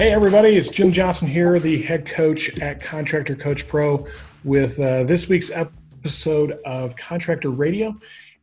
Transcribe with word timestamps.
Hey, 0.00 0.12
everybody, 0.12 0.56
it's 0.56 0.70
Jim 0.70 0.92
Johnson 0.92 1.28
here, 1.28 1.58
the 1.58 1.82
head 1.82 2.06
coach 2.06 2.58
at 2.60 2.80
Contractor 2.80 3.36
Coach 3.36 3.68
Pro, 3.68 4.06
with 4.44 4.80
uh, 4.80 5.04
this 5.04 5.28
week's 5.28 5.50
episode 5.50 6.52
of 6.64 6.96
Contractor 6.96 7.50
Radio. 7.50 7.94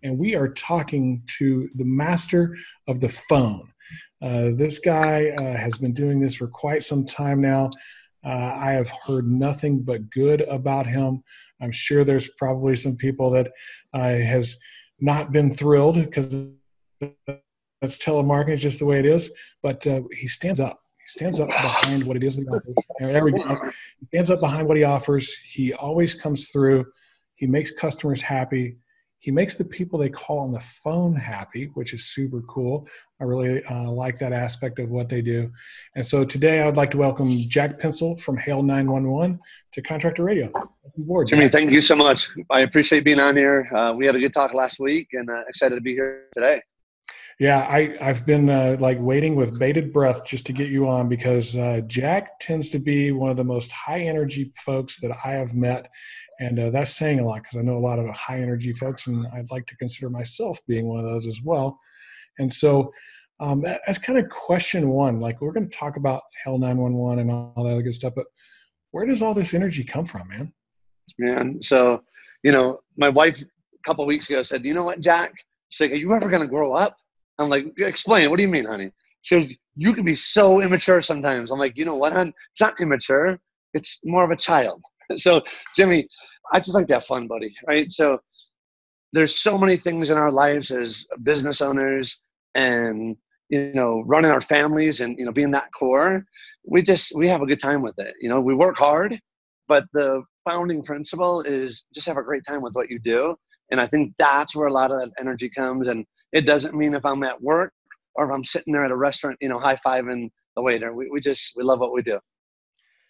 And 0.03 0.19
we 0.19 0.35
are 0.35 0.49
talking 0.49 1.23
to 1.39 1.67
the 1.73 1.83
master 1.83 2.55
of 2.87 2.99
the 2.99 3.09
phone. 3.09 3.73
Uh, 4.21 4.51
this 4.53 4.77
guy 4.77 5.29
uh, 5.29 5.57
has 5.57 5.79
been 5.79 5.93
doing 5.93 6.19
this 6.19 6.35
for 6.35 6.47
quite 6.47 6.83
some 6.83 7.07
time 7.07 7.41
now. 7.41 7.71
Uh, 8.23 8.53
I 8.55 8.73
have 8.73 8.91
heard 9.07 9.25
nothing 9.25 9.79
but 9.81 10.11
good 10.11 10.41
about 10.41 10.85
him. 10.85 11.23
I'm 11.59 11.71
sure 11.71 12.03
there's 12.03 12.29
probably 12.37 12.75
some 12.75 12.97
people 12.97 13.31
that 13.31 13.51
uh, 13.95 14.09
has 14.09 14.59
not 14.99 15.31
been 15.31 15.51
thrilled 15.51 15.95
because 15.95 16.51
that's 16.99 17.97
telemarketing, 17.97 18.49
it's 18.49 18.61
just 18.61 18.77
the 18.77 18.85
way 18.85 18.99
it 18.99 19.07
is. 19.07 19.31
But 19.63 19.87
uh, 19.87 20.01
he 20.15 20.27
stands 20.27 20.59
up 20.59 20.81
stands 21.07 21.39
up 21.39 21.47
behind 21.47 22.03
what 22.03 22.17
it 22.17 22.23
is 22.23 22.35
he 22.37 22.45
offers. 22.47 22.75
There 22.99 23.23
we 23.23 23.31
go. 23.31 23.59
He 23.99 24.05
stands 24.07 24.31
up 24.31 24.39
behind 24.39 24.67
what 24.67 24.77
he 24.77 24.83
offers. 24.83 25.33
He 25.33 25.73
always 25.73 26.13
comes 26.13 26.49
through. 26.49 26.85
He 27.35 27.47
makes 27.47 27.71
customers 27.71 28.21
happy. 28.21 28.77
He 29.19 29.31
makes 29.31 29.55
the 29.55 29.65
people 29.65 29.97
they 29.99 30.09
call 30.09 30.39
on 30.39 30.51
the 30.51 30.59
phone 30.59 31.15
happy, 31.15 31.65
which 31.73 31.93
is 31.93 32.05
super 32.05 32.41
cool. 32.43 32.87
I 33.19 33.23
really 33.23 33.63
uh, 33.65 33.89
like 33.89 34.19
that 34.19 34.31
aspect 34.31 34.79
of 34.79 34.89
what 34.89 35.07
they 35.07 35.21
do. 35.21 35.51
And 35.95 36.05
so 36.05 36.23
today 36.23 36.61
I 36.61 36.65
would 36.65 36.77
like 36.77 36.91
to 36.91 36.97
welcome 36.97 37.27
Jack 37.49 37.79
Pencil 37.79 38.15
from 38.17 38.37
Hail 38.37 38.61
911 38.61 39.39
to 39.73 39.81
Contractor 39.81 40.23
Radio. 40.23 40.51
Board, 40.97 41.27
Jimmy, 41.27 41.49
thank 41.49 41.71
you 41.71 41.81
so 41.81 41.95
much. 41.95 42.29
I 42.49 42.61
appreciate 42.61 43.03
being 43.03 43.19
on 43.19 43.35
here. 43.35 43.69
Uh, 43.75 43.93
we 43.95 44.05
had 44.05 44.15
a 44.15 44.19
good 44.19 44.33
talk 44.33 44.53
last 44.53 44.79
week 44.79 45.09
and 45.13 45.29
uh, 45.29 45.43
excited 45.49 45.75
to 45.75 45.81
be 45.81 45.93
here 45.93 46.27
today. 46.31 46.61
Yeah, 47.39 47.67
I, 47.69 47.95
I've 48.01 48.25
been 48.25 48.49
uh, 48.49 48.77
like 48.79 48.97
waiting 48.99 49.35
with 49.35 49.59
bated 49.59 49.93
breath 49.93 50.25
just 50.25 50.47
to 50.47 50.53
get 50.53 50.69
you 50.69 50.87
on 50.87 51.07
because 51.07 51.55
uh, 51.55 51.81
Jack 51.85 52.39
tends 52.39 52.71
to 52.71 52.79
be 52.79 53.11
one 53.11 53.29
of 53.29 53.37
the 53.37 53.43
most 53.43 53.71
high 53.71 54.01
energy 54.01 54.51
folks 54.57 54.99
that 55.01 55.11
I 55.23 55.31
have 55.33 55.53
met. 55.53 55.87
And 56.39 56.59
uh, 56.59 56.69
that's 56.71 56.95
saying 56.95 57.19
a 57.19 57.25
lot 57.25 57.43
because 57.43 57.57
I 57.57 57.61
know 57.61 57.77
a 57.77 57.79
lot 57.79 57.99
of 57.99 58.07
high 58.09 58.41
energy 58.41 58.71
folks, 58.71 59.05
and 59.05 59.27
I'd 59.33 59.51
like 59.51 59.67
to 59.67 59.77
consider 59.77 60.09
myself 60.09 60.59
being 60.67 60.87
one 60.87 60.99
of 60.99 61.05
those 61.05 61.27
as 61.27 61.39
well. 61.43 61.77
And 62.39 62.51
so 62.51 62.91
um, 63.39 63.61
that's 63.61 63.99
kind 63.99 64.17
of 64.17 64.29
question 64.29 64.89
one. 64.89 65.19
Like, 65.19 65.39
we're 65.39 65.51
going 65.51 65.69
to 65.69 65.77
talk 65.77 65.97
about 65.97 66.23
Hail 66.43 66.57
911 66.57 67.19
and 67.19 67.31
all 67.31 67.63
that 67.63 67.71
other 67.71 67.81
good 67.83 67.93
stuff, 67.93 68.13
but 68.15 68.25
where 68.91 69.05
does 69.05 69.21
all 69.21 69.33
this 69.33 69.53
energy 69.53 69.83
come 69.83 70.05
from, 70.05 70.27
man? 70.27 70.53
Man, 71.19 71.61
so, 71.61 72.03
you 72.43 72.51
know, 72.51 72.79
my 72.97 73.09
wife 73.09 73.41
a 73.41 73.45
couple 73.83 74.05
weeks 74.05 74.29
ago 74.29 74.43
said, 74.43 74.65
You 74.65 74.73
know 74.73 74.83
what, 74.83 75.01
Jack? 75.01 75.33
She's 75.69 75.85
like, 75.85 75.91
Are 75.91 76.01
you 76.01 76.13
ever 76.13 76.29
going 76.29 76.41
to 76.41 76.47
grow 76.47 76.73
up? 76.73 76.97
I'm 77.39 77.49
like, 77.49 77.67
explain. 77.77 78.29
What 78.29 78.37
do 78.37 78.43
you 78.43 78.49
mean, 78.49 78.65
honey? 78.65 78.91
She 79.21 79.39
goes, 79.39 79.55
you 79.75 79.93
can 79.93 80.05
be 80.05 80.15
so 80.15 80.61
immature 80.61 81.01
sometimes. 81.01 81.51
I'm 81.51 81.59
like, 81.59 81.77
you 81.77 81.85
know 81.85 81.95
what, 81.95 82.13
hon? 82.13 82.29
It's 82.29 82.61
not 82.61 82.79
immature. 82.79 83.39
It's 83.73 83.99
more 84.03 84.23
of 84.23 84.31
a 84.31 84.35
child. 84.35 84.81
so, 85.17 85.41
Jimmy, 85.75 86.07
I 86.53 86.59
just 86.59 86.75
like 86.75 86.87
to 86.87 86.95
have 86.95 87.05
fun, 87.05 87.27
buddy. 87.27 87.53
Right? 87.67 87.91
So, 87.91 88.19
there's 89.13 89.39
so 89.39 89.57
many 89.57 89.77
things 89.77 90.09
in 90.09 90.17
our 90.17 90.31
lives 90.31 90.71
as 90.71 91.05
business 91.23 91.61
owners 91.61 92.19
and 92.55 93.15
you 93.49 93.73
know 93.73 94.03
running 94.05 94.31
our 94.31 94.41
families 94.41 94.99
and 94.99 95.17
you 95.17 95.25
know 95.25 95.31
being 95.31 95.51
that 95.51 95.71
core 95.71 96.25
we 96.65 96.81
just 96.81 97.13
we 97.15 97.27
have 97.27 97.41
a 97.41 97.45
good 97.45 97.59
time 97.59 97.81
with 97.81 97.97
it 97.97 98.13
you 98.19 98.29
know 98.29 98.41
we 98.41 98.53
work 98.53 98.77
hard 98.77 99.19
but 99.67 99.85
the 99.93 100.21
founding 100.45 100.83
principle 100.83 101.41
is 101.41 101.83
just 101.93 102.07
have 102.07 102.17
a 102.17 102.23
great 102.23 102.43
time 102.45 102.61
with 102.61 102.73
what 102.73 102.89
you 102.89 102.99
do 102.99 103.35
and 103.71 103.79
i 103.79 103.87
think 103.87 104.13
that's 104.19 104.55
where 104.55 104.67
a 104.67 104.73
lot 104.73 104.91
of 104.91 104.99
that 104.99 105.11
energy 105.19 105.49
comes 105.49 105.87
and 105.87 106.05
it 106.37 106.45
doesn't 106.45 106.75
mean 106.75 106.93
if 106.93 107.03
I'm 107.03 107.23
at 107.23 107.41
work 107.41 107.73
or 108.13 108.25
if 108.25 108.31
I'm 108.31 108.43
sitting 108.43 108.71
there 108.71 108.85
at 108.85 108.91
a 108.91 108.95
restaurant, 108.95 109.37
you 109.41 109.49
know, 109.49 109.57
high 109.57 109.79
fiving 109.83 110.29
the 110.55 110.61
waiter. 110.61 110.93
We, 110.93 111.09
we 111.09 111.19
just, 111.19 111.53
we 111.55 111.63
love 111.63 111.79
what 111.79 111.93
we 111.93 112.03
do. 112.03 112.19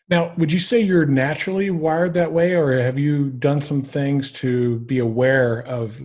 Now, 0.09 0.33
would 0.38 0.52
you 0.52 0.59
say 0.59 0.80
you're 0.80 1.05
naturally 1.05 1.70
wired 1.70 2.14
that 2.14 2.32
way, 2.32 2.54
or 2.54 2.80
have 2.80 2.98
you 2.98 3.30
done 3.32 3.61
some 3.61 3.82
things 3.82 4.32
to 4.43 4.80
be 4.80 4.99
aware 4.99 5.60
of? 5.64 6.02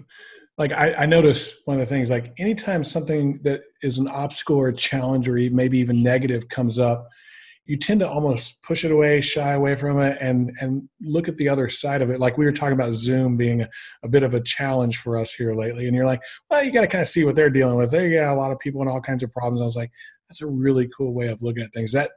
Like, 0.59 0.72
I, 0.72 0.94
I 0.94 1.06
notice 1.06 1.62
one 1.65 1.81
of 1.81 1.88
the 1.88 1.94
things, 1.94 2.11
like, 2.11 2.32
anytime 2.38 2.82
something 2.82 3.38
that 3.44 3.61
is 3.82 3.99
an 3.99 4.09
obstacle 4.09 4.56
or 4.56 4.69
a 4.69 4.75
challenge 4.75 5.28
or 5.28 5.34
maybe 5.34 5.78
even 5.78 6.03
negative 6.03 6.49
comes 6.49 6.81
up, 6.81 7.09
you 7.65 7.77
tend 7.77 8.00
to 8.00 8.09
almost 8.09 8.61
push 8.62 8.84
it 8.84 8.91
away, 8.91 9.21
shy 9.21 9.53
away 9.53 9.75
from 9.77 10.00
it, 10.00 10.19
and 10.21 10.53
and 10.61 10.89
look 11.00 11.28
at 11.28 11.37
the 11.37 11.49
other 11.49 11.69
side 11.69 12.03
of 12.03 12.11
it. 12.11 12.19
Like 12.19 12.37
we 12.37 12.45
were 12.45 12.53
talking 12.53 12.75
about 12.75 12.93
Zoom 12.93 13.37
being 13.37 13.62
a, 13.62 13.69
a 14.03 14.09
bit 14.09 14.23
of 14.23 14.34
a 14.34 14.41
challenge 14.41 14.99
for 14.99 15.17
us 15.17 15.34
here 15.34 15.55
lately, 15.55 15.87
and 15.87 15.95
you're 15.95 16.06
like, 16.06 16.23
well, 16.50 16.62
you 16.62 16.73
got 16.73 16.81
to 16.81 16.89
kind 16.89 17.03
of 17.03 17.09
see 17.09 17.25
what 17.25 17.37
they're 17.37 17.50
dealing 17.50 17.77
with. 17.77 17.91
They 17.91 18.11
got 18.11 18.33
a 18.33 18.37
lot 18.37 18.53
of 18.53 18.59
people 18.59 18.81
and 18.81 18.91
all 18.91 19.00
kinds 19.00 19.23
of 19.23 19.31
problems. 19.33 19.61
I 19.61 19.65
was 19.65 19.77
like, 19.77 19.91
that's 20.28 20.43
a 20.43 20.47
really 20.47 20.89
cool 20.97 21.15
way 21.15 21.28
of 21.28 21.43
looking 21.43 21.62
at 21.62 21.73
things. 21.73 21.91
Is 21.91 21.95
that 21.95 22.11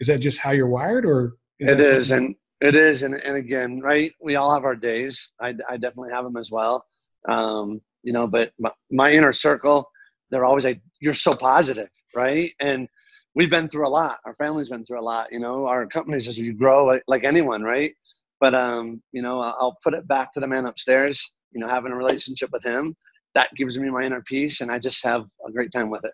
is 0.00 0.08
that 0.08 0.20
just 0.20 0.38
how 0.38 0.50
you're 0.50 0.68
wired, 0.68 1.06
or 1.06 1.34
is 1.58 1.70
it 1.70 1.80
is, 1.80 2.10
and 2.10 2.34
it 2.60 2.76
is, 2.76 3.02
and 3.02 3.14
and 3.14 3.36
again, 3.36 3.80
right? 3.80 4.12
We 4.20 4.36
all 4.36 4.52
have 4.52 4.64
our 4.64 4.76
days. 4.76 5.32
I 5.40 5.54
I 5.68 5.76
definitely 5.76 6.12
have 6.12 6.24
them 6.24 6.36
as 6.36 6.50
well. 6.50 6.84
Um, 7.28 7.80
you 8.02 8.12
know, 8.12 8.26
but 8.26 8.52
my, 8.58 8.70
my 8.90 9.12
inner 9.12 9.32
circle, 9.32 9.90
they're 10.30 10.44
always 10.44 10.64
like, 10.64 10.80
you're 11.00 11.14
so 11.14 11.34
positive, 11.34 11.88
right? 12.14 12.50
And 12.60 12.88
we've 13.34 13.50
been 13.50 13.68
through 13.68 13.86
a 13.86 13.90
lot. 13.90 14.18
Our 14.24 14.34
family's 14.34 14.70
been 14.70 14.84
through 14.84 15.00
a 15.00 15.02
lot. 15.02 15.28
You 15.30 15.40
know, 15.40 15.66
our 15.66 15.86
companies 15.86 16.28
as 16.28 16.38
you 16.38 16.52
grow, 16.52 16.84
like, 16.84 17.02
like 17.06 17.24
anyone, 17.24 17.62
right? 17.62 17.92
But 18.40 18.54
um, 18.54 19.02
you 19.12 19.22
know, 19.22 19.40
I'll 19.40 19.78
put 19.82 19.94
it 19.94 20.08
back 20.08 20.32
to 20.32 20.40
the 20.40 20.48
man 20.48 20.66
upstairs. 20.66 21.32
You 21.52 21.60
know, 21.60 21.68
having 21.68 21.92
a 21.92 21.96
relationship 21.96 22.50
with 22.52 22.64
him 22.64 22.94
that 23.34 23.54
gives 23.54 23.78
me 23.78 23.90
my 23.90 24.02
inner 24.02 24.22
peace, 24.22 24.60
and 24.60 24.70
I 24.70 24.78
just 24.78 25.04
have 25.04 25.26
a 25.46 25.52
great 25.52 25.72
time 25.72 25.90
with 25.90 26.04
it. 26.04 26.12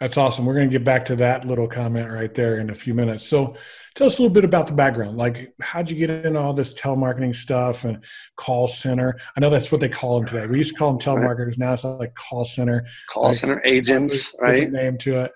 That's 0.00 0.16
awesome. 0.16 0.46
We're 0.46 0.54
going 0.54 0.70
to 0.70 0.72
get 0.72 0.84
back 0.84 1.04
to 1.06 1.16
that 1.16 1.46
little 1.46 1.68
comment 1.68 2.10
right 2.10 2.32
there 2.32 2.58
in 2.58 2.70
a 2.70 2.74
few 2.74 2.94
minutes. 2.94 3.26
So, 3.26 3.54
tell 3.94 4.06
us 4.06 4.18
a 4.18 4.22
little 4.22 4.32
bit 4.32 4.44
about 4.46 4.66
the 4.66 4.72
background. 4.72 5.18
Like, 5.18 5.52
how'd 5.60 5.90
you 5.90 5.96
get 5.96 6.08
into 6.08 6.40
all 6.40 6.54
this 6.54 6.72
telemarketing 6.72 7.36
stuff 7.36 7.84
and 7.84 8.02
call 8.36 8.66
center? 8.66 9.18
I 9.36 9.40
know 9.40 9.50
that's 9.50 9.70
what 9.70 9.82
they 9.82 9.90
call 9.90 10.20
them 10.20 10.28
today. 10.28 10.46
We 10.46 10.56
used 10.56 10.72
to 10.72 10.78
call 10.78 10.96
them 10.96 11.00
telemarketers. 11.00 11.58
Now 11.58 11.74
it's 11.74 11.84
like 11.84 12.14
call 12.14 12.46
center. 12.46 12.86
Call 13.10 13.24
like, 13.24 13.36
center 13.36 13.60
agents, 13.66 14.34
right? 14.40 14.72
Name 14.72 14.96
to 14.98 15.24
it. 15.24 15.32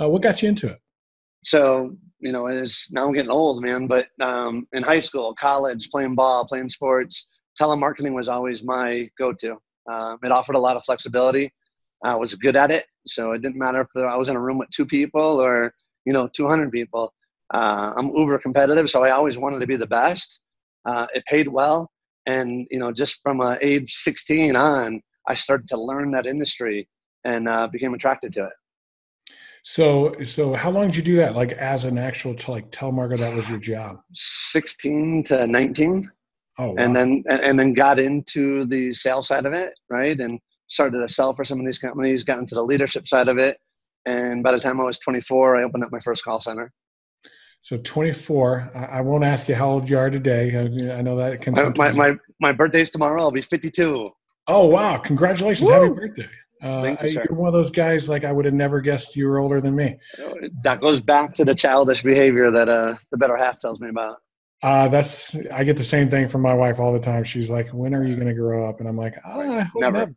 Uh, 0.00 0.08
what 0.08 0.22
got 0.22 0.42
you 0.42 0.48
into 0.48 0.68
it? 0.68 0.78
So, 1.44 1.96
you 2.20 2.32
know, 2.32 2.46
as 2.46 2.86
now 2.90 3.06
I'm 3.06 3.12
getting 3.12 3.30
old, 3.30 3.62
man, 3.62 3.86
but 3.86 4.08
um, 4.20 4.66
in 4.72 4.82
high 4.82 5.00
school, 5.00 5.34
college, 5.34 5.90
playing 5.90 6.14
ball, 6.14 6.46
playing 6.46 6.68
sports, 6.68 7.26
telemarketing 7.60 8.12
was 8.12 8.28
always 8.28 8.64
my 8.64 9.08
go 9.18 9.32
to. 9.32 9.56
Um, 9.90 10.18
it 10.22 10.32
offered 10.32 10.56
a 10.56 10.60
lot 10.60 10.76
of 10.76 10.84
flexibility. 10.84 11.52
I 12.04 12.14
was 12.14 12.34
good 12.34 12.56
at 12.56 12.70
it. 12.70 12.86
So 13.06 13.32
it 13.32 13.42
didn't 13.42 13.58
matter 13.58 13.82
if 13.82 13.88
I 14.02 14.16
was 14.16 14.28
in 14.28 14.36
a 14.36 14.40
room 14.40 14.58
with 14.58 14.70
two 14.70 14.86
people 14.86 15.20
or, 15.20 15.72
you 16.04 16.12
know, 16.12 16.28
200 16.28 16.72
people. 16.72 17.12
Uh, 17.52 17.92
I'm 17.96 18.10
uber 18.14 18.38
competitive, 18.38 18.90
so 18.90 19.04
I 19.04 19.10
always 19.10 19.38
wanted 19.38 19.60
to 19.60 19.66
be 19.66 19.76
the 19.76 19.86
best. 19.86 20.40
Uh, 20.86 21.06
it 21.14 21.24
paid 21.26 21.48
well. 21.48 21.90
And, 22.26 22.66
you 22.70 22.78
know, 22.78 22.90
just 22.90 23.20
from 23.22 23.40
uh, 23.40 23.56
age 23.60 23.94
16 23.94 24.56
on, 24.56 25.02
I 25.28 25.34
started 25.34 25.68
to 25.68 25.80
learn 25.80 26.10
that 26.12 26.26
industry 26.26 26.88
and 27.24 27.48
uh, 27.48 27.68
became 27.68 27.94
attracted 27.94 28.32
to 28.34 28.44
it. 28.46 28.52
So, 29.62 30.14
so 30.24 30.52
how 30.52 30.70
long 30.70 30.88
did 30.88 30.96
you 30.96 31.02
do 31.02 31.16
that? 31.16 31.34
Like 31.34 31.52
as 31.52 31.84
an 31.84 31.96
actual 31.96 32.34
to 32.34 32.50
like 32.50 32.70
tell 32.70 32.92
telemarketer, 32.92 33.18
that 33.18 33.34
was 33.34 33.48
your 33.48 33.58
job. 33.58 33.96
Sixteen 34.12 35.22
to 35.24 35.46
nineteen. 35.46 36.10
Oh, 36.58 36.68
wow. 36.68 36.74
and 36.78 36.94
then 36.94 37.24
and 37.28 37.58
then 37.58 37.72
got 37.72 37.98
into 37.98 38.66
the 38.66 38.92
sales 38.92 39.28
side 39.28 39.46
of 39.46 39.54
it, 39.54 39.72
right? 39.88 40.18
And 40.20 40.38
started 40.68 41.00
to 41.00 41.08
sell 41.08 41.34
for 41.34 41.44
some 41.44 41.58
of 41.58 41.66
these 41.66 41.78
companies. 41.78 42.24
Got 42.24 42.38
into 42.38 42.54
the 42.54 42.62
leadership 42.62 43.08
side 43.08 43.28
of 43.28 43.38
it, 43.38 43.58
and 44.04 44.42
by 44.42 44.52
the 44.52 44.60
time 44.60 44.80
I 44.80 44.84
was 44.84 44.98
24, 44.98 45.56
I 45.56 45.64
opened 45.64 45.82
up 45.82 45.90
my 45.90 46.00
first 46.00 46.22
call 46.24 46.40
center. 46.40 46.70
So 47.62 47.78
24. 47.78 48.72
I, 48.74 49.00
won't 49.00 49.24
ask 49.24 49.48
you 49.48 49.54
how 49.54 49.70
old 49.70 49.88
you 49.88 49.96
are 49.96 50.10
today. 50.10 50.54
I, 50.54 50.98
I 50.98 51.00
know 51.00 51.16
that 51.16 51.32
it 51.32 51.40
can. 51.40 51.54
My, 51.54 51.70
my, 51.70 51.92
my 51.92 52.16
my 52.38 52.52
birthday's 52.52 52.90
tomorrow. 52.90 53.22
I'll 53.22 53.30
be 53.30 53.40
52. 53.40 54.04
Oh 54.46 54.66
wow! 54.66 54.98
Congratulations! 54.98 55.66
Woo! 55.66 55.72
Happy 55.72 55.88
birthday! 55.88 56.28
Uh, 56.64 56.96
you, 57.04 57.20
are 57.20 57.34
one 57.34 57.46
of 57.46 57.52
those 57.52 57.70
guys 57.70 58.08
like 58.08 58.24
I 58.24 58.32
would 58.32 58.46
have 58.46 58.54
never 58.54 58.80
guessed 58.80 59.16
you 59.16 59.26
were 59.28 59.38
older 59.38 59.60
than 59.60 59.76
me. 59.76 59.98
That 60.62 60.80
goes 60.80 60.98
back 60.98 61.34
to 61.34 61.44
the 61.44 61.54
childish 61.54 62.02
behavior 62.02 62.50
that 62.50 62.68
uh, 62.68 62.94
the 63.10 63.18
better 63.18 63.36
half 63.36 63.58
tells 63.58 63.80
me 63.80 63.90
about. 63.90 64.16
Uh, 64.62 64.88
that's 64.88 65.36
I 65.52 65.62
get 65.62 65.76
the 65.76 65.84
same 65.84 66.08
thing 66.08 66.26
from 66.26 66.40
my 66.40 66.54
wife 66.54 66.80
all 66.80 66.90
the 66.92 66.98
time. 66.98 67.22
She's 67.22 67.50
like, 67.50 67.68
"When 67.68 67.94
are 67.94 68.02
you 68.02 68.16
going 68.16 68.28
to 68.28 68.34
grow 68.34 68.66
up?" 68.66 68.80
And 68.80 68.88
I'm 68.88 68.96
like, 68.96 69.14
oh, 69.26 69.40
"I 69.40 69.60
hope 69.60 69.82
never." 69.82 69.98
never. 69.98 70.14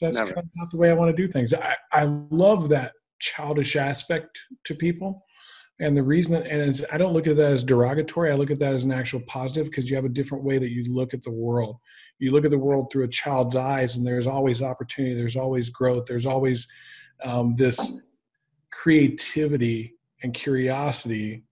That's 0.00 0.16
never. 0.16 0.34
kind 0.34 0.46
of 0.46 0.50
not 0.56 0.70
the 0.72 0.78
way 0.78 0.90
I 0.90 0.94
want 0.94 1.16
to 1.16 1.22
do 1.22 1.30
things. 1.30 1.54
I, 1.54 1.76
I 1.92 2.04
love 2.30 2.68
that 2.70 2.92
childish 3.20 3.76
aspect 3.76 4.38
to 4.64 4.74
people. 4.74 5.24
And 5.80 5.96
the 5.96 6.02
reason, 6.02 6.34
and 6.34 6.84
I 6.92 6.98
don't 6.98 7.12
look 7.12 7.26
at 7.26 7.36
that 7.36 7.52
as 7.52 7.64
derogatory, 7.64 8.30
I 8.30 8.34
look 8.34 8.50
at 8.50 8.60
that 8.60 8.74
as 8.74 8.84
an 8.84 8.92
actual 8.92 9.20
positive 9.26 9.66
because 9.66 9.90
you 9.90 9.96
have 9.96 10.04
a 10.04 10.10
different 10.10 10.44
way 10.44 10.58
that 10.58 10.70
you 10.70 10.84
look 10.92 11.14
at 11.14 11.22
the 11.22 11.32
world. 11.32 11.76
You 12.18 12.32
look 12.32 12.44
at 12.44 12.50
the 12.50 12.58
world 12.58 12.90
through 12.90 13.04
a 13.04 13.08
child's 13.08 13.56
eyes, 13.56 13.96
and 13.96 14.06
there's 14.06 14.26
always 14.26 14.62
opportunity, 14.62 15.14
there's 15.14 15.36
always 15.36 15.70
growth, 15.70 16.06
there's 16.06 16.26
always 16.26 16.66
um, 17.24 17.54
this 17.56 18.00
creativity 18.70 19.94
and 20.22 20.32
curiosity 20.34 21.44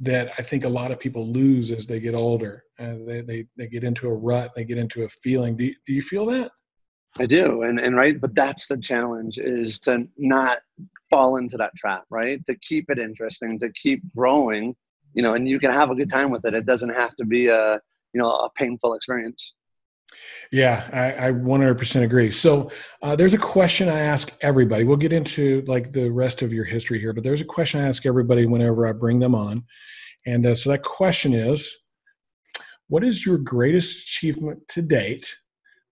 that 0.00 0.32
I 0.38 0.42
think 0.42 0.64
a 0.64 0.68
lot 0.68 0.90
of 0.90 1.00
people 1.00 1.26
lose 1.26 1.70
as 1.70 1.86
they 1.86 2.00
get 2.00 2.14
older. 2.14 2.64
Uh, 2.78 2.94
they, 3.06 3.20
they, 3.22 3.46
they 3.56 3.66
get 3.66 3.84
into 3.84 4.08
a 4.08 4.14
rut, 4.14 4.52
they 4.54 4.64
get 4.64 4.78
into 4.78 5.04
a 5.04 5.08
feeling. 5.08 5.56
Do 5.56 5.64
you, 5.64 5.74
do 5.86 5.92
you 5.92 6.02
feel 6.02 6.26
that? 6.26 6.50
I 7.18 7.24
do. 7.24 7.62
And, 7.62 7.80
and 7.80 7.96
right, 7.96 8.20
but 8.20 8.34
that's 8.34 8.66
the 8.66 8.76
challenge 8.76 9.38
is 9.38 9.80
to 9.80 10.06
not 10.18 10.58
fall 11.08 11.36
into 11.36 11.56
that 11.56 11.74
trap, 11.76 12.04
right? 12.10 12.44
To 12.46 12.54
keep 12.56 12.90
it 12.90 12.98
interesting, 12.98 13.58
to 13.60 13.70
keep 13.72 14.02
growing, 14.14 14.76
you 15.14 15.22
know, 15.22 15.34
and 15.34 15.48
you 15.48 15.58
can 15.58 15.70
have 15.70 15.90
a 15.90 15.94
good 15.94 16.10
time 16.10 16.30
with 16.30 16.44
it. 16.44 16.52
It 16.52 16.66
doesn't 16.66 16.94
have 16.94 17.16
to 17.16 17.24
be 17.24 17.46
a, 17.46 17.80
you 18.12 18.20
know, 18.20 18.30
a 18.30 18.50
painful 18.54 18.94
experience. 18.94 19.54
Yeah, 20.52 20.88
I, 20.92 21.28
I 21.28 21.32
100% 21.32 22.02
agree. 22.02 22.30
So 22.30 22.70
uh, 23.02 23.16
there's 23.16 23.34
a 23.34 23.38
question 23.38 23.88
I 23.88 24.00
ask 24.00 24.36
everybody. 24.40 24.84
We'll 24.84 24.96
get 24.96 25.12
into 25.12 25.62
like 25.66 25.92
the 25.92 26.10
rest 26.10 26.42
of 26.42 26.52
your 26.52 26.64
history 26.64 27.00
here, 27.00 27.12
but 27.12 27.24
there's 27.24 27.40
a 27.40 27.46
question 27.46 27.80
I 27.80 27.88
ask 27.88 28.06
everybody 28.06 28.46
whenever 28.46 28.86
I 28.86 28.92
bring 28.92 29.18
them 29.18 29.34
on. 29.34 29.64
And 30.24 30.46
uh, 30.46 30.54
so 30.54 30.70
that 30.70 30.82
question 30.82 31.34
is, 31.34 31.84
what 32.88 33.02
is 33.02 33.26
your 33.26 33.38
greatest 33.38 34.02
achievement 34.02 34.66
to 34.68 34.82
date 34.82 35.34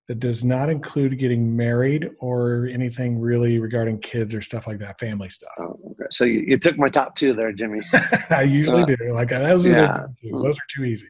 that 0.07 0.19
does 0.19 0.45
not 0.45 0.69
include 0.69 1.19
getting 1.19 1.57
married 1.57 2.11
or 2.21 2.67
anything 2.67 3.19
really 3.19 3.59
regarding 3.59 3.99
kids 3.99 4.35
or 4.35 4.43
stuff 4.43 4.67
like 4.67 4.79
that, 4.79 4.99
family 4.99 5.31
stuff. 5.31 5.53
Oh, 5.59 5.79
okay. 5.93 6.05
So 6.11 6.25
you, 6.25 6.45
you, 6.47 6.59
took 6.59 6.77
my 6.77 6.91
top 6.91 7.17
two 7.17 7.33
there, 7.33 7.53
Jimmy. 7.53 7.81
I 8.31 8.43
usually 8.43 8.83
uh, 8.83 8.87
do. 8.87 8.97
Like 9.13 9.31
those 9.31 9.67
are 9.67 10.11
those 10.23 10.59
are 10.59 10.67
too 10.69 10.85
easy. 10.85 11.09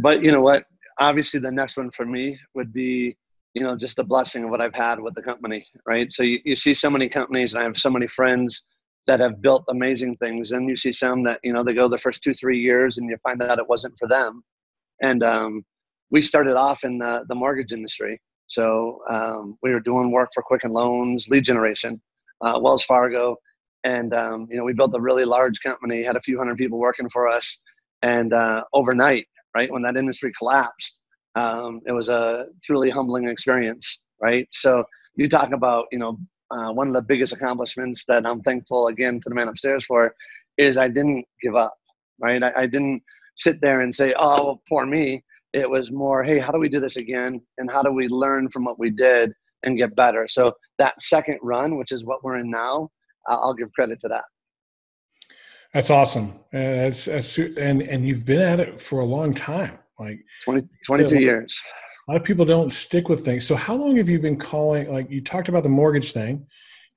But 0.00 0.22
you 0.22 0.32
know 0.32 0.40
what? 0.40 0.64
Obviously, 1.00 1.40
the 1.40 1.50
next 1.50 1.76
one 1.76 1.90
for 1.90 2.06
me 2.06 2.38
would 2.54 2.72
be 2.72 3.16
you 3.54 3.62
know 3.62 3.76
just 3.76 3.98
a 3.98 4.04
blessing 4.04 4.44
of 4.44 4.50
what 4.50 4.60
I've 4.60 4.74
had 4.74 5.00
with 5.00 5.14
the 5.14 5.22
company, 5.22 5.66
right? 5.86 6.12
So 6.12 6.22
you, 6.22 6.38
you 6.44 6.56
see 6.56 6.74
so 6.74 6.90
many 6.90 7.08
companies, 7.08 7.54
and 7.54 7.60
I 7.60 7.64
have 7.64 7.76
so 7.76 7.90
many 7.90 8.06
friends 8.06 8.62
that 9.06 9.20
have 9.20 9.42
built 9.42 9.64
amazing 9.68 10.16
things, 10.18 10.52
and 10.52 10.68
you 10.68 10.76
see 10.76 10.92
some 10.92 11.22
that 11.24 11.40
you 11.42 11.52
know 11.52 11.64
they 11.64 11.74
go 11.74 11.88
the 11.88 11.98
first 11.98 12.22
two 12.22 12.34
three 12.34 12.60
years, 12.60 12.98
and 12.98 13.08
you 13.10 13.16
find 13.22 13.42
out 13.42 13.58
it 13.58 13.68
wasn't 13.68 13.94
for 13.98 14.08
them. 14.08 14.42
And 15.02 15.24
um, 15.24 15.64
we 16.10 16.22
started 16.22 16.56
off 16.56 16.84
in 16.84 16.98
the 16.98 17.24
the 17.28 17.34
mortgage 17.34 17.72
industry 17.72 18.20
so 18.50 19.00
um, 19.08 19.56
we 19.62 19.70
were 19.70 19.80
doing 19.80 20.10
work 20.10 20.30
for 20.34 20.42
Quicken 20.42 20.72
Loans, 20.72 21.28
lead 21.28 21.44
generation, 21.44 22.00
uh, 22.40 22.58
Wells 22.60 22.82
Fargo, 22.82 23.36
and 23.84 24.12
um, 24.12 24.48
you 24.50 24.56
know 24.56 24.64
we 24.64 24.72
built 24.72 24.94
a 24.94 25.00
really 25.00 25.24
large 25.24 25.60
company, 25.60 26.02
had 26.02 26.16
a 26.16 26.20
few 26.20 26.36
hundred 26.36 26.56
people 26.56 26.78
working 26.78 27.08
for 27.08 27.28
us, 27.28 27.58
and 28.02 28.32
uh, 28.32 28.64
overnight, 28.72 29.28
right? 29.54 29.70
When 29.70 29.82
that 29.82 29.96
industry 29.96 30.32
collapsed, 30.36 30.98
um, 31.36 31.80
it 31.86 31.92
was 31.92 32.08
a 32.08 32.46
truly 32.64 32.90
humbling 32.90 33.28
experience, 33.28 34.00
right? 34.20 34.48
So 34.52 34.84
you 35.16 35.28
talk 35.28 35.52
about 35.52 35.86
you 35.92 35.98
know 35.98 36.18
uh, 36.50 36.72
one 36.72 36.88
of 36.88 36.94
the 36.94 37.02
biggest 37.02 37.32
accomplishments 37.32 38.04
that 38.08 38.26
I'm 38.26 38.42
thankful 38.42 38.88
again 38.88 39.20
to 39.20 39.28
the 39.28 39.34
man 39.34 39.48
upstairs 39.48 39.84
for 39.84 40.14
is 40.58 40.76
I 40.76 40.88
didn't 40.88 41.24
give 41.42 41.56
up, 41.56 41.74
right? 42.20 42.42
I, 42.42 42.52
I 42.56 42.66
didn't 42.66 43.02
sit 43.36 43.60
there 43.60 43.80
and 43.82 43.94
say, 43.94 44.14
oh, 44.18 44.60
poor 44.68 44.84
me. 44.84 45.22
It 45.52 45.68
was 45.68 45.90
more 45.90 46.22
hey 46.22 46.38
how 46.38 46.52
do 46.52 46.58
we 46.58 46.68
do 46.68 46.80
this 46.80 46.96
again? 46.96 47.40
And 47.58 47.70
how 47.70 47.82
do 47.82 47.90
we 47.92 48.08
learn 48.08 48.48
from 48.50 48.64
what 48.64 48.78
we 48.78 48.90
did 48.90 49.32
and 49.64 49.76
get 49.76 49.96
better? 49.96 50.26
So 50.28 50.52
that 50.80 51.00
second 51.00 51.38
run 51.42 51.76
which 51.76 51.92
is 51.92 52.04
what 52.04 52.24
we're 52.24 52.38
in 52.38 52.50
now 52.50 52.88
i'll 53.28 53.54
give 53.54 53.70
credit 53.72 54.00
to 54.00 54.08
that 54.08 54.24
that's 55.72 55.90
awesome. 55.90 56.34
And 56.52 56.86
that's, 56.86 57.04
that's 57.04 57.38
and 57.38 57.82
and 57.82 58.06
you've 58.06 58.24
been 58.24 58.40
at 58.40 58.60
it 58.60 58.80
for 58.80 59.00
a 59.00 59.04
long 59.04 59.34
time 59.34 59.78
like 60.00 60.24
20, 60.44 60.66
22 60.86 61.08
so 61.08 61.14
years. 61.14 61.62
a 62.08 62.12
lot 62.12 62.20
of 62.20 62.24
people 62.24 62.44
don't 62.44 62.72
stick 62.72 63.08
with 63.08 63.24
things. 63.24 63.46
So 63.46 63.54
how 63.54 63.74
long 63.74 63.96
have 63.98 64.08
you 64.08 64.18
been 64.18 64.38
calling 64.38 64.90
like 64.90 65.10
you 65.10 65.22
talked 65.22 65.48
about 65.48 65.62
the 65.62 65.68
mortgage 65.68 66.12
thing 66.12 66.46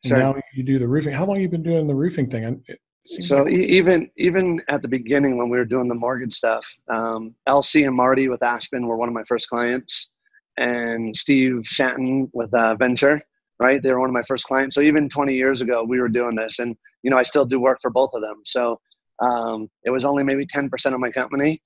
and 0.04 0.10
sure. 0.10 0.18
now 0.18 0.36
you 0.54 0.64
do 0.64 0.80
the 0.80 0.88
roofing. 0.88 1.14
How 1.14 1.26
long 1.26 1.36
have 1.36 1.42
you 1.42 1.50
been 1.50 1.64
doing 1.64 1.86
the 1.86 1.96
roofing 1.96 2.30
thing? 2.30 2.64
So 3.06 3.44
like- 3.44 3.54
even 3.54 4.10
even 4.16 4.62
at 4.70 4.82
the 4.82 4.88
beginning 4.88 5.38
when 5.38 5.50
we 5.50 5.58
were 5.58 5.66
doing 5.66 5.88
the 5.88 5.96
mortgage 5.96 6.34
stuff, 6.34 6.66
um, 6.90 7.36
LC 7.48 7.86
and 7.86 7.96
Marty 7.96 8.30
with 8.30 8.42
Aspen 8.42 8.88
were 8.88 8.98
one 8.98 9.10
of 9.10 9.14
my 9.14 9.24
first 9.28 9.50
clients, 9.50 10.10
and 10.58 11.16
Steve 11.16 11.62
Shanton 11.66 12.30
with 12.34 12.54
uh, 12.54 12.76
Venture, 12.76 13.22
right? 13.64 13.82
They 13.82 13.92
were 13.92 14.00
one 14.00 14.10
of 14.10 14.14
my 14.14 14.22
first 14.28 14.44
clients. 14.44 14.76
So 14.76 14.82
even 14.82 15.08
20 15.08 15.34
years 15.34 15.62
ago, 15.62 15.84
we 15.88 16.00
were 16.00 16.10
doing 16.10 16.36
this, 16.36 16.60
and 16.60 16.76
you 17.02 17.10
know 17.10 17.18
I 17.18 17.24
still 17.24 17.46
do 17.46 17.60
work 17.60 17.80
for 17.82 17.90
both 17.90 18.12
of 18.14 18.22
them. 18.22 18.42
So 18.46 18.80
um, 19.22 19.70
it 19.86 19.90
was 19.90 20.06
only 20.06 20.24
maybe 20.24 20.46
10% 20.46 20.70
of 20.94 21.00
my 21.00 21.10
company, 21.10 21.62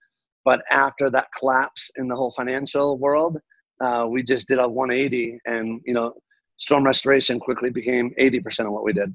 but 0.46 0.62
after 0.70 1.10
that 1.10 1.28
collapse 1.38 1.90
in 1.98 2.08
the 2.08 2.16
whole 2.16 2.32
financial 2.32 2.98
world, 3.00 3.40
uh, 3.84 4.06
we 4.08 4.22
just 4.24 4.48
did 4.48 4.60
a 4.60 4.68
180, 4.68 5.40
and 5.46 5.82
you 5.86 5.94
know 5.94 6.14
storm 6.60 6.86
restoration 6.86 7.40
quickly 7.40 7.70
became 7.70 8.14
80% 8.20 8.66
of 8.66 8.72
what 8.72 8.84
we 8.84 8.94
did. 8.94 9.14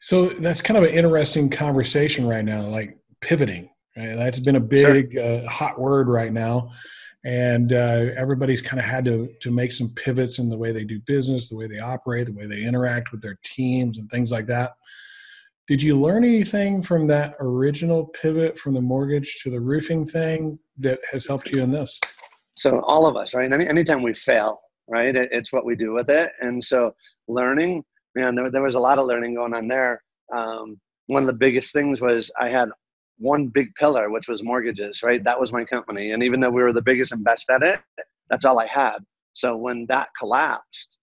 So 0.00 0.28
that's 0.28 0.62
kind 0.62 0.78
of 0.78 0.84
an 0.84 0.90
interesting 0.90 1.50
conversation 1.50 2.26
right 2.26 2.44
now, 2.44 2.62
like 2.62 2.96
pivoting. 3.20 3.68
Right? 3.96 4.16
That's 4.16 4.40
been 4.40 4.56
a 4.56 4.60
big 4.60 5.12
sure. 5.12 5.44
uh, 5.44 5.48
hot 5.48 5.78
word 5.78 6.08
right 6.08 6.32
now, 6.32 6.70
and 7.24 7.72
uh, 7.72 8.06
everybody's 8.16 8.62
kind 8.62 8.80
of 8.80 8.86
had 8.86 9.04
to 9.04 9.28
to 9.40 9.50
make 9.50 9.72
some 9.72 9.90
pivots 9.94 10.38
in 10.38 10.48
the 10.48 10.56
way 10.56 10.72
they 10.72 10.84
do 10.84 11.00
business, 11.00 11.48
the 11.48 11.56
way 11.56 11.66
they 11.66 11.78
operate, 11.78 12.26
the 12.26 12.32
way 12.32 12.46
they 12.46 12.62
interact 12.62 13.12
with 13.12 13.20
their 13.22 13.38
teams, 13.44 13.98
and 13.98 14.08
things 14.08 14.32
like 14.32 14.46
that. 14.46 14.72
Did 15.66 15.82
you 15.82 16.00
learn 16.00 16.24
anything 16.24 16.82
from 16.82 17.06
that 17.08 17.34
original 17.38 18.06
pivot 18.06 18.58
from 18.58 18.74
the 18.74 18.80
mortgage 18.80 19.40
to 19.42 19.50
the 19.50 19.60
roofing 19.60 20.04
thing 20.04 20.58
that 20.78 20.98
has 21.12 21.26
helped 21.26 21.54
you 21.54 21.62
in 21.62 21.70
this? 21.70 21.98
So 22.56 22.80
all 22.80 23.06
of 23.06 23.16
us, 23.16 23.34
right? 23.34 23.50
Any, 23.50 23.68
anytime 23.68 24.02
we 24.02 24.12
fail, 24.12 24.58
right? 24.88 25.14
It, 25.14 25.28
it's 25.30 25.52
what 25.52 25.64
we 25.64 25.76
do 25.76 25.92
with 25.92 26.10
it, 26.10 26.32
and 26.40 26.62
so 26.62 26.94
learning 27.28 27.84
man, 28.14 28.34
there, 28.34 28.50
there 28.50 28.62
was 28.62 28.74
a 28.74 28.80
lot 28.80 28.98
of 28.98 29.06
learning 29.06 29.34
going 29.34 29.54
on 29.54 29.68
there. 29.68 30.02
Um, 30.34 30.80
one 31.06 31.22
of 31.22 31.26
the 31.26 31.32
biggest 31.32 31.72
things 31.72 32.00
was 32.00 32.30
I 32.40 32.48
had 32.48 32.68
one 33.20 33.46
big 33.46 33.74
pillar, 33.74 34.10
which 34.10 34.28
was 34.28 34.42
mortgages, 34.42 35.02
right? 35.02 35.22
That 35.22 35.38
was 35.38 35.52
my 35.52 35.64
company. 35.64 36.12
And 36.12 36.22
even 36.22 36.40
though 36.40 36.50
we 36.50 36.62
were 36.62 36.72
the 36.72 36.82
biggest 36.82 37.12
and 37.12 37.22
best 37.22 37.48
at 37.50 37.62
it, 37.62 37.80
that's 38.28 38.44
all 38.44 38.58
I 38.58 38.66
had. 38.66 38.98
So 39.34 39.56
when 39.56 39.86
that 39.88 40.08
collapsed, 40.18 40.98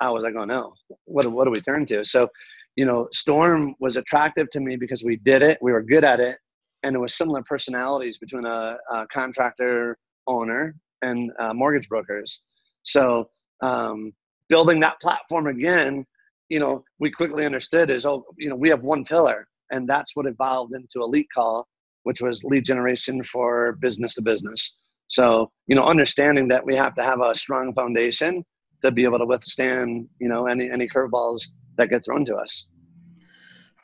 I 0.00 0.10
was 0.10 0.22
like, 0.22 0.34
oh 0.36 0.44
no, 0.44 0.74
what, 1.04 1.26
what 1.26 1.44
do 1.44 1.50
we 1.50 1.60
turn 1.60 1.86
to? 1.86 2.04
So, 2.04 2.28
you 2.76 2.86
know, 2.86 3.08
Storm 3.12 3.74
was 3.80 3.96
attractive 3.96 4.48
to 4.50 4.60
me 4.60 4.76
because 4.76 5.04
we 5.04 5.16
did 5.16 5.42
it, 5.42 5.58
we 5.60 5.72
were 5.72 5.82
good 5.82 6.04
at 6.04 6.20
it, 6.20 6.38
and 6.82 6.94
there 6.94 7.00
was 7.00 7.14
similar 7.14 7.42
personalities 7.42 8.18
between 8.18 8.46
a, 8.46 8.78
a 8.90 9.06
contractor 9.12 9.98
owner 10.26 10.74
and 11.02 11.30
uh, 11.38 11.52
mortgage 11.52 11.88
brokers. 11.88 12.40
So, 12.84 13.28
um, 13.62 14.12
building 14.48 14.80
that 14.80 15.00
platform 15.00 15.46
again 15.46 16.04
you 16.52 16.58
know, 16.58 16.84
we 16.98 17.10
quickly 17.10 17.46
understood 17.46 17.88
is, 17.88 18.04
oh, 18.04 18.26
you 18.36 18.50
know, 18.50 18.54
we 18.54 18.68
have 18.68 18.82
one 18.82 19.06
pillar, 19.06 19.48
and 19.72 19.88
that's 19.88 20.14
what 20.14 20.26
evolved 20.26 20.74
into 20.74 21.02
Elite 21.02 21.28
Call, 21.34 21.66
which 22.04 22.20
was 22.20 22.44
lead 22.44 22.64
generation 22.64 23.22
for 23.24 23.72
business 23.80 24.14
to 24.14 24.22
business. 24.22 24.74
So, 25.08 25.50
you 25.66 25.74
know, 25.74 25.84
understanding 25.84 26.48
that 26.48 26.64
we 26.64 26.76
have 26.76 26.94
to 26.94 27.02
have 27.02 27.20
a 27.20 27.34
strong 27.34 27.74
foundation 27.74 28.44
to 28.82 28.90
be 28.90 29.04
able 29.04 29.18
to 29.18 29.26
withstand, 29.26 30.08
you 30.18 30.28
know, 30.28 30.46
any 30.46 30.70
any 30.70 30.88
curveballs 30.88 31.42
that 31.78 31.90
get 31.90 32.04
thrown 32.04 32.24
to 32.26 32.36
us. 32.36 32.66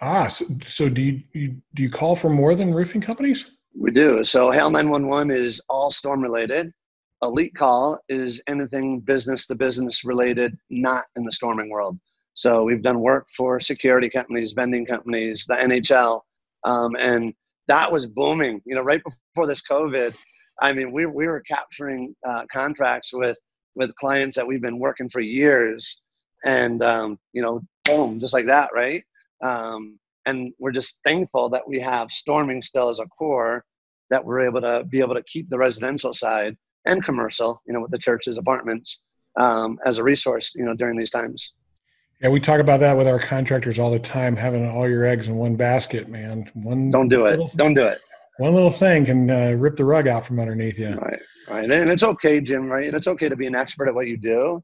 Ah, 0.01 0.29
so, 0.29 0.47
so 0.65 0.89
do 0.89 1.03
you, 1.03 1.23
you 1.33 1.57
do 1.75 1.83
you 1.83 1.91
call 1.91 2.15
for 2.15 2.31
more 2.31 2.55
than 2.55 2.73
roofing 2.73 3.01
companies? 3.01 3.51
We 3.79 3.91
do. 3.91 4.25
So 4.25 4.51
Hail 4.51 4.71
911 4.71 5.31
is 5.31 5.61
all 5.69 5.91
storm 5.91 6.21
related. 6.21 6.73
Elite 7.23 7.55
Call 7.57 7.99
is 8.09 8.41
anything 8.49 9.01
business 9.01 9.47
to 9.47 9.55
business 9.55 10.05
related, 10.05 10.57
not 10.71 11.05
in 11.17 11.25
the 11.25 11.33
storming 11.33 11.69
world. 11.69 11.99
So 12.39 12.63
we've 12.63 12.83
done 12.83 13.01
work 13.01 13.27
for 13.37 13.59
security 13.59 14.09
companies, 14.09 14.53
vending 14.53 14.87
companies, 14.87 15.45
the 15.49 15.57
NHL, 15.57 16.21
um, 16.63 16.95
and 16.95 17.35
that 17.67 17.91
was 17.91 18.07
booming. 18.07 18.63
You 18.65 18.77
know, 18.77 18.83
right 18.83 19.03
before 19.03 19.49
this 19.49 19.61
COVID, 19.69 20.15
I 20.63 20.73
mean, 20.73 20.93
we 20.93 21.05
we 21.07 21.27
were 21.27 21.41
capturing 21.41 22.15
uh, 22.25 22.45
contracts 22.53 23.13
with 23.13 23.37
with 23.75 23.93
clients 23.97 24.37
that 24.37 24.47
we've 24.47 24.63
been 24.63 24.79
working 24.79 25.11
for 25.11 25.19
years, 25.19 26.01
and 26.45 26.81
um, 26.81 27.19
you 27.33 27.43
know, 27.43 27.61
boom, 27.85 28.21
just 28.21 28.35
like 28.35 28.47
that, 28.47 28.71
right? 28.73 29.03
Um, 29.43 29.99
and 30.27 30.53
we're 30.61 30.71
just 30.71 31.01
thankful 31.05 31.49
that 31.49 31.67
we 31.67 31.81
have 31.81 32.13
storming 32.13 32.63
still 32.63 32.89
as 32.89 33.01
a 33.01 33.07
core 33.07 33.65
that 34.11 34.25
we're 34.25 34.47
able 34.47 34.61
to 34.61 34.85
be 34.85 35.01
able 35.01 35.17
to 35.17 35.25
keep 35.25 35.51
the 35.51 35.59
residential 35.59 36.15
side 36.15 36.57
and 36.87 37.05
commercial, 37.05 37.61
you 37.67 37.73
know, 37.73 37.81
with 37.81 37.91
the 37.91 37.99
churches, 37.99 38.39
apartments, 38.39 39.01
um, 39.41 39.77
as 39.85 39.99
a 39.99 40.05
resource, 40.05 40.53
you 40.55 40.65
know, 40.65 40.75
during 40.75 40.97
these 40.97 41.11
times. 41.11 41.53
Yeah, 42.21 42.31
we 42.31 42.41
talk 42.41 42.59
about 42.59 42.81
that 42.81 42.97
with 42.97 43.07
our 43.07 43.21
contractors 43.21 43.79
all 43.79 43.93
the 43.93 43.99
time, 43.99 44.35
having 44.35 44.69
all 44.69 44.89
your 44.89 45.05
eggs 45.05 45.29
in 45.29 45.37
one 45.37 45.55
basket, 45.55 46.09
man. 46.09 46.51
One 46.55 46.91
don't 46.91 47.09
do 47.09 47.27
it. 47.27 47.39
Don't 47.57 47.75
do 47.75 47.85
it. 47.85 48.01
One 48.39 48.55
little 48.55 48.71
thing 48.71 49.05
can 49.05 49.31
uh, 49.31 49.51
rip 49.53 49.77
the 49.77 49.85
rug 49.85 50.09
out 50.09 50.25
from 50.25 50.41
underneath 50.41 50.79
you. 50.79 50.95
Right, 50.95 51.21
right, 51.49 51.71
and 51.71 51.91
it's 51.91 52.03
okay, 52.03 52.41
Jim. 52.41 52.71
Right, 52.71 52.89
and 52.89 52.97
it's 52.97 53.07
okay 53.07 53.29
to 53.29 53.37
be 53.37 53.47
an 53.47 53.55
expert 53.55 53.89
at 53.89 53.95
what 53.95 54.09
you 54.09 54.17
do, 54.17 54.63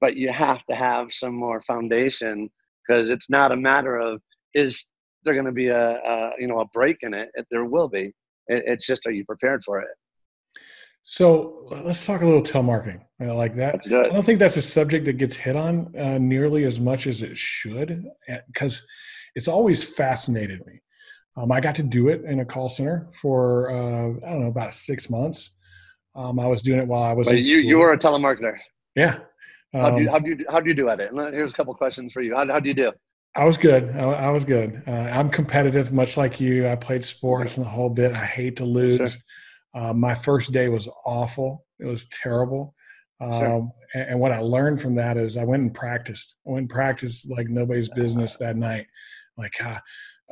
but 0.00 0.16
you 0.16 0.32
have 0.32 0.64
to 0.66 0.74
have 0.74 1.12
some 1.12 1.34
more 1.34 1.60
foundation 1.62 2.50
because 2.86 3.08
it's 3.08 3.30
not 3.30 3.52
a 3.52 3.56
matter 3.56 3.96
of 3.96 4.20
is 4.54 4.90
there 5.22 5.34
going 5.34 5.46
to 5.46 5.52
be 5.52 5.68
a, 5.68 5.92
a, 5.92 6.30
you 6.38 6.48
know 6.48 6.58
a 6.58 6.66
break 6.72 6.98
in 7.02 7.14
it. 7.14 7.28
it 7.34 7.46
there 7.52 7.66
will 7.66 7.88
be. 7.88 8.12
It, 8.48 8.64
it's 8.66 8.86
just 8.86 9.06
are 9.06 9.12
you 9.12 9.24
prepared 9.24 9.62
for 9.64 9.80
it? 9.80 9.88
So 11.08 11.68
let's 11.84 12.04
talk 12.04 12.20
a 12.22 12.26
little 12.26 12.42
telemarketing. 12.42 13.00
You 13.20 13.26
know, 13.26 13.36
like 13.36 13.54
that. 13.56 13.80
I 13.86 14.08
don't 14.08 14.24
think 14.24 14.40
that's 14.40 14.56
a 14.56 14.62
subject 14.62 15.04
that 15.04 15.14
gets 15.14 15.36
hit 15.36 15.54
on 15.54 15.96
uh, 15.96 16.18
nearly 16.18 16.64
as 16.64 16.80
much 16.80 17.06
as 17.06 17.22
it 17.22 17.38
should, 17.38 18.04
because 18.48 18.84
it's 19.36 19.46
always 19.46 19.84
fascinated 19.84 20.66
me. 20.66 20.82
Um, 21.36 21.52
I 21.52 21.60
got 21.60 21.76
to 21.76 21.84
do 21.84 22.08
it 22.08 22.24
in 22.24 22.40
a 22.40 22.44
call 22.44 22.68
center 22.68 23.08
for 23.20 23.70
uh, 23.70 24.26
I 24.26 24.30
don't 24.32 24.42
know 24.42 24.48
about 24.48 24.74
six 24.74 25.08
months. 25.08 25.56
Um, 26.16 26.40
I 26.40 26.46
was 26.48 26.60
doing 26.60 26.80
it 26.80 26.88
while 26.88 27.04
I 27.04 27.12
was. 27.12 27.28
But 27.28 27.42
you 27.42 27.58
you 27.58 27.78
were 27.78 27.92
a 27.92 27.98
telemarketer. 27.98 28.58
Yeah. 28.96 29.20
Um, 29.74 29.80
how 29.80 29.90
do 29.90 30.02
you 30.02 30.10
how 30.10 30.18
do 30.18 30.28
you 30.28 30.44
how 30.50 30.60
do 30.60 30.68
you 30.68 30.74
do 30.74 30.88
at 30.88 30.98
it? 30.98 31.12
Here's 31.14 31.52
a 31.52 31.54
couple 31.54 31.72
questions 31.74 32.12
for 32.12 32.20
you. 32.20 32.34
How 32.34 32.46
how 32.48 32.58
do 32.58 32.68
you 32.68 32.74
do? 32.74 32.92
I 33.36 33.44
was 33.44 33.56
good. 33.56 33.94
I, 33.94 34.00
I 34.00 34.30
was 34.30 34.44
good. 34.44 34.82
Uh, 34.88 34.90
I'm 34.90 35.30
competitive, 35.30 35.92
much 35.92 36.16
like 36.16 36.40
you. 36.40 36.68
I 36.68 36.74
played 36.74 37.04
sports 37.04 37.58
and 37.58 37.64
the 37.64 37.70
whole 37.70 37.90
bit. 37.90 38.12
I 38.12 38.24
hate 38.24 38.56
to 38.56 38.64
lose. 38.64 38.96
Sure. 38.96 39.20
Uh, 39.76 39.92
my 39.92 40.14
first 40.14 40.52
day 40.52 40.68
was 40.68 40.88
awful. 41.04 41.66
It 41.78 41.84
was 41.84 42.08
terrible. 42.08 42.74
Um, 43.20 43.30
sure. 43.32 43.72
and, 43.94 44.10
and, 44.10 44.20
what 44.20 44.32
I 44.32 44.38
learned 44.38 44.80
from 44.80 44.94
that 44.96 45.18
is 45.18 45.36
I 45.36 45.44
went 45.44 45.62
and 45.62 45.74
practiced. 45.74 46.34
I 46.46 46.52
went 46.52 46.62
and 46.62 46.70
practiced 46.70 47.30
like 47.30 47.48
nobody's 47.48 47.90
business 47.90 48.36
that 48.36 48.56
night. 48.56 48.86
Like, 49.36 49.54
ah, 49.60 49.80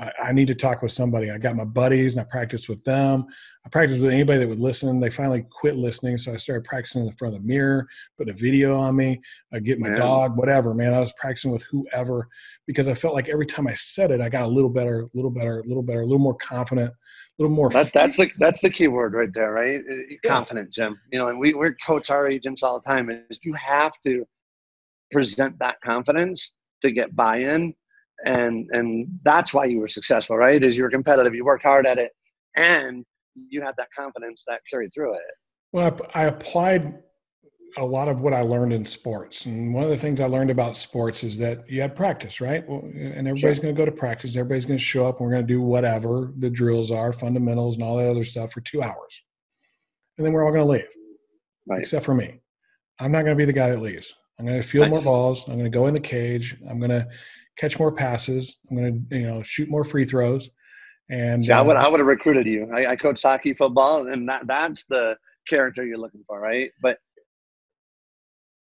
I, 0.00 0.10
I 0.24 0.32
need 0.32 0.48
to 0.48 0.54
talk 0.54 0.82
with 0.82 0.92
somebody. 0.92 1.30
I 1.30 1.38
got 1.38 1.54
my 1.54 1.64
buddies 1.64 2.16
and 2.16 2.20
I 2.20 2.28
practiced 2.28 2.68
with 2.68 2.82
them. 2.84 3.26
I 3.64 3.68
practiced 3.68 4.02
with 4.02 4.12
anybody 4.12 4.40
that 4.40 4.48
would 4.48 4.60
listen. 4.60 4.98
They 4.98 5.10
finally 5.10 5.44
quit 5.50 5.76
listening. 5.76 6.18
So 6.18 6.32
I 6.32 6.36
started 6.36 6.64
practicing 6.64 7.06
in 7.06 7.12
front 7.12 7.34
of 7.34 7.42
the 7.42 7.46
mirror, 7.46 7.86
put 8.18 8.28
a 8.28 8.32
video 8.32 8.76
on 8.76 8.96
me, 8.96 9.20
I 9.52 9.60
get 9.60 9.78
my 9.78 9.90
dog, 9.90 10.36
whatever, 10.36 10.74
man. 10.74 10.94
I 10.94 11.00
was 11.00 11.12
practicing 11.12 11.52
with 11.52 11.62
whoever 11.64 12.28
because 12.66 12.88
I 12.88 12.94
felt 12.94 13.14
like 13.14 13.28
every 13.28 13.46
time 13.46 13.66
I 13.66 13.74
said 13.74 14.10
it, 14.10 14.20
I 14.20 14.28
got 14.28 14.42
a 14.42 14.48
little 14.48 14.70
better, 14.70 15.02
a 15.02 15.08
little 15.14 15.30
better, 15.30 15.60
a 15.60 15.64
little 15.64 15.82
better, 15.82 16.00
a 16.00 16.06
little 16.06 16.18
more 16.18 16.34
confident, 16.34 16.90
a 16.90 17.42
little 17.42 17.54
more. 17.54 17.70
That, 17.70 17.92
that's 17.92 18.16
the, 18.16 18.30
that's 18.38 18.62
the 18.62 18.70
key 18.70 18.88
word 18.88 19.14
right 19.14 19.32
there, 19.32 19.52
right? 19.52 19.80
Uh, 19.80 19.94
yeah. 20.10 20.16
Confident, 20.28 20.72
Jim. 20.72 20.98
You 21.12 21.20
know, 21.20 21.28
and 21.28 21.38
we, 21.38 21.54
we 21.54 21.70
coach 21.86 22.10
our 22.10 22.26
agents 22.28 22.62
all 22.62 22.80
the 22.80 22.88
time 22.88 23.10
is 23.10 23.38
you 23.42 23.54
have 23.54 23.92
to 24.04 24.26
present 25.12 25.58
that 25.60 25.80
confidence 25.82 26.52
to 26.82 26.90
get 26.90 27.14
buy-in 27.14 27.74
and 28.24 28.68
and 28.72 29.06
that's 29.22 29.54
why 29.54 29.64
you 29.64 29.78
were 29.78 29.88
successful 29.88 30.36
right 30.36 30.62
is 30.62 30.76
you 30.76 30.82
were 30.82 30.90
competitive 30.90 31.34
you 31.34 31.44
worked 31.44 31.62
hard 31.62 31.86
at 31.86 31.98
it 31.98 32.10
and 32.56 33.04
you 33.48 33.60
had 33.60 33.74
that 33.76 33.88
confidence 33.96 34.44
that 34.46 34.60
carried 34.70 34.90
through 34.92 35.14
it 35.14 35.20
well 35.72 35.96
i 36.14 36.24
applied 36.24 36.94
a 37.76 37.84
lot 37.84 38.08
of 38.08 38.20
what 38.20 38.32
i 38.32 38.40
learned 38.40 38.72
in 38.72 38.84
sports 38.84 39.46
and 39.46 39.74
one 39.74 39.84
of 39.84 39.90
the 39.90 39.96
things 39.96 40.20
i 40.20 40.26
learned 40.26 40.50
about 40.50 40.76
sports 40.76 41.22
is 41.22 41.36
that 41.36 41.68
you 41.68 41.80
had 41.80 41.94
practice 41.94 42.40
right 42.40 42.66
well, 42.68 42.80
and 42.80 43.28
everybody's 43.28 43.56
sure. 43.56 43.62
going 43.62 43.74
to 43.74 43.78
go 43.78 43.84
to 43.84 43.92
practice 43.92 44.36
everybody's 44.36 44.64
going 44.64 44.78
to 44.78 44.84
show 44.84 45.06
up 45.06 45.18
and 45.18 45.26
we're 45.26 45.32
going 45.32 45.46
to 45.46 45.52
do 45.52 45.60
whatever 45.60 46.32
the 46.38 46.50
drills 46.50 46.90
are 46.90 47.12
fundamentals 47.12 47.76
and 47.76 47.84
all 47.84 47.96
that 47.96 48.08
other 48.08 48.24
stuff 48.24 48.52
for 48.52 48.60
two 48.62 48.82
hours 48.82 49.24
and 50.16 50.24
then 50.24 50.32
we're 50.32 50.44
all 50.44 50.52
going 50.52 50.64
to 50.64 50.72
leave 50.72 50.88
right. 51.68 51.80
except 51.80 52.04
for 52.04 52.14
me 52.14 52.40
i'm 53.00 53.12
not 53.12 53.22
going 53.22 53.36
to 53.36 53.40
be 53.40 53.44
the 53.44 53.52
guy 53.52 53.70
that 53.70 53.82
leaves 53.82 54.14
i'm 54.38 54.46
going 54.46 54.60
to 54.60 54.66
field 54.66 54.88
nice. 54.88 55.02
more 55.02 55.02
balls 55.02 55.44
i'm 55.48 55.58
going 55.58 55.70
to 55.70 55.76
go 55.76 55.88
in 55.88 55.94
the 55.94 56.00
cage 56.00 56.56
i'm 56.70 56.78
going 56.78 56.90
to 56.90 57.06
catch 57.56 57.78
more 57.78 57.92
passes. 57.92 58.58
I'm 58.70 58.76
going 58.76 59.06
to, 59.10 59.18
you 59.18 59.26
know, 59.26 59.42
shoot 59.42 59.68
more 59.68 59.84
free 59.84 60.04
throws. 60.04 60.50
And 61.10 61.44
See, 61.44 61.52
uh, 61.52 61.58
I 61.58 61.62
would, 61.62 61.76
I 61.76 61.88
would 61.88 62.00
have 62.00 62.06
recruited 62.06 62.46
you. 62.46 62.70
I, 62.74 62.92
I 62.92 62.96
coach 62.96 63.22
hockey, 63.22 63.52
football, 63.52 64.08
and 64.08 64.28
that, 64.28 64.46
that's 64.46 64.84
the 64.86 65.16
character 65.48 65.84
you're 65.84 65.98
looking 65.98 66.24
for, 66.26 66.40
right? 66.40 66.70
But 66.80 66.98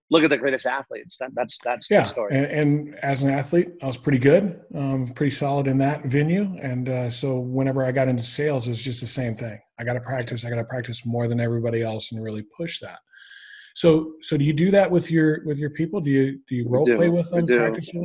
look 0.10 0.24
at 0.24 0.30
the 0.30 0.38
greatest 0.38 0.66
athletes. 0.66 1.18
That, 1.20 1.32
that's 1.34 1.58
that's 1.64 1.90
yeah. 1.90 2.04
the 2.04 2.10
story. 2.10 2.36
And, 2.36 2.46
and 2.46 2.96
as 3.02 3.24
an 3.24 3.32
athlete, 3.32 3.70
I 3.82 3.88
was 3.88 3.98
pretty 3.98 4.20
good, 4.20 4.62
um, 4.76 5.08
pretty 5.08 5.32
solid 5.32 5.68
in 5.68 5.78
that 5.80 6.06
venue. 6.06 6.58
And 6.62 6.90
uh, 6.90 7.10
so 7.10 7.40
whenever 7.40 7.84
I 7.84 7.92
got 7.92 8.08
into 8.08 8.24
sales, 8.24 8.68
it 8.68 8.72
was 8.72 8.82
just 8.82 9.02
the 9.02 9.08
same 9.08 9.36
thing. 9.36 9.60
I 9.80 9.84
got 9.84 9.94
to 9.94 10.02
practice. 10.02 10.46
I 10.46 10.50
got 10.50 10.58
to 10.58 10.64
practice 10.66 11.06
more 11.06 11.28
than 11.28 11.40
everybody 11.40 11.82
else 11.82 12.12
and 12.12 12.24
really 12.24 12.46
push 12.56 12.80
that. 12.80 13.00
So 13.74 14.14
so 14.22 14.38
do 14.38 14.44
you 14.44 14.54
do 14.54 14.70
that 14.72 14.92
with 14.92 15.10
your 15.10 15.46
with 15.46 15.58
your 15.58 15.70
people? 15.70 16.02
Do 16.02 16.12
you 16.12 16.40
do 16.48 16.56
you 16.56 16.68
role 16.68 16.86
do. 16.86 16.98
play 16.98 17.10
with 17.10 17.30
them? 17.30 17.48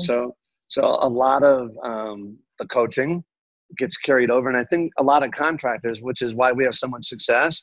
So 0.01 0.37
so 0.69 0.99
a 1.01 1.09
lot 1.09 1.43
of 1.43 1.71
um, 1.83 2.39
the 2.59 2.67
coaching 2.67 3.25
gets 3.79 3.97
carried 3.97 4.31
over, 4.31 4.49
and 4.49 4.57
I 4.57 4.65
think 4.65 4.93
a 4.99 5.03
lot 5.03 5.23
of 5.23 5.31
contractors, 5.33 6.01
which 6.01 6.23
is 6.23 6.35
why 6.35 6.53
we 6.53 6.65
have 6.65 6.77
so 6.77 6.89
much 6.89 7.09
success, 7.09 7.63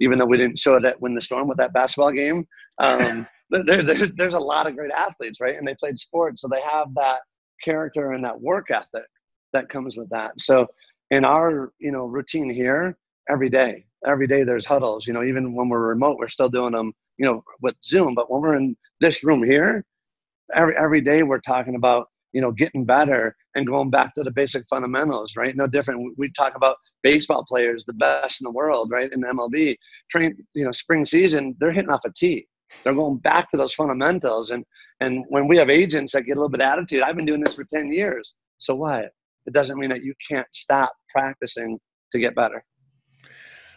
even 0.00 0.18
though 0.18 0.26
we 0.26 0.38
didn't 0.38 0.58
show 0.58 0.74
that 0.74 0.84
at 0.84 1.00
Win 1.00 1.14
the 1.14 1.22
Storm 1.22 1.48
with 1.48 1.58
that 1.58 1.72
basketball 1.72 2.12
game. 2.12 2.46
Um, 2.78 3.26
there, 3.50 3.82
there, 3.82 4.08
there's 4.16 4.34
a 4.34 4.40
lot 4.40 4.66
of 4.66 4.76
great 4.76 4.92
athletes, 4.92 5.40
right? 5.40 5.56
And 5.56 5.66
they 5.66 5.74
played 5.74 5.98
sports, 5.98 6.42
so 6.42 6.48
they 6.48 6.62
have 6.62 6.94
that 6.94 7.20
character 7.62 8.12
and 8.12 8.24
that 8.24 8.40
work 8.40 8.70
ethic 8.70 9.06
that 9.52 9.68
comes 9.68 9.96
with 9.96 10.08
that. 10.10 10.32
So 10.38 10.66
in 11.10 11.24
our 11.24 11.72
you 11.78 11.92
know 11.92 12.06
routine 12.06 12.50
here, 12.50 12.96
every 13.30 13.48
day, 13.48 13.84
every 14.06 14.26
day 14.26 14.44
there's 14.44 14.66
huddles. 14.66 15.06
You 15.06 15.12
know, 15.12 15.22
even 15.22 15.54
when 15.54 15.68
we're 15.68 15.88
remote, 15.88 16.16
we're 16.18 16.28
still 16.28 16.48
doing 16.48 16.72
them. 16.72 16.92
You 17.18 17.26
know, 17.26 17.44
with 17.60 17.76
Zoom, 17.84 18.14
but 18.14 18.30
when 18.30 18.40
we're 18.40 18.56
in 18.56 18.76
this 19.00 19.22
room 19.22 19.42
here, 19.42 19.84
every 20.54 20.76
every 20.76 21.00
day 21.00 21.22
we're 21.22 21.40
talking 21.40 21.76
about 21.76 22.08
you 22.32 22.40
know, 22.40 22.50
getting 22.50 22.84
better 22.84 23.36
and 23.54 23.66
going 23.66 23.90
back 23.90 24.14
to 24.14 24.22
the 24.22 24.30
basic 24.30 24.64
fundamentals, 24.68 25.34
right? 25.36 25.56
No 25.56 25.66
different. 25.66 26.14
We 26.16 26.30
talk 26.30 26.54
about 26.56 26.76
baseball 27.02 27.44
players, 27.46 27.84
the 27.84 27.92
best 27.92 28.40
in 28.40 28.44
the 28.44 28.50
world, 28.50 28.90
right? 28.90 29.12
In 29.12 29.20
the 29.20 29.28
MLB, 29.28 29.76
train, 30.10 30.36
you 30.54 30.64
know, 30.64 30.72
spring 30.72 31.04
season, 31.04 31.54
they're 31.58 31.72
hitting 31.72 31.90
off 31.90 32.04
a 32.04 32.12
tee. 32.16 32.46
They're 32.82 32.94
going 32.94 33.18
back 33.18 33.50
to 33.50 33.56
those 33.56 33.74
fundamentals. 33.74 34.50
And 34.50 34.64
and 35.00 35.24
when 35.28 35.48
we 35.48 35.56
have 35.56 35.68
agents 35.68 36.12
that 36.12 36.22
get 36.22 36.32
a 36.32 36.40
little 36.40 36.48
bit 36.48 36.60
of 36.60 36.66
attitude, 36.66 37.02
I've 37.02 37.16
been 37.16 37.26
doing 37.26 37.40
this 37.40 37.54
for 37.54 37.64
10 37.64 37.90
years. 37.92 38.34
So 38.58 38.74
what? 38.74 39.10
It 39.46 39.52
doesn't 39.52 39.78
mean 39.78 39.90
that 39.90 40.04
you 40.04 40.14
can't 40.30 40.46
stop 40.52 40.92
practicing 41.10 41.78
to 42.12 42.18
get 42.20 42.36
better. 42.36 42.64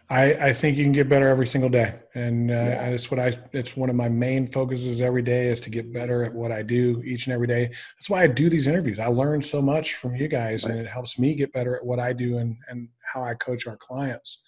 I, 0.09 0.33
I 0.33 0.53
think 0.53 0.77
you 0.77 0.83
can 0.83 0.91
get 0.91 1.09
better 1.09 1.27
every 1.27 1.47
single 1.47 1.69
day, 1.69 1.95
and 2.13 2.51
uh, 2.51 2.53
yeah. 2.53 2.91
that's 2.91 3.09
what 3.09 3.19
I. 3.19 3.39
It's 3.53 3.75
one 3.75 3.89
of 3.89 3.95
my 3.95 4.07
main 4.07 4.45
focuses 4.45 5.01
every 5.01 5.23
day 5.23 5.47
is 5.47 5.59
to 5.61 5.71
get 5.71 5.91
better 5.91 6.23
at 6.23 6.31
what 6.31 6.51
I 6.51 6.61
do 6.61 7.01
each 7.03 7.25
and 7.25 7.33
every 7.33 7.47
day. 7.47 7.65
That's 7.67 8.09
why 8.09 8.21
I 8.21 8.27
do 8.27 8.47
these 8.47 8.67
interviews. 8.67 8.99
I 8.99 9.07
learn 9.07 9.41
so 9.41 9.63
much 9.63 9.95
from 9.95 10.15
you 10.15 10.27
guys, 10.27 10.63
right. 10.63 10.71
and 10.71 10.79
it 10.79 10.87
helps 10.87 11.17
me 11.17 11.33
get 11.33 11.51
better 11.53 11.75
at 11.75 11.83
what 11.83 11.99
I 11.99 12.13
do 12.13 12.37
and 12.37 12.55
and 12.69 12.87
how 13.01 13.23
I 13.23 13.33
coach 13.33 13.65
our 13.65 13.77
clients. 13.77 14.43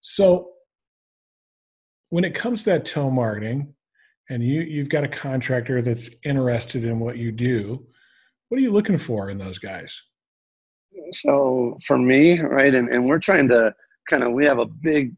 So, 0.00 0.50
when 2.08 2.24
it 2.24 2.34
comes 2.34 2.64
to 2.64 2.70
that 2.70 2.84
telemarketing, 2.84 3.68
and 4.28 4.42
you 4.42 4.62
you've 4.62 4.88
got 4.88 5.04
a 5.04 5.08
contractor 5.08 5.80
that's 5.80 6.10
interested 6.24 6.84
in 6.84 6.98
what 6.98 7.18
you 7.18 7.30
do, 7.30 7.86
what 8.48 8.58
are 8.58 8.62
you 8.62 8.72
looking 8.72 8.98
for 8.98 9.30
in 9.30 9.38
those 9.38 9.58
guys? 9.60 10.02
So 11.12 11.78
for 11.86 11.98
me, 11.98 12.40
right, 12.40 12.74
and, 12.74 12.88
and 12.88 13.06
we're 13.06 13.20
trying 13.20 13.48
to 13.48 13.74
kind 14.08 14.22
of 14.22 14.32
we 14.32 14.44
have 14.44 14.58
a 14.58 14.66
big 14.66 15.14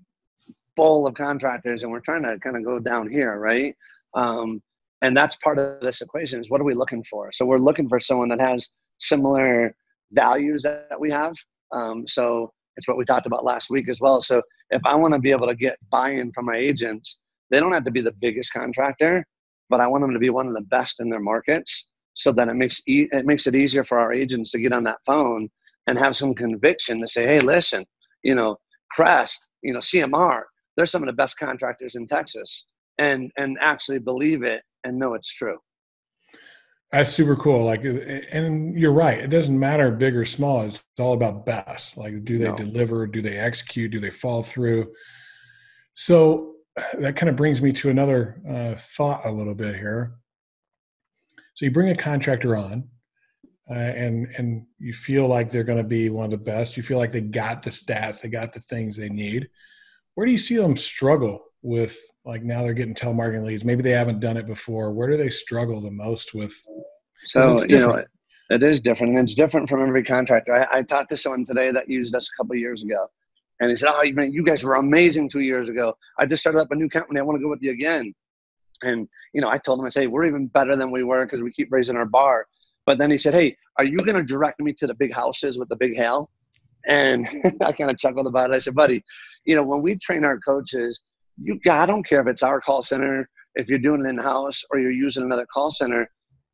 bowl 0.77 1.07
of 1.07 1.15
contractors 1.15 1.83
and 1.83 1.91
we're 1.91 2.01
trying 2.01 2.23
to 2.23 2.39
kind 2.39 2.57
of 2.57 2.65
go 2.65 2.79
down 2.79 3.09
here 3.09 3.39
right? 3.39 3.75
Um, 4.15 4.63
and 5.03 5.17
that's 5.17 5.37
part 5.37 5.59
of 5.59 5.81
this 5.81 6.01
equation 6.01 6.41
is 6.41 6.51
what 6.51 6.61
are 6.61 6.65
we 6.65 6.75
looking 6.75 7.05
for? 7.05 7.31
So 7.33 7.45
we're 7.45 7.59
looking 7.59 7.89
for 7.89 8.01
someone 8.01 8.29
that 8.31 8.41
has 8.41 8.69
similar 8.99 9.75
values 10.13 10.63
that 10.63 10.99
we 10.99 11.11
have. 11.11 11.35
Um, 11.73 12.07
so 12.09 12.53
it's 12.77 12.89
what 12.89 12.97
we 12.97 13.05
talked 13.05 13.27
about 13.27 13.45
last 13.45 13.71
week 13.71 13.89
as 13.89 14.01
well. 14.01 14.23
So 14.23 14.43
if 14.71 14.83
i 14.85 14.95
want 14.95 15.15
to 15.15 15.21
be 15.21 15.31
able 15.31 15.47
to 15.47 15.55
get 15.55 15.79
buy-in 15.91 16.33
from 16.33 16.47
my 16.47 16.57
agents 16.57 17.19
they 17.51 17.61
don't 17.61 17.73
have 17.73 17.85
to 17.85 17.91
be 17.91 18.01
the 18.01 18.13
biggest 18.21 18.53
contractor 18.53 19.25
but 19.71 19.81
i 19.81 19.87
want 19.87 20.03
them 20.03 20.13
to 20.13 20.19
be 20.19 20.31
one 20.31 20.47
of 20.47 20.55
the 20.55 20.63
best 20.63 21.01
in 21.01 21.09
their 21.09 21.21
markets. 21.21 21.87
So 22.15 22.33
that 22.33 22.49
it 22.49 22.55
makes 22.55 22.81
e- 22.89 23.09
it 23.13 23.27
makes 23.27 23.47
it 23.47 23.55
easier 23.55 23.85
for 23.85 23.99
our 23.99 24.13
agents 24.13 24.51
to 24.53 24.59
get 24.59 24.73
on 24.73 24.85
that 24.85 24.99
phone 25.07 25.49
and 25.87 25.99
have 25.99 26.17
some 26.17 26.35
conviction 26.35 27.01
to 27.01 27.09
say 27.09 27.25
hey 27.27 27.39
listen 27.41 27.85
you 28.23 28.35
know 28.35 28.57
Crest, 28.91 29.49
you 29.63 29.73
know, 29.73 29.81
CMR, 29.81 30.43
they're 30.77 30.87
some 30.87 31.03
of 31.03 31.07
the 31.07 31.13
best 31.13 31.39
contractors 31.39 31.95
in 31.95 32.07
Texas 32.07 32.65
and 32.99 33.31
and 33.37 33.57
actually 33.61 33.99
believe 33.99 34.43
it 34.43 34.63
and 34.85 34.99
know 34.99 35.15
it's 35.15 35.33
true. 35.33 35.59
That's 36.93 37.11
super 37.11 37.37
cool. 37.37 37.65
Like, 37.65 37.85
and 37.85 38.79
you're 38.79 38.93
right. 38.93 39.19
It 39.19 39.29
doesn't 39.29 39.59
matter 39.59 39.91
big 39.91 40.17
or 40.17 40.25
small. 40.25 40.63
It's 40.63 40.83
all 40.99 41.13
about 41.13 41.45
best. 41.45 41.99
Like, 41.99 42.25
do 42.25 42.39
they 42.39 42.49
no. 42.49 42.57
deliver? 42.57 43.07
Do 43.07 43.21
they 43.21 43.37
execute? 43.37 43.91
Do 43.91 44.01
they 44.01 44.11
fall 44.11 44.43
through? 44.43 44.91
So 45.93 46.55
that 46.99 47.17
kind 47.17 47.29
of 47.29 47.37
brings 47.37 47.61
me 47.61 47.73
to 47.73 47.91
another 47.91 48.41
uh, 48.49 48.75
thought 48.75 49.27
a 49.27 49.31
little 49.31 49.55
bit 49.55 49.77
here. 49.77 50.15
So 51.55 51.67
you 51.67 51.73
bring 51.73 51.91
a 51.91 51.97
contractor 51.97 52.57
on, 52.57 52.89
uh, 53.71 53.75
and 53.75 54.29
and 54.39 54.67
you 54.79 54.93
feel 54.95 55.27
like 55.27 55.51
they're 55.51 55.65
going 55.65 55.79
to 55.79 55.85
be 55.85 56.09
one 56.09 56.25
of 56.25 56.31
the 56.31 56.39
best. 56.39 56.77
You 56.77 56.83
feel 56.83 56.99
like 56.99 57.13
they 57.13 57.21
got 57.21 57.63
the 57.63 57.71
stats, 57.71 58.21
they 58.21 58.29
got 58.29 58.53
the 58.53 58.61
things 58.61 58.97
they 58.97 59.09
need. 59.09 59.49
Where 60.15 60.27
do 60.27 60.33
you 60.33 60.39
see 60.39 60.57
them 60.57 60.77
struggle 60.77 61.45
with? 61.63 61.99
Like 62.25 62.43
now 62.43 62.63
they're 62.63 62.75
getting 62.75 62.95
telemarketing 62.95 63.45
leads. 63.45 63.65
Maybe 63.65 63.83
they 63.83 63.91
haven't 63.91 64.21
done 64.21 64.37
it 64.37 64.47
before. 64.47 64.93
Where 64.93 65.11
do 65.11 65.17
they 65.17 65.29
struggle 65.29 65.81
the 65.83 65.91
most 65.91 66.35
with? 66.35 66.55
So 67.27 67.63
you 67.65 67.79
know, 67.79 68.03
it 68.51 68.63
is 68.63 68.81
different. 68.81 69.17
And 69.17 69.25
it's 69.25 69.35
different 69.35 69.69
from 69.69 69.83
every 69.83 70.03
contractor. 70.03 70.55
I, 70.55 70.79
I 70.79 70.83
talked 70.83 71.11
to 71.11 71.17
someone 71.17 71.45
today 71.45 71.71
that 71.71 71.89
used 71.89 72.15
us 72.15 72.29
a 72.29 72.43
couple 72.43 72.57
years 72.57 72.83
ago, 72.83 73.07
and 73.61 73.69
he 73.69 73.77
said, 73.77 73.91
"Oh, 73.93 74.03
man, 74.13 74.33
you 74.33 74.43
guys 74.43 74.65
were 74.65 74.77
amazing 74.77 75.29
two 75.29 75.41
years 75.41 75.69
ago. 75.69 75.95
I 76.19 76.25
just 76.25 76.43
started 76.43 76.61
up 76.61 76.71
a 76.71 76.75
new 76.75 76.89
company. 76.89 77.21
I 77.21 77.23
want 77.23 77.39
to 77.39 77.43
go 77.43 77.51
with 77.51 77.63
you 77.63 77.73
again." 77.73 78.15
And 78.83 79.09
you 79.35 79.43
know, 79.43 79.51
I 79.51 79.59
told 79.59 79.79
him, 79.79 79.85
I 79.85 79.91
say, 79.91 80.07
"We're 80.07 80.25
even 80.25 80.47
better 80.47 80.75
than 80.75 80.91
we 80.91 81.03
were 81.03 81.27
because 81.27 81.43
we 81.43 81.53
keep 81.53 81.71
raising 81.71 81.97
our 81.97 82.07
bar." 82.07 82.47
But 82.89 82.97
then 82.97 83.11
he 83.11 83.19
said, 83.19 83.35
Hey, 83.35 83.55
are 83.77 83.85
you 83.85 83.99
going 83.99 84.17
to 84.17 84.23
direct 84.23 84.61
me 84.61 84.73
to 84.73 84.87
the 84.87 84.95
big 84.95 85.13
houses 85.13 85.59
with 85.59 85.69
the 85.69 85.77
big 85.77 85.95
hail? 85.95 86.31
And 86.87 87.29
I 87.61 87.71
kind 87.73 87.91
of 87.91 87.99
chuckled 87.99 88.27
about 88.27 88.49
it. 88.51 88.55
I 88.55 88.61
said, 88.61 88.75
Buddy, 88.75 89.05
you 89.45 89.55
know, 89.55 89.63
when 89.63 89.83
we 89.83 89.99
train 89.99 90.25
our 90.25 90.39
coaches, 90.39 91.03
you 91.37 91.61
I 91.71 91.85
don't 91.85 92.03
care 92.03 92.23
if 92.23 92.27
it's 92.29 92.43
our 92.43 92.63
call 92.63 92.83
center, 92.83 93.29
if 93.57 93.69
you're 93.69 93.79
doing 93.79 94.07
it 94.07 94.09
in 94.09 94.17
house 94.17 94.65
or 94.71 94.79
you're 94.79 94.91
using 94.91 95.23
another 95.23 95.47
call 95.53 95.71
center, 95.71 96.11